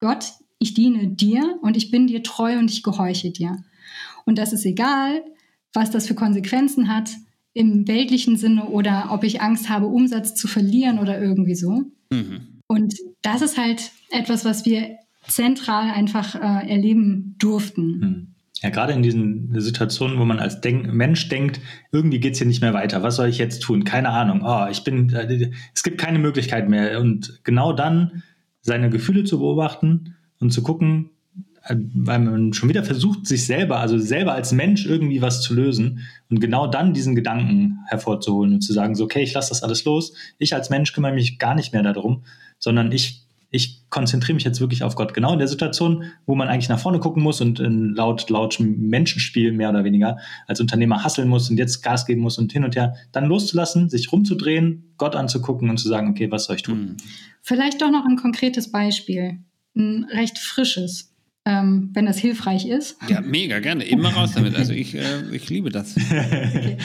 Gott, 0.00 0.32
ich 0.58 0.72
diene 0.72 1.08
dir 1.08 1.58
und 1.60 1.76
ich 1.76 1.90
bin 1.90 2.06
dir 2.06 2.22
treu 2.22 2.58
und 2.58 2.70
ich 2.70 2.82
gehorche 2.82 3.30
dir. 3.30 3.62
Und 4.24 4.38
das 4.38 4.52
ist 4.54 4.64
egal, 4.64 5.22
was 5.74 5.90
das 5.90 6.06
für 6.06 6.14
Konsequenzen 6.14 6.88
hat, 6.94 7.10
im 7.52 7.88
weltlichen 7.88 8.36
Sinne 8.36 8.66
oder 8.66 9.08
ob 9.10 9.24
ich 9.24 9.40
Angst 9.40 9.68
habe, 9.68 9.86
Umsatz 9.86 10.34
zu 10.34 10.48
verlieren 10.48 10.98
oder 10.98 11.20
irgendwie 11.20 11.54
so. 11.54 11.82
Mhm. 12.10 12.60
Und 12.66 12.94
das 13.22 13.42
ist 13.42 13.58
halt 13.58 13.90
etwas, 14.10 14.44
was 14.44 14.64
wir 14.64 14.96
zentral 15.26 15.90
einfach 15.90 16.34
äh, 16.34 16.70
erleben 16.70 17.34
durften. 17.38 17.98
Mhm. 17.98 18.26
Ja, 18.62 18.68
gerade 18.68 18.92
in 18.92 19.02
diesen 19.02 19.58
Situationen, 19.58 20.18
wo 20.18 20.24
man 20.24 20.38
als 20.38 20.60
Denk 20.60 20.92
Mensch 20.92 21.28
denkt, 21.28 21.60
irgendwie 21.92 22.20
geht 22.20 22.34
es 22.34 22.38
hier 22.38 22.46
nicht 22.46 22.60
mehr 22.60 22.74
weiter. 22.74 23.02
Was 23.02 23.16
soll 23.16 23.28
ich 23.28 23.38
jetzt 23.38 23.60
tun? 23.60 23.84
Keine 23.84 24.10
Ahnung. 24.10 24.42
Oh, 24.44 24.66
ich 24.70 24.84
bin, 24.84 25.10
äh, 25.10 25.50
es 25.74 25.82
gibt 25.82 25.98
keine 25.98 26.18
Möglichkeit 26.18 26.68
mehr. 26.68 27.00
Und 27.00 27.40
genau 27.42 27.72
dann 27.72 28.22
seine 28.60 28.90
Gefühle 28.90 29.24
zu 29.24 29.38
beobachten 29.38 30.16
und 30.40 30.52
zu 30.52 30.62
gucken, 30.62 31.10
weil 31.68 32.18
man 32.18 32.52
schon 32.52 32.68
wieder 32.68 32.84
versucht, 32.84 33.26
sich 33.26 33.46
selber, 33.46 33.80
also 33.80 33.98
selber 33.98 34.32
als 34.32 34.52
Mensch 34.52 34.86
irgendwie 34.86 35.20
was 35.20 35.42
zu 35.42 35.54
lösen 35.54 36.00
und 36.30 36.40
genau 36.40 36.66
dann 36.66 36.94
diesen 36.94 37.14
Gedanken 37.14 37.80
hervorzuholen 37.86 38.54
und 38.54 38.60
zu 38.62 38.72
sagen, 38.72 38.94
so, 38.94 39.04
okay, 39.04 39.22
ich 39.22 39.34
lasse 39.34 39.50
das 39.50 39.62
alles 39.62 39.84
los. 39.84 40.14
Ich 40.38 40.54
als 40.54 40.70
Mensch 40.70 40.92
kümmere 40.92 41.12
mich 41.12 41.38
gar 41.38 41.54
nicht 41.54 41.72
mehr 41.72 41.82
darum, 41.82 42.24
sondern 42.58 42.92
ich, 42.92 43.26
ich 43.50 43.82
konzentriere 43.90 44.34
mich 44.34 44.44
jetzt 44.44 44.60
wirklich 44.60 44.82
auf 44.82 44.94
Gott. 44.94 45.12
Genau 45.12 45.34
in 45.34 45.38
der 45.38 45.48
Situation, 45.48 46.04
wo 46.24 46.34
man 46.34 46.48
eigentlich 46.48 46.70
nach 46.70 46.78
vorne 46.78 46.98
gucken 46.98 47.22
muss 47.22 47.42
und 47.42 47.60
in 47.60 47.94
laut, 47.94 48.30
laut 48.30 48.58
Menschenspiel 48.58 49.52
mehr 49.52 49.68
oder 49.68 49.84
weniger 49.84 50.16
als 50.46 50.60
Unternehmer 50.60 51.04
hasseln 51.04 51.28
muss 51.28 51.50
und 51.50 51.58
jetzt 51.58 51.82
Gas 51.82 52.06
geben 52.06 52.22
muss 52.22 52.38
und 52.38 52.52
hin 52.52 52.64
und 52.64 52.74
her, 52.74 52.94
dann 53.12 53.26
loszulassen, 53.26 53.90
sich 53.90 54.10
rumzudrehen, 54.10 54.94
Gott 54.96 55.14
anzugucken 55.14 55.68
und 55.68 55.76
zu 55.76 55.88
sagen, 55.88 56.08
okay, 56.08 56.30
was 56.30 56.44
soll 56.44 56.56
ich 56.56 56.62
tun? 56.62 56.78
Hm. 56.78 56.96
Vielleicht 57.42 57.82
doch 57.82 57.90
noch 57.90 58.06
ein 58.06 58.16
konkretes 58.16 58.70
Beispiel, 58.70 59.40
ein 59.76 60.06
recht 60.10 60.38
frisches 60.38 61.09
ähm, 61.46 61.90
wenn 61.94 62.06
das 62.06 62.18
hilfreich 62.18 62.66
ist. 62.66 62.96
Ja, 63.08 63.20
mega, 63.20 63.58
gerne. 63.60 63.84
Immer 63.84 64.12
raus 64.12 64.32
damit. 64.34 64.54
Also 64.54 64.72
ich, 64.72 64.94
äh, 64.94 65.22
ich 65.32 65.48
liebe 65.48 65.70
das. 65.70 65.96
Okay. 66.10 66.76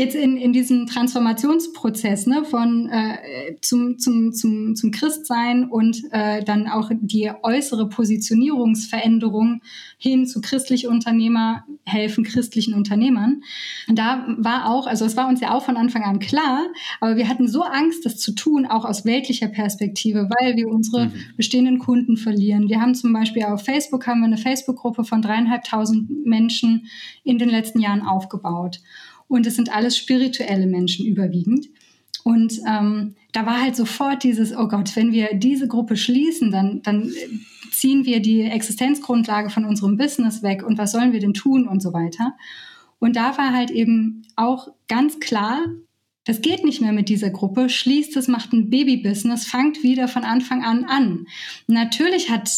Jetzt 0.00 0.14
in, 0.14 0.38
in 0.38 0.54
diesem 0.54 0.86
Transformationsprozess 0.86 2.26
ne, 2.26 2.42
von 2.46 2.88
äh, 2.88 3.56
zum, 3.60 3.98
zum, 3.98 4.32
zum, 4.32 4.74
zum 4.74 4.92
Christsein 4.92 5.68
und 5.68 6.04
äh, 6.10 6.42
dann 6.42 6.68
auch 6.68 6.90
die 6.90 7.30
äußere 7.42 7.86
Positionierungsveränderung 7.86 9.60
hin 9.98 10.26
zu 10.26 10.40
christliche 10.40 10.88
Unternehmer 10.88 11.64
helfen 11.84 12.24
christlichen 12.24 12.72
Unternehmern. 12.72 13.42
Und 13.88 13.98
da 13.98 14.24
war 14.38 14.70
auch, 14.70 14.86
also 14.86 15.04
es 15.04 15.18
war 15.18 15.28
uns 15.28 15.42
ja 15.42 15.52
auch 15.52 15.62
von 15.62 15.76
Anfang 15.76 16.04
an 16.04 16.18
klar, 16.18 16.68
aber 17.02 17.16
wir 17.16 17.28
hatten 17.28 17.46
so 17.46 17.62
Angst, 17.62 18.06
das 18.06 18.16
zu 18.16 18.32
tun, 18.32 18.64
auch 18.64 18.86
aus 18.86 19.04
weltlicher 19.04 19.48
Perspektive, 19.48 20.30
weil 20.40 20.56
wir 20.56 20.68
unsere 20.68 21.08
mhm. 21.08 21.12
bestehenden 21.36 21.78
Kunden 21.78 22.16
verlieren. 22.16 22.70
Wir 22.70 22.80
haben 22.80 22.94
zum 22.94 23.12
Beispiel 23.12 23.44
auf 23.44 23.66
Facebook 23.66 24.06
haben 24.06 24.20
wir 24.20 24.28
eine 24.28 24.38
Facebook-Gruppe 24.38 25.04
von 25.04 25.20
dreieinhalbtausend 25.20 26.24
Menschen 26.24 26.86
in 27.22 27.36
den 27.36 27.50
letzten 27.50 27.80
Jahren 27.80 28.00
aufgebaut. 28.00 28.80
Und 29.30 29.46
es 29.46 29.54
sind 29.54 29.72
alles 29.72 29.96
spirituelle 29.96 30.66
Menschen 30.66 31.06
überwiegend. 31.06 31.68
Und 32.24 32.60
ähm, 32.68 33.14
da 33.32 33.46
war 33.46 33.62
halt 33.62 33.76
sofort 33.76 34.24
dieses, 34.24 34.52
oh 34.54 34.66
Gott, 34.66 34.94
wenn 34.96 35.12
wir 35.12 35.34
diese 35.34 35.68
Gruppe 35.68 35.96
schließen, 35.96 36.50
dann, 36.50 36.82
dann 36.82 37.12
ziehen 37.70 38.04
wir 38.04 38.20
die 38.20 38.42
Existenzgrundlage 38.42 39.48
von 39.48 39.64
unserem 39.64 39.96
Business 39.96 40.42
weg 40.42 40.64
und 40.64 40.78
was 40.78 40.90
sollen 40.90 41.12
wir 41.12 41.20
denn 41.20 41.32
tun 41.32 41.68
und 41.68 41.80
so 41.80 41.92
weiter. 41.92 42.34
Und 42.98 43.14
da 43.14 43.38
war 43.38 43.54
halt 43.54 43.70
eben 43.70 44.26
auch 44.34 44.68
ganz 44.88 45.20
klar, 45.20 45.64
das 46.24 46.42
geht 46.42 46.64
nicht 46.64 46.80
mehr 46.80 46.92
mit 46.92 47.08
dieser 47.08 47.30
Gruppe, 47.30 47.68
schließt 47.68 48.16
es, 48.16 48.26
macht 48.26 48.52
ein 48.52 48.68
Baby-Business, 48.68 49.46
fangt 49.46 49.84
wieder 49.84 50.08
von 50.08 50.24
Anfang 50.24 50.64
an 50.64 50.84
an. 50.84 51.26
Natürlich 51.68 52.30
hat 52.30 52.50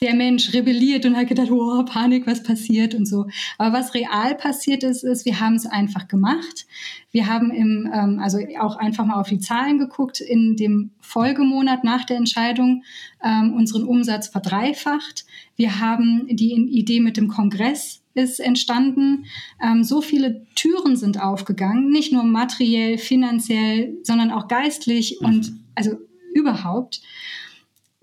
der 0.00 0.14
Mensch 0.14 0.52
rebelliert 0.52 1.06
und 1.06 1.16
hat 1.16 1.28
gedacht, 1.28 1.50
oh, 1.50 1.84
Panik, 1.84 2.26
was 2.26 2.42
passiert 2.42 2.94
und 2.94 3.06
so. 3.06 3.26
Aber 3.58 3.78
was 3.78 3.94
real 3.94 4.34
passiert 4.36 4.82
ist, 4.82 5.04
ist, 5.04 5.24
wir 5.24 5.40
haben 5.40 5.54
es 5.54 5.66
einfach 5.66 6.08
gemacht. 6.08 6.66
Wir 7.10 7.26
haben 7.26 7.50
im, 7.50 7.90
ähm, 7.94 8.18
also 8.20 8.38
auch 8.60 8.76
einfach 8.76 9.06
mal 9.06 9.20
auf 9.20 9.28
die 9.28 9.38
Zahlen 9.38 9.78
geguckt, 9.78 10.20
in 10.20 10.56
dem 10.56 10.90
Folgemonat 11.00 11.84
nach 11.84 12.04
der 12.04 12.16
Entscheidung 12.16 12.82
ähm, 13.24 13.54
unseren 13.54 13.84
Umsatz 13.84 14.28
verdreifacht. 14.28 15.24
Wir 15.56 15.80
haben 15.80 16.26
die 16.28 16.52
Idee 16.52 17.00
mit 17.00 17.16
dem 17.16 17.28
Kongress 17.28 18.00
ist 18.14 18.40
entstanden. 18.40 19.26
Ähm, 19.62 19.82
so 19.82 20.00
viele 20.00 20.46
Türen 20.54 20.96
sind 20.96 21.20
aufgegangen, 21.20 21.90
nicht 21.90 22.12
nur 22.12 22.22
materiell, 22.22 22.98
finanziell, 22.98 23.96
sondern 24.02 24.30
auch 24.30 24.48
geistlich 24.48 25.18
mhm. 25.20 25.26
und 25.26 25.52
also 25.74 25.96
überhaupt. 26.32 27.02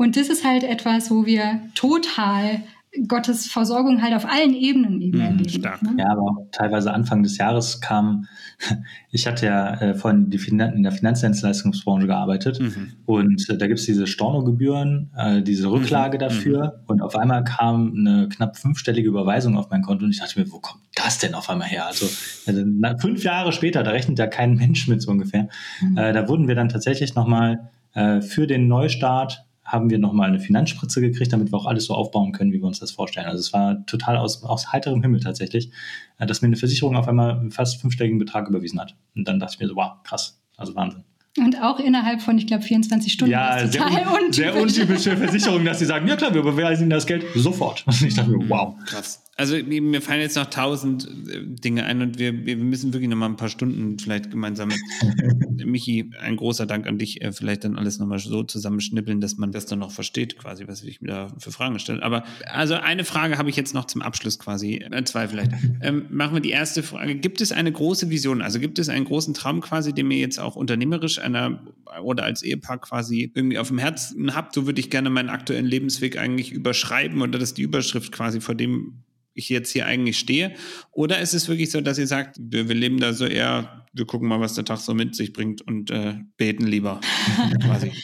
Und 0.02 0.18
das 0.18 0.30
ist 0.30 0.44
halt 0.44 0.64
etwas, 0.64 1.12
wo 1.12 1.26
wir 1.28 1.62
total 1.76 2.62
Gottes 3.08 3.46
Versorgung 3.48 4.02
halt 4.02 4.14
auf 4.16 4.26
allen 4.26 4.54
Ebenen 4.54 5.00
eben 5.00 5.20
Mhm, 5.20 5.24
erleben. 5.24 5.50
stark. 5.50 5.82
Ne? 5.84 5.96
Ja, 6.00 6.08
aber 6.12 6.22
auch 6.24 6.48
teilweise 6.52 6.92
Anfang 6.92 7.22
des 7.24 7.38
Jahres 7.38 7.80
kam, 7.82 8.26
ich 9.12 9.28
hatte 9.28 9.46
ja 9.46 9.76
äh, 9.80 9.94
vorhin 9.94 10.30
in 10.32 10.84
der 10.84 10.92
Finanzdienstleistungsbranche 10.92 12.08
gearbeitet 12.08 12.60
Mhm. 12.60 12.94
und 13.06 13.48
äh, 13.50 13.58
da 13.58 13.68
gibt 13.68 13.80
es 13.80 13.86
diese 13.86 14.08
Stornogebühren, 14.08 15.12
äh, 15.16 15.42
diese 15.44 15.72
Rücklage 15.72 16.18
Mhm, 16.18 16.20
dafür 16.20 16.84
und 16.88 17.02
auf 17.02 17.16
einmal 17.16 17.44
kam 17.44 17.94
eine 17.96 18.28
knapp 18.28 18.58
fünfstellige 18.58 19.08
Überweisung 19.08 19.56
auf 19.56 19.70
mein 19.70 19.84
Konto 19.84 20.04
und 20.04 20.12
ich 20.12 20.20
dachte 20.20 20.40
mir, 20.40 20.52
wo 20.52 20.60
kommt 20.60 20.82
das 20.96 21.20
denn 21.20 21.34
auf 21.36 21.48
einmal 21.50 21.68
her? 21.68 21.86
Also, 21.86 22.08
also 22.48 22.64
na, 22.66 22.98
fünf 22.98 23.24
Jahre 23.24 23.54
später, 23.54 23.84
da 23.84 23.92
rechnet 23.92 24.18
ja 24.20 24.28
kein 24.28 24.56
Mensch 24.62 24.88
mit 24.88 25.02
so 25.02 25.12
ungefähr. 25.12 25.48
Mhm. 25.80 25.96
Äh, 25.98 26.12
da 26.12 26.28
wurden 26.28 26.48
wir 26.48 26.56
dann 26.56 26.70
tatsächlich 26.70 27.16
nochmal 27.16 27.70
äh, 27.94 28.20
für 28.22 28.48
den 28.48 28.68
Neustart 28.68 29.46
haben 29.64 29.90
wir 29.90 30.00
nochmal 30.00 30.30
eine 30.30 30.40
Finanzspritze 30.40 31.02
gekriegt, 31.02 31.32
damit 31.34 31.52
wir 31.52 31.58
auch 31.58 31.66
alles 31.66 31.86
so 31.86 31.94
aufbauen 31.94 32.32
können, 32.32 32.52
wie 32.52 32.60
wir 32.60 32.68
uns 32.68 32.80
das 32.80 32.92
vorstellen. 32.92 33.28
Also 33.28 33.40
es 33.40 33.54
war 33.54 33.86
total 33.86 34.18
aus, 34.18 34.44
aus 34.44 34.72
heiterem 34.72 35.02
Himmel 35.02 35.20
tatsächlich, 35.20 35.72
äh, 36.18 36.26
dass 36.26 36.42
mir 36.42 36.48
eine 36.48 36.58
Versicherung 36.58 36.96
auf 36.96 37.08
einmal 37.08 37.38
einen 37.38 37.52
fast 37.52 37.80
fünfstelligen 37.80 38.18
Betrag 38.18 38.48
überwiesen 38.48 38.80
hat. 38.80 38.96
Und 39.16 39.28
dann 39.28 39.40
dachte 39.40 39.56
ich 39.56 39.60
mir 39.60 39.68
so, 39.68 39.76
wow, 39.76 39.94
krass, 40.04 40.42
also 40.58 40.76
Wahnsinn. 40.76 41.04
Und 41.38 41.62
auch 41.62 41.80
innerhalb 41.80 42.22
von, 42.22 42.38
ich 42.38 42.46
glaube, 42.46 42.64
24 42.64 43.14
Stunden. 43.14 43.32
Ja, 43.32 43.66
sehr, 43.66 43.86
un 43.86 44.34
sehr 44.34 44.54
untypische 44.54 45.16
Versicherung, 45.18 45.64
dass 45.64 45.80
sie 45.80 45.86
sagen, 45.86 46.06
ja 46.06 46.18
klar, 46.18 46.34
wir 46.34 46.42
überweisen 46.42 46.84
Ihnen 46.84 46.90
das 46.90 47.06
Geld 47.06 47.24
sofort. 47.36 47.88
Und 47.88 48.02
ich 48.02 48.16
dachte 48.16 48.32
mir, 48.32 48.50
wow. 48.50 48.76
Krass. 48.86 49.24
Also 49.38 49.56
mir 49.56 50.02
fallen 50.02 50.22
jetzt 50.22 50.36
noch 50.36 50.50
tausend 50.50 51.08
äh, 51.08 51.42
Dinge 51.44 51.86
ein 51.86 52.02
und 52.02 52.20
wir, 52.20 52.46
wir 52.46 52.58
müssen 52.58 52.94
wirklich 52.94 53.10
noch 53.10 53.18
mal 53.18 53.28
ein 53.28 53.38
paar 53.38 53.50
Stunden 53.50 53.98
vielleicht 53.98 54.30
gemeinsam. 54.30 54.70
Michi, 55.66 56.12
ein 56.20 56.36
großer 56.36 56.66
Dank 56.66 56.86
an 56.86 56.98
dich. 56.98 57.22
äh, 57.22 57.32
Vielleicht 57.32 57.64
dann 57.64 57.78
alles 57.78 57.98
nochmal 57.98 58.20
so 58.20 58.44
zusammenschnippeln, 58.44 59.22
dass 59.22 59.38
man 59.38 59.52
das 59.52 59.66
dann 59.66 59.80
noch 59.80 59.92
versteht, 59.92 60.38
quasi, 60.38 60.68
was 60.68 60.84
ich 60.84 61.02
mir 61.02 61.08
da 61.08 61.28
für 61.38 61.52
Fragen 61.52 61.80
stelle. 61.80 62.04
Aber 62.04 62.24
also 62.46 62.76
eine 62.76 63.06
Frage 63.06 63.38
habe 63.38 63.50
ich 63.50 63.56
jetzt 63.56 63.74
noch 63.74 63.86
zum 63.86 64.02
Abschluss 64.02 64.38
quasi, 64.38 64.76
äh, 64.76 65.04
zwei 65.06 65.28
vielleicht. 65.28 65.52
Ähm, 65.84 66.06
machen 66.10 66.36
wir 66.36 66.42
die 66.42 66.52
erste 66.52 66.84
Frage. 66.84 67.16
Gibt 67.16 67.42
es 67.42 67.52
eine 67.52 67.72
große 67.72 68.10
Vision? 68.12 68.42
Also 68.44 68.60
gibt 68.60 68.78
es 68.78 68.88
einen 68.88 69.06
großen 69.06 69.34
Traum 69.34 69.62
quasi, 69.62 69.94
den 69.94 70.08
mir 70.08 70.18
jetzt 70.18 70.40
auch 70.40 70.56
unternehmerisch 70.56 71.18
einer 71.18 71.64
oder 72.04 72.24
als 72.24 72.44
Ehepaar 72.44 72.80
quasi 72.80 73.32
irgendwie 73.34 73.58
auf 73.58 73.70
dem 73.70 73.80
Herzen 73.80 74.36
habt? 74.36 74.54
So 74.54 74.68
würde 74.68 74.80
ich 74.80 74.92
gerne 74.92 75.10
meinen 75.10 75.30
aktuellen 75.30 75.66
Lebensweg 75.66 76.18
eigentlich 76.18 76.52
überschreiben 76.52 77.22
oder 77.22 77.40
das 77.40 77.50
ist 77.50 77.58
die 77.58 77.64
Überschrift 77.64 78.12
quasi, 78.12 78.42
vor 78.42 78.54
dem 78.54 79.02
ich 79.34 79.50
jetzt 79.50 79.72
hier 79.72 79.86
eigentlich 79.86 80.20
stehe? 80.20 80.54
Oder 80.92 81.20
ist 81.20 81.34
es 81.34 81.48
wirklich 81.48 81.72
so, 81.72 81.82
dass 81.82 81.98
ihr 81.98 82.08
sagt, 82.08 82.38
wir, 82.40 82.68
wir 82.68 82.76
leben 82.76 83.00
da 83.00 83.14
so 83.14 83.26
eher, 83.26 83.86
wir 83.94 84.06
gucken 84.06 84.28
mal, 84.28 84.40
was 84.40 84.54
der 84.54 84.66
Tag 84.66 84.80
so 84.80 84.94
mit 84.94 85.16
sich 85.16 85.34
bringt 85.34 85.62
und 85.62 85.92
äh, 85.92 86.16
beten 86.38 86.66
lieber. 86.66 87.00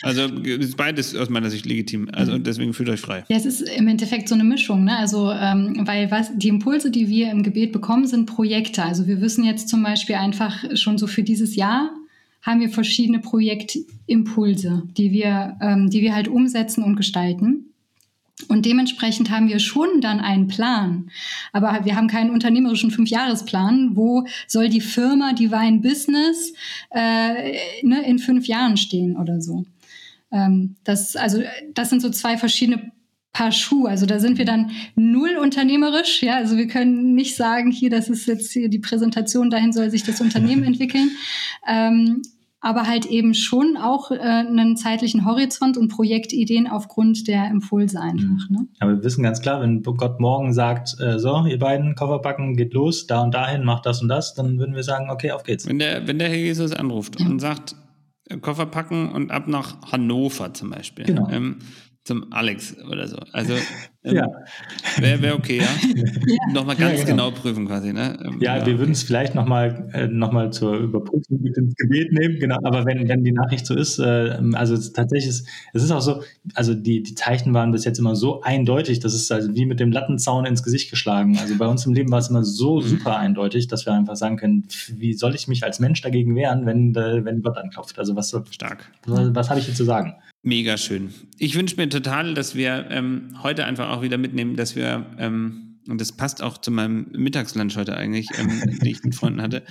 Also 0.01 0.23
ist 0.23 0.77
beides 0.77 1.15
aus 1.15 1.29
meiner 1.29 1.49
Sicht 1.49 1.65
legitim. 1.65 2.09
Also 2.11 2.37
deswegen 2.37 2.73
fühlt 2.73 2.89
euch 2.89 2.99
frei. 2.99 3.25
Ja, 3.29 3.37
es 3.37 3.45
ist 3.45 3.61
im 3.61 3.87
Endeffekt 3.87 4.29
so 4.29 4.35
eine 4.35 4.43
Mischung, 4.43 4.83
ne? 4.83 4.97
Also, 4.97 5.31
ähm, 5.31 5.81
weil 5.85 6.09
was 6.11 6.31
die 6.35 6.47
Impulse, 6.47 6.91
die 6.91 7.07
wir 7.09 7.31
im 7.31 7.43
Gebet 7.43 7.71
bekommen, 7.71 8.07
sind 8.07 8.25
Projekte. 8.25 8.83
Also 8.83 9.07
wir 9.07 9.21
wissen 9.21 9.43
jetzt 9.43 9.69
zum 9.69 9.83
Beispiel 9.83 10.15
einfach 10.15 10.63
schon 10.75 10.97
so 10.97 11.07
für 11.07 11.23
dieses 11.23 11.55
Jahr 11.55 11.91
haben 12.41 12.61
wir 12.61 12.69
verschiedene 12.69 13.19
Projektimpulse, 13.19 14.83
die 14.95 15.11
wir, 15.11 15.57
ähm, 15.61 15.89
die 15.89 16.01
wir 16.01 16.15
halt 16.15 16.27
umsetzen 16.27 16.83
und 16.83 16.95
gestalten. 16.95 17.73
Und 18.47 18.65
dementsprechend 18.65 19.31
haben 19.31 19.49
wir 19.49 19.59
schon 19.59 19.99
dann 19.99 20.19
einen 20.19 20.47
Plan. 20.47 21.09
Aber 21.53 21.85
wir 21.85 21.95
haben 21.95 22.07
keinen 22.07 22.29
unternehmerischen 22.29 22.91
Fünfjahresplan. 22.91 23.95
Wo 23.95 24.25
soll 24.47 24.69
die 24.69 24.81
Firma 24.81 25.33
Divine 25.33 25.79
Business 25.79 26.53
äh, 26.91 27.57
ne, 27.81 28.05
in 28.05 28.19
fünf 28.19 28.47
Jahren 28.47 28.77
stehen 28.77 29.17
oder 29.17 29.41
so? 29.41 29.65
Ähm, 30.31 30.75
das, 30.83 31.15
also, 31.15 31.41
das 31.73 31.89
sind 31.89 32.01
so 32.01 32.09
zwei 32.11 32.37
verschiedene 32.37 32.91
Paar 33.33 33.51
Schuhe. 33.51 33.89
Also 33.89 34.07
da 34.07 34.19
sind 34.19 34.39
wir 34.39 34.45
dann 34.45 34.71
null 34.95 35.37
unternehmerisch. 35.39 36.23
Ja, 36.23 36.37
also 36.37 36.57
wir 36.57 36.67
können 36.67 37.13
nicht 37.13 37.35
sagen, 37.35 37.69
hier, 37.69 37.91
das 37.91 38.09
ist 38.09 38.25
jetzt 38.27 38.51
hier 38.51 38.67
die 38.67 38.79
Präsentation, 38.79 39.51
dahin 39.51 39.73
soll 39.73 39.91
sich 39.91 40.03
das 40.03 40.21
Unternehmen 40.21 40.63
entwickeln. 40.63 41.11
Ähm, 41.67 42.23
aber 42.59 42.87
halt 42.87 43.05
eben 43.05 43.33
schon 43.33 43.77
auch 43.77 44.09
äh, 44.11 44.17
einen 44.17 44.77
zeitlichen 44.77 45.25
Horizont 45.25 45.77
und 45.77 45.89
Projektideen 45.89 46.67
aufgrund 46.67 47.27
der 47.27 47.49
Impulse 47.49 47.99
einfach. 48.01 48.49
Ne? 48.49 48.67
Aber 48.79 48.95
wir 48.97 49.03
wissen 49.03 49.23
ganz 49.23 49.41
klar, 49.41 49.61
wenn 49.61 49.83
Gott 49.83 50.19
morgen 50.19 50.53
sagt, 50.53 50.99
äh, 50.99 51.19
so, 51.19 51.45
ihr 51.45 51.59
beiden, 51.59 51.95
Koffer 51.95 52.19
packen, 52.19 52.55
geht 52.55 52.73
los, 52.73 53.05
da 53.05 53.21
und 53.21 53.33
dahin, 53.33 53.63
macht 53.63 53.85
das 53.85 54.01
und 54.01 54.07
das, 54.07 54.33
dann 54.33 54.57
würden 54.57 54.75
wir 54.75 54.83
sagen, 54.83 55.09
okay, 55.09 55.31
auf 55.31 55.43
geht's. 55.43 55.67
Wenn 55.67 55.79
der, 55.79 56.07
wenn 56.07 56.19
der 56.19 56.29
Herr 56.29 56.37
Jesus 56.37 56.73
anruft 56.73 57.19
Ja. 57.19 57.27
und 57.27 57.39
sagt, 57.39 57.75
äh, 58.29 58.37
Koffer 58.37 58.65
packen 58.65 59.09
und 59.11 59.31
ab 59.31 59.47
nach 59.47 59.91
Hannover 59.91 60.53
zum 60.53 60.71
Beispiel. 60.71 61.05
Genau. 61.05 61.29
Ähm, 61.29 61.57
zum 62.07 62.31
Alex 62.31 62.75
oder 62.89 63.07
so. 63.07 63.17
Also 63.33 63.53
ähm, 64.03 64.15
Ja. 64.15 64.27
wäre 64.99 65.21
wär 65.21 65.35
okay, 65.35 65.57
ja. 65.59 65.67
Nochmal 66.53 66.77
ganz 66.77 66.99
Ja, 66.99 67.05
genau. 67.05 67.29
genau. 67.29 67.39
prüfen 67.41 67.67
quasi, 67.67 67.91
ne? 67.91 68.17
Ähm, 68.25 68.37
Ja, 68.39 68.65
wir 68.65 68.79
würden 68.79 68.91
es 68.91 69.03
vielleicht 69.03 69.35
nochmal 69.35 69.89
äh, 69.93 70.07
noch 70.07 70.31
mal 70.31 70.51
zur 70.51 70.77
Überprüfung 70.77 71.41
mit 71.41 71.57
ins 71.57 71.75
Gebet 71.75 72.13
nehmen, 72.13 72.39
genau. 72.39 72.57
Aber 72.63 72.85
wenn, 72.85 73.07
wenn 73.09 73.23
die 73.23 73.33
Nachricht 73.33 73.65
so 73.65 73.75
ist, 73.75 73.99
äh, 73.99 74.37
also 74.53 74.77
tatsächlich 74.91 75.27
ist, 75.29 75.47
es 75.73 75.83
ist 75.83 75.91
auch 75.91 76.01
so, 76.01 76.23
also 76.55 76.73
die, 76.73 77.03
die 77.03 77.13
Zeichen 77.15 77.53
waren 77.53 77.71
bis 77.71 77.83
jetzt 77.83 77.99
immer 77.99 78.15
so 78.15 78.41
eindeutig, 78.41 78.99
das 79.01 79.13
ist 79.13 79.29
also 79.31 79.53
wie 79.53 79.65
mit 79.65 79.79
dem 79.81 79.91
Lattenzaun 79.91 80.45
ins 80.45 80.63
Gesicht 80.63 80.89
geschlagen. 80.89 81.37
Also 81.39 81.57
bei 81.57 81.67
uns 81.67 81.85
im 81.85 81.93
Leben 81.93 82.09
war 82.11 82.19
es 82.19 82.29
immer 82.29 82.43
so 82.45 82.79
super 82.79 83.17
eindeutig, 83.17 83.67
dass 83.67 83.85
wir 83.85 83.93
einfach 83.93 84.15
sagen 84.15 84.37
können, 84.37 84.63
wie 84.95 85.13
soll 85.13 85.35
ich 85.35 85.47
mich 85.49 85.63
als 85.65 85.79
Mensch 85.79 86.01
dagegen 86.01 86.35
wehren, 86.35 86.65
wenn, 86.65 86.95
äh, 86.95 87.25
wenn 87.25 87.41
Gott 87.41 87.57
anklopft? 87.57 87.99
Also 87.99 88.15
was, 88.15 88.33
Stark. 88.51 88.89
was, 89.05 89.35
was 89.35 89.49
habe 89.49 89.59
ich 89.59 89.65
hier 89.65 89.75
zu 89.75 89.83
sagen? 89.83 90.15
Mega 90.43 90.77
schön. 90.77 91.13
Ich 91.37 91.55
wünsche 91.55 91.75
mir 91.75 91.89
total, 91.89 92.33
dass 92.33 92.55
wir 92.55 92.87
ähm, 92.89 93.35
heute 93.43 93.65
einfach 93.65 93.89
auch 93.89 94.01
wieder 94.01 94.17
mitnehmen, 94.17 94.55
dass 94.55 94.75
wir, 94.75 95.15
ähm, 95.17 95.79
und 95.89 95.99
das 95.99 96.11
passt 96.11 96.41
auch 96.41 96.57
zu 96.57 96.71
meinem 96.71 97.07
Mittagslunch 97.11 97.75
heute 97.75 97.97
eigentlich, 97.97 98.27
ähm, 98.37 98.61
den 98.81 98.85
ich 98.85 99.03
mit 99.03 99.15
Freunden 99.15 99.41
hatte, 99.41 99.63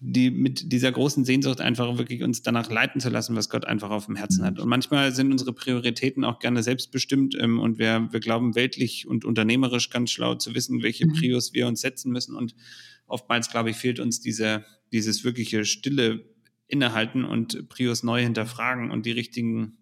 die 0.00 0.30
mit 0.30 0.72
dieser 0.72 0.90
großen 0.90 1.24
Sehnsucht 1.24 1.60
einfach 1.60 1.98
wirklich 1.98 2.22
uns 2.22 2.42
danach 2.42 2.70
leiten 2.70 3.00
zu 3.00 3.10
lassen, 3.10 3.36
was 3.36 3.50
Gott 3.50 3.64
einfach 3.66 3.90
auf 3.90 4.06
dem 4.06 4.16
Herzen 4.16 4.44
hat. 4.44 4.58
Und 4.58 4.68
manchmal 4.68 5.12
sind 5.12 5.32
unsere 5.32 5.52
Prioritäten 5.52 6.24
auch 6.24 6.38
gerne 6.38 6.62
selbstbestimmt 6.62 7.36
ähm, 7.38 7.58
und 7.58 7.78
wir, 7.78 8.08
wir 8.10 8.20
glauben 8.20 8.54
weltlich 8.54 9.06
und 9.06 9.24
unternehmerisch 9.24 9.90
ganz 9.90 10.12
schlau 10.12 10.34
zu 10.36 10.54
wissen, 10.54 10.82
welche 10.82 11.06
Mhm. 11.06 11.12
Prios 11.14 11.52
wir 11.52 11.66
uns 11.66 11.80
setzen 11.80 12.10
müssen. 12.12 12.36
Und 12.36 12.54
oftmals, 13.06 13.50
glaube 13.50 13.70
ich, 13.70 13.76
fehlt 13.76 14.00
uns 14.00 14.20
diese, 14.20 14.64
dieses 14.92 15.24
wirkliche 15.24 15.64
stille 15.64 16.24
Innehalten 16.68 17.24
und 17.24 17.68
Prios 17.68 18.02
neu 18.02 18.22
hinterfragen 18.22 18.90
und 18.90 19.04
die 19.04 19.12
richtigen 19.12 19.76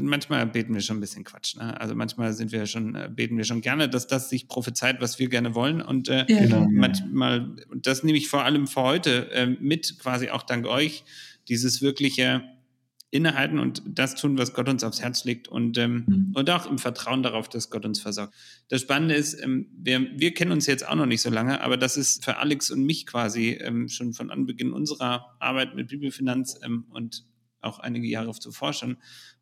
Manchmal 0.00 0.46
beten 0.46 0.74
wir 0.74 0.80
schon 0.80 0.98
ein 0.98 1.00
bisschen 1.00 1.24
Quatsch. 1.24 1.56
Ne? 1.56 1.78
Also 1.80 1.94
manchmal 1.94 2.32
sind 2.32 2.52
wir 2.52 2.66
schon, 2.66 2.94
äh, 2.94 3.10
beten 3.12 3.36
wir 3.36 3.44
schon 3.44 3.60
gerne, 3.60 3.88
dass 3.88 4.06
das 4.06 4.30
sich 4.30 4.48
prophezeit, 4.48 5.00
was 5.00 5.18
wir 5.18 5.28
gerne 5.28 5.54
wollen. 5.54 5.80
Und 5.82 6.08
äh, 6.08 6.24
Ja, 6.28 6.40
Genau. 6.40 6.68
manchmal, 6.70 7.56
und 7.70 7.86
das 7.86 8.02
nehme 8.02 8.18
ich 8.18 8.28
vor 8.28 8.44
allem 8.44 8.66
für 8.66 8.82
heute 8.82 9.30
äh, 9.32 9.46
mit, 9.46 9.98
quasi 9.98 10.30
auch 10.30 10.42
dank 10.42 10.66
euch, 10.66 11.04
dieses 11.48 11.82
wirkliche 11.82 12.42
Innehalten 13.12 13.60
und 13.60 13.82
das 13.86 14.16
tun, 14.16 14.36
was 14.36 14.52
Gott 14.52 14.68
uns 14.68 14.82
aufs 14.82 15.00
Herz 15.00 15.24
legt 15.24 15.46
und, 15.48 15.78
ähm, 15.78 16.04
Mhm. 16.06 16.32
und 16.34 16.50
auch 16.50 16.68
im 16.68 16.76
Vertrauen 16.78 17.22
darauf, 17.22 17.48
dass 17.48 17.70
Gott 17.70 17.84
uns 17.86 18.00
versorgt. 18.00 18.34
Das 18.68 18.80
Spannende 18.82 19.14
ist, 19.14 19.40
ähm, 19.42 19.68
wir, 19.78 20.00
wir 20.18 20.34
kennen 20.34 20.50
uns 20.50 20.66
jetzt 20.66 20.86
auch 20.86 20.96
noch 20.96 21.06
nicht 21.06 21.22
so 21.22 21.30
lange, 21.30 21.60
aber 21.62 21.76
das 21.76 21.96
ist 21.96 22.24
für 22.24 22.36
Alex 22.38 22.70
und 22.70 22.84
mich 22.84 23.06
quasi 23.06 23.50
ähm, 23.60 23.88
schon 23.88 24.12
von 24.12 24.30
Anbeginn 24.30 24.72
unserer 24.72 25.36
Arbeit 25.38 25.76
mit 25.76 25.88
Bibelfinanz 25.88 26.58
ähm, 26.64 26.84
und 26.90 27.24
auch 27.60 27.78
einige 27.78 28.06
Jahre 28.06 28.32
zuvor 28.32 28.72
schon 28.72 28.96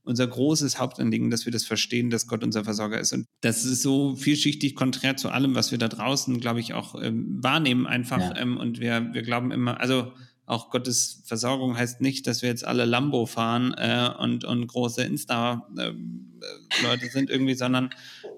unser 0.05 0.27
großes 0.27 0.79
Hauptanliegen, 0.79 1.31
dass 1.31 1.47
wir 1.47 1.53
das 1.53 1.65
verstehen, 1.65 2.11
dass 2.11 2.27
Gott 2.27 2.45
unser 2.45 2.65
Versorger 2.65 3.01
ist. 3.01 3.13
Und 3.13 3.27
das 3.41 3.65
ist 3.65 3.83
so 3.83 4.15
vielschichtig 4.15 4.75
konträr 4.75 5.17
zu 5.17 5.31
allem, 5.31 5.55
was 5.55 5.71
wir 5.71 5.79
da 5.79 5.89
draußen, 5.89 6.39
glaube 6.41 6.61
ich, 6.61 6.75
auch 6.75 7.01
ähm, 7.03 7.39
wahrnehmen 7.43 7.87
einfach. 7.87 8.21
Ja. 8.21 8.37
Ähm, 8.37 8.57
und 8.59 8.81
wir, 8.81 9.09
wir 9.13 9.23
glauben 9.23 9.51
immer, 9.51 9.81
also 9.81 10.13
auch 10.47 10.71
Gottes 10.71 11.23
Versorgung 11.25 11.77
heißt 11.77 12.03
nicht, 12.03 12.27
dass 12.27 12.43
wir 12.43 12.51
jetzt 12.51 12.67
alle 12.67 12.85
Lambo 12.85 13.25
fahren 13.25 13.73
äh, 13.79 14.11
und, 14.19 14.45
und 14.45 14.67
große 14.67 15.03
Insta-Leute 15.03 17.07
sind 17.11 17.31
irgendwie, 17.31 17.55
sondern 17.55 17.91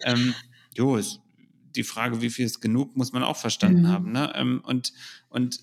ähm, 0.04 0.34
jo, 0.74 0.96
ist 0.96 1.20
die 1.74 1.82
Frage, 1.82 2.22
wie 2.22 2.30
viel 2.30 2.46
ist 2.46 2.60
genug, 2.60 2.96
muss 2.96 3.12
man 3.12 3.22
auch 3.22 3.36
verstanden 3.36 3.82
Mhm. 3.82 3.88
haben. 3.88 4.12
Ne? 4.12 4.32
Ähm, 4.34 4.60
und, 4.64 4.92
und 5.28 5.60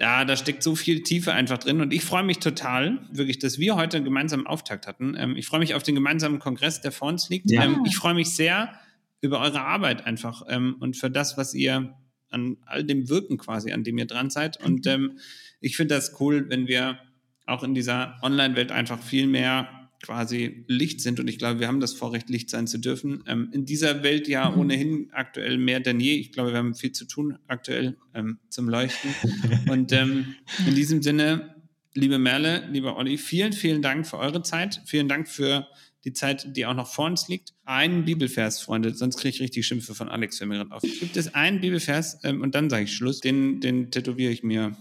ja, 0.00 0.24
da 0.24 0.34
steckt 0.34 0.62
so 0.62 0.74
viel 0.74 1.02
Tiefe 1.02 1.34
einfach 1.34 1.58
drin 1.58 1.82
und 1.82 1.92
ich 1.92 2.02
freue 2.02 2.22
mich 2.22 2.38
total, 2.38 3.06
wirklich, 3.12 3.38
dass 3.38 3.58
wir 3.58 3.76
heute 3.76 3.98
einen 3.98 4.06
gemeinsamen 4.06 4.46
Auftakt 4.46 4.86
hatten. 4.86 5.14
Ähm, 5.16 5.36
ich 5.36 5.46
freue 5.46 5.60
mich 5.60 5.74
auf 5.74 5.82
den 5.82 5.94
gemeinsamen 5.94 6.38
Kongress, 6.38 6.80
der 6.80 6.90
vor 6.90 7.08
uns 7.08 7.28
liegt. 7.28 7.50
Ja. 7.50 7.64
Ähm, 7.64 7.82
ich 7.84 7.96
freue 7.96 8.14
mich 8.14 8.34
sehr 8.34 8.72
über 9.20 9.40
eure 9.40 9.60
Arbeit 9.60 10.06
einfach 10.06 10.42
ähm, 10.48 10.76
und 10.80 10.96
für 10.96 11.10
das, 11.10 11.36
was 11.36 11.52
ihr 11.52 11.94
an 12.30 12.56
all 12.64 12.82
dem 12.82 13.10
wirken 13.10 13.36
quasi, 13.36 13.72
an 13.72 13.84
dem 13.84 13.98
ihr 13.98 14.06
dran 14.06 14.30
seid. 14.30 14.64
Und 14.64 14.86
ähm, 14.86 15.18
ich 15.60 15.76
finde 15.76 15.96
das 15.96 16.18
cool, 16.18 16.48
wenn 16.48 16.66
wir 16.66 16.98
auch 17.44 17.62
in 17.62 17.74
dieser 17.74 18.16
Online-Welt 18.22 18.72
einfach 18.72 19.02
viel 19.02 19.26
mehr 19.26 19.68
quasi 20.02 20.64
Licht 20.66 21.00
sind. 21.00 21.20
Und 21.20 21.28
ich 21.28 21.38
glaube, 21.38 21.60
wir 21.60 21.68
haben 21.68 21.80
das 21.80 21.92
Vorrecht, 21.92 22.30
Licht 22.30 22.50
sein 22.50 22.66
zu 22.66 22.78
dürfen. 22.78 23.22
Ähm, 23.26 23.50
in 23.52 23.64
dieser 23.64 24.02
Welt 24.02 24.28
ja 24.28 24.50
Mhm. 24.50 24.58
ohnehin 24.58 25.08
aktuell 25.12 25.58
mehr 25.58 25.80
denn 25.80 26.00
je. 26.00 26.14
Ich 26.14 26.32
glaube, 26.32 26.50
wir 26.52 26.58
haben 26.58 26.74
viel 26.74 26.92
zu 26.92 27.04
tun 27.06 27.38
aktuell 27.46 27.96
ähm, 28.14 28.38
zum 28.48 28.68
Leuchten. 28.68 29.10
Und 29.70 29.92
ähm, 29.92 30.34
in 30.66 30.74
diesem 30.74 31.02
Sinne, 31.02 31.54
liebe 31.94 32.18
Merle, 32.18 32.68
lieber 32.70 32.96
Olli, 32.96 33.18
vielen, 33.18 33.52
vielen 33.52 33.82
Dank 33.82 34.06
für 34.06 34.18
eure 34.18 34.42
Zeit. 34.42 34.80
Vielen 34.86 35.08
Dank 35.08 35.28
für 35.28 35.66
die 36.04 36.12
Zeit, 36.14 36.56
die 36.56 36.64
auch 36.64 36.74
noch 36.74 36.86
vor 36.90 37.06
uns 37.06 37.28
liegt. 37.28 37.52
Einen 37.66 38.06
Bibelvers, 38.06 38.62
Freunde, 38.62 38.94
sonst 38.94 39.18
kriege 39.18 39.34
ich 39.34 39.40
richtig 39.42 39.66
Schimpfe 39.66 39.94
von 39.94 40.08
Alex, 40.08 40.40
wenn 40.40 40.48
mir 40.48 40.56
gerade 40.56 40.72
auf. 40.72 40.82
Gibt 40.82 41.16
es 41.16 41.34
einen 41.34 41.60
Bibelvers 41.60 42.18
ähm, 42.24 42.40
und 42.40 42.54
dann 42.54 42.70
sage 42.70 42.84
ich 42.84 42.94
Schluss, 42.94 43.20
den, 43.20 43.60
den 43.60 43.90
tätowiere 43.90 44.32
ich 44.32 44.42
mir 44.42 44.76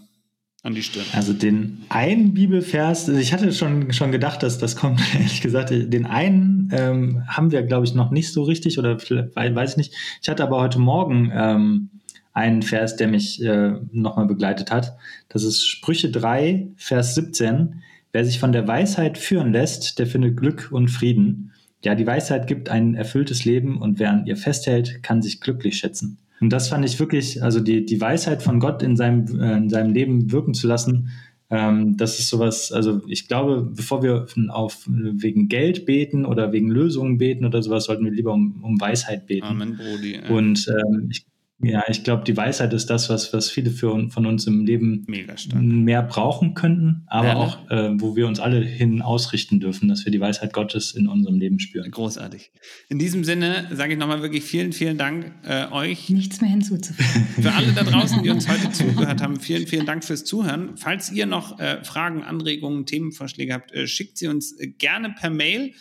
an 0.63 0.75
die 0.75 0.83
Stirn. 0.83 1.05
Also 1.13 1.33
den 1.33 1.85
einen 1.89 2.33
Bibelvers, 2.33 3.07
also 3.07 3.19
ich 3.19 3.31
hatte 3.31 3.51
schon, 3.53 3.93
schon 3.93 4.11
gedacht, 4.11 4.43
dass 4.43 4.57
das 4.57 4.75
kommt, 4.75 5.01
ehrlich 5.13 5.41
gesagt, 5.41 5.69
den 5.71 6.05
einen 6.05 6.69
ähm, 6.73 7.23
haben 7.27 7.51
wir, 7.51 7.63
glaube 7.63 7.85
ich, 7.85 7.93
noch 7.93 8.11
nicht 8.11 8.33
so 8.33 8.43
richtig 8.43 8.77
oder 8.77 8.97
weiß 8.97 9.71
ich 9.71 9.77
nicht. 9.77 9.93
Ich 10.21 10.29
hatte 10.29 10.43
aber 10.43 10.59
heute 10.59 10.79
Morgen 10.79 11.31
ähm, 11.33 11.89
einen 12.33 12.61
Vers, 12.61 12.95
der 12.95 13.07
mich 13.07 13.41
äh, 13.43 13.73
nochmal 13.91 14.27
begleitet 14.27 14.71
hat. 14.71 14.97
Das 15.29 15.43
ist 15.43 15.65
Sprüche 15.65 16.11
3, 16.11 16.67
Vers 16.75 17.15
17. 17.15 17.81
Wer 18.11 18.25
sich 18.25 18.39
von 18.39 18.51
der 18.51 18.67
Weisheit 18.67 19.17
führen 19.17 19.53
lässt, 19.53 19.99
der 19.99 20.07
findet 20.07 20.37
Glück 20.37 20.69
und 20.71 20.89
Frieden. 20.89 21.51
Ja, 21.83 21.95
die 21.95 22.07
Weisheit 22.07 22.47
gibt 22.47 22.69
ein 22.69 22.95
erfülltes 22.95 23.45
Leben 23.45 23.81
und 23.81 23.99
wer 23.99 24.11
an 24.11 24.25
ihr 24.25 24.35
festhält, 24.35 25.01
kann 25.03 25.21
sich 25.21 25.39
glücklich 25.39 25.77
schätzen. 25.77 26.17
Und 26.41 26.51
das 26.51 26.69
fand 26.69 26.85
ich 26.85 26.99
wirklich, 26.99 27.43
also 27.43 27.59
die, 27.59 27.85
die 27.85 27.99
Weisheit 27.99 28.41
von 28.41 28.59
Gott 28.59 28.81
in 28.81 28.95
seinem, 28.95 29.39
äh, 29.39 29.57
in 29.57 29.69
seinem 29.69 29.93
Leben 29.93 30.31
wirken 30.31 30.53
zu 30.53 30.67
lassen, 30.67 31.09
ähm, 31.51 31.97
das 31.97 32.19
ist 32.19 32.29
sowas, 32.29 32.71
also 32.71 33.01
ich 33.07 33.27
glaube, 33.27 33.71
bevor 33.75 34.03
wir 34.03 34.27
auf, 34.49 34.87
wegen 34.87 35.47
Geld 35.47 35.85
beten 35.85 36.25
oder 36.25 36.51
wegen 36.51 36.69
Lösungen 36.69 37.17
beten 37.17 37.43
oder 37.43 37.63
sowas, 37.63 37.85
sollten 37.85 38.05
wir 38.05 38.11
lieber 38.11 38.33
um, 38.33 38.63
um 38.63 38.79
Weisheit 38.79 39.25
beten. 39.25 39.47
Amen, 39.47 39.75
Brody. 39.75 40.19
Und 40.29 40.67
ähm, 40.67 41.09
ich 41.11 41.25
ja, 41.61 41.83
ich 41.89 42.05
glaube, 42.05 42.23
die 42.23 42.37
Weisheit 42.37 42.71
ist 42.71 42.89
das, 42.89 43.09
was, 43.09 43.33
was 43.33 43.49
viele 43.49 43.71
für, 43.71 44.09
von 44.09 44.25
uns 44.25 44.47
im 44.47 44.65
Leben 44.65 45.05
mehr 45.07 46.01
brauchen 46.03 46.53
könnten, 46.53 47.03
aber 47.07 47.27
ja, 47.27 47.33
ne? 47.33 47.39
auch, 47.39 47.71
äh, 47.71 48.01
wo 48.01 48.15
wir 48.15 48.27
uns 48.27 48.39
alle 48.39 48.61
hin 48.61 49.01
ausrichten 49.01 49.59
dürfen, 49.59 49.89
dass 49.89 50.05
wir 50.05 50.11
die 50.11 50.21
Weisheit 50.21 50.53
Gottes 50.53 50.93
in 50.93 51.07
unserem 51.07 51.37
Leben 51.37 51.59
spüren. 51.59 51.91
Großartig. 51.91 52.51
In 52.87 52.97
diesem 52.97 53.25
Sinne 53.25 53.67
sage 53.73 53.93
ich 53.93 53.99
nochmal 53.99 54.21
wirklich 54.21 54.43
vielen, 54.43 54.71
vielen 54.71 54.97
Dank 54.97 55.33
äh, 55.43 55.67
euch. 55.71 56.09
Nichts 56.09 56.39
mehr 56.39 56.49
hinzuzufügen. 56.49 57.27
Für 57.41 57.51
alle 57.51 57.73
da 57.73 57.83
draußen, 57.83 58.23
die 58.23 58.29
uns 58.29 58.47
heute 58.47 58.71
zugehört 58.71 59.21
haben, 59.21 59.37
vielen, 59.39 59.67
vielen 59.67 59.85
Dank 59.85 60.05
fürs 60.05 60.23
Zuhören. 60.23 60.77
Falls 60.77 61.11
ihr 61.11 61.25
noch 61.25 61.59
äh, 61.59 61.83
Fragen, 61.83 62.23
Anregungen, 62.23 62.85
Themenvorschläge 62.85 63.53
habt, 63.53 63.73
äh, 63.73 63.85
schickt 63.85 64.17
sie 64.17 64.27
uns 64.27 64.57
äh, 64.59 64.67
gerne 64.67 65.09
per 65.09 65.29
Mail 65.29 65.73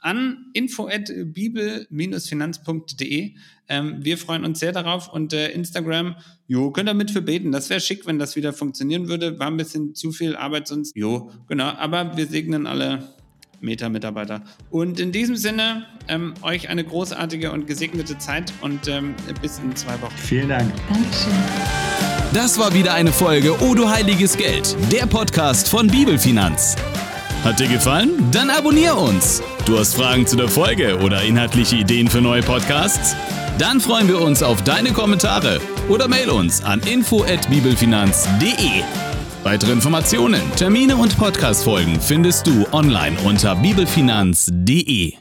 an 0.00 0.46
info@bibel-finanz.de. 0.52 3.34
Ähm, 3.68 3.96
wir 4.00 4.18
freuen 4.18 4.44
uns 4.44 4.60
sehr 4.60 4.72
darauf 4.72 5.12
und 5.12 5.32
äh, 5.32 5.50
Instagram, 5.50 6.16
jo, 6.46 6.70
könnt 6.70 6.88
ihr 6.88 6.94
mit 6.94 7.10
für 7.10 7.22
beten. 7.22 7.50
Das 7.50 7.70
wäre 7.70 7.80
schick, 7.80 8.06
wenn 8.06 8.18
das 8.18 8.36
wieder 8.36 8.52
funktionieren 8.52 9.08
würde. 9.08 9.38
War 9.38 9.48
ein 9.48 9.56
bisschen 9.56 9.94
zu 9.94 10.12
viel 10.12 10.36
Arbeit 10.36 10.68
sonst. 10.68 10.96
Jo, 10.96 11.30
genau. 11.48 11.64
Aber 11.64 12.16
wir 12.16 12.26
segnen 12.26 12.66
alle 12.66 13.16
Meta-Mitarbeiter. 13.60 14.42
Und 14.70 15.00
in 15.00 15.12
diesem 15.12 15.36
Sinne, 15.36 15.86
ähm, 16.08 16.34
euch 16.42 16.68
eine 16.68 16.84
großartige 16.84 17.52
und 17.52 17.66
gesegnete 17.66 18.18
Zeit 18.18 18.52
und 18.60 18.88
ähm, 18.88 19.14
bis 19.42 19.58
in 19.58 19.74
zwei 19.74 20.00
Wochen. 20.00 20.14
Vielen 20.16 20.48
Dank. 20.48 20.72
Dankeschön. 20.88 21.32
Das 22.32 22.58
war 22.58 22.74
wieder 22.74 22.94
eine 22.94 23.12
Folge 23.12 23.60
O 23.62 23.74
du 23.74 23.88
heiliges 23.88 24.36
Geld, 24.36 24.76
der 24.92 25.06
Podcast 25.06 25.68
von 25.68 25.86
Bibelfinanz. 25.86 26.76
Hat 27.46 27.60
dir 27.60 27.68
gefallen? 27.68 28.10
Dann 28.32 28.50
abonnier 28.50 28.96
uns. 28.96 29.40
Du 29.66 29.78
hast 29.78 29.94
Fragen 29.94 30.26
zu 30.26 30.34
der 30.34 30.48
Folge 30.48 30.98
oder 30.98 31.22
inhaltliche 31.22 31.76
Ideen 31.76 32.08
für 32.08 32.20
neue 32.20 32.42
Podcasts? 32.42 33.14
Dann 33.56 33.80
freuen 33.80 34.08
wir 34.08 34.20
uns 34.20 34.42
auf 34.42 34.64
deine 34.64 34.90
Kommentare 34.90 35.60
oder 35.88 36.08
mail 36.08 36.30
uns 36.30 36.64
an 36.64 36.80
info@bibelfinanz.de. 36.80 38.82
Weitere 39.44 39.70
Informationen, 39.70 40.42
Termine 40.56 40.96
und 40.96 41.16
Podcastfolgen 41.16 42.00
findest 42.00 42.48
du 42.48 42.66
online 42.72 43.16
unter 43.24 43.54
bibelfinanz.de. 43.54 45.12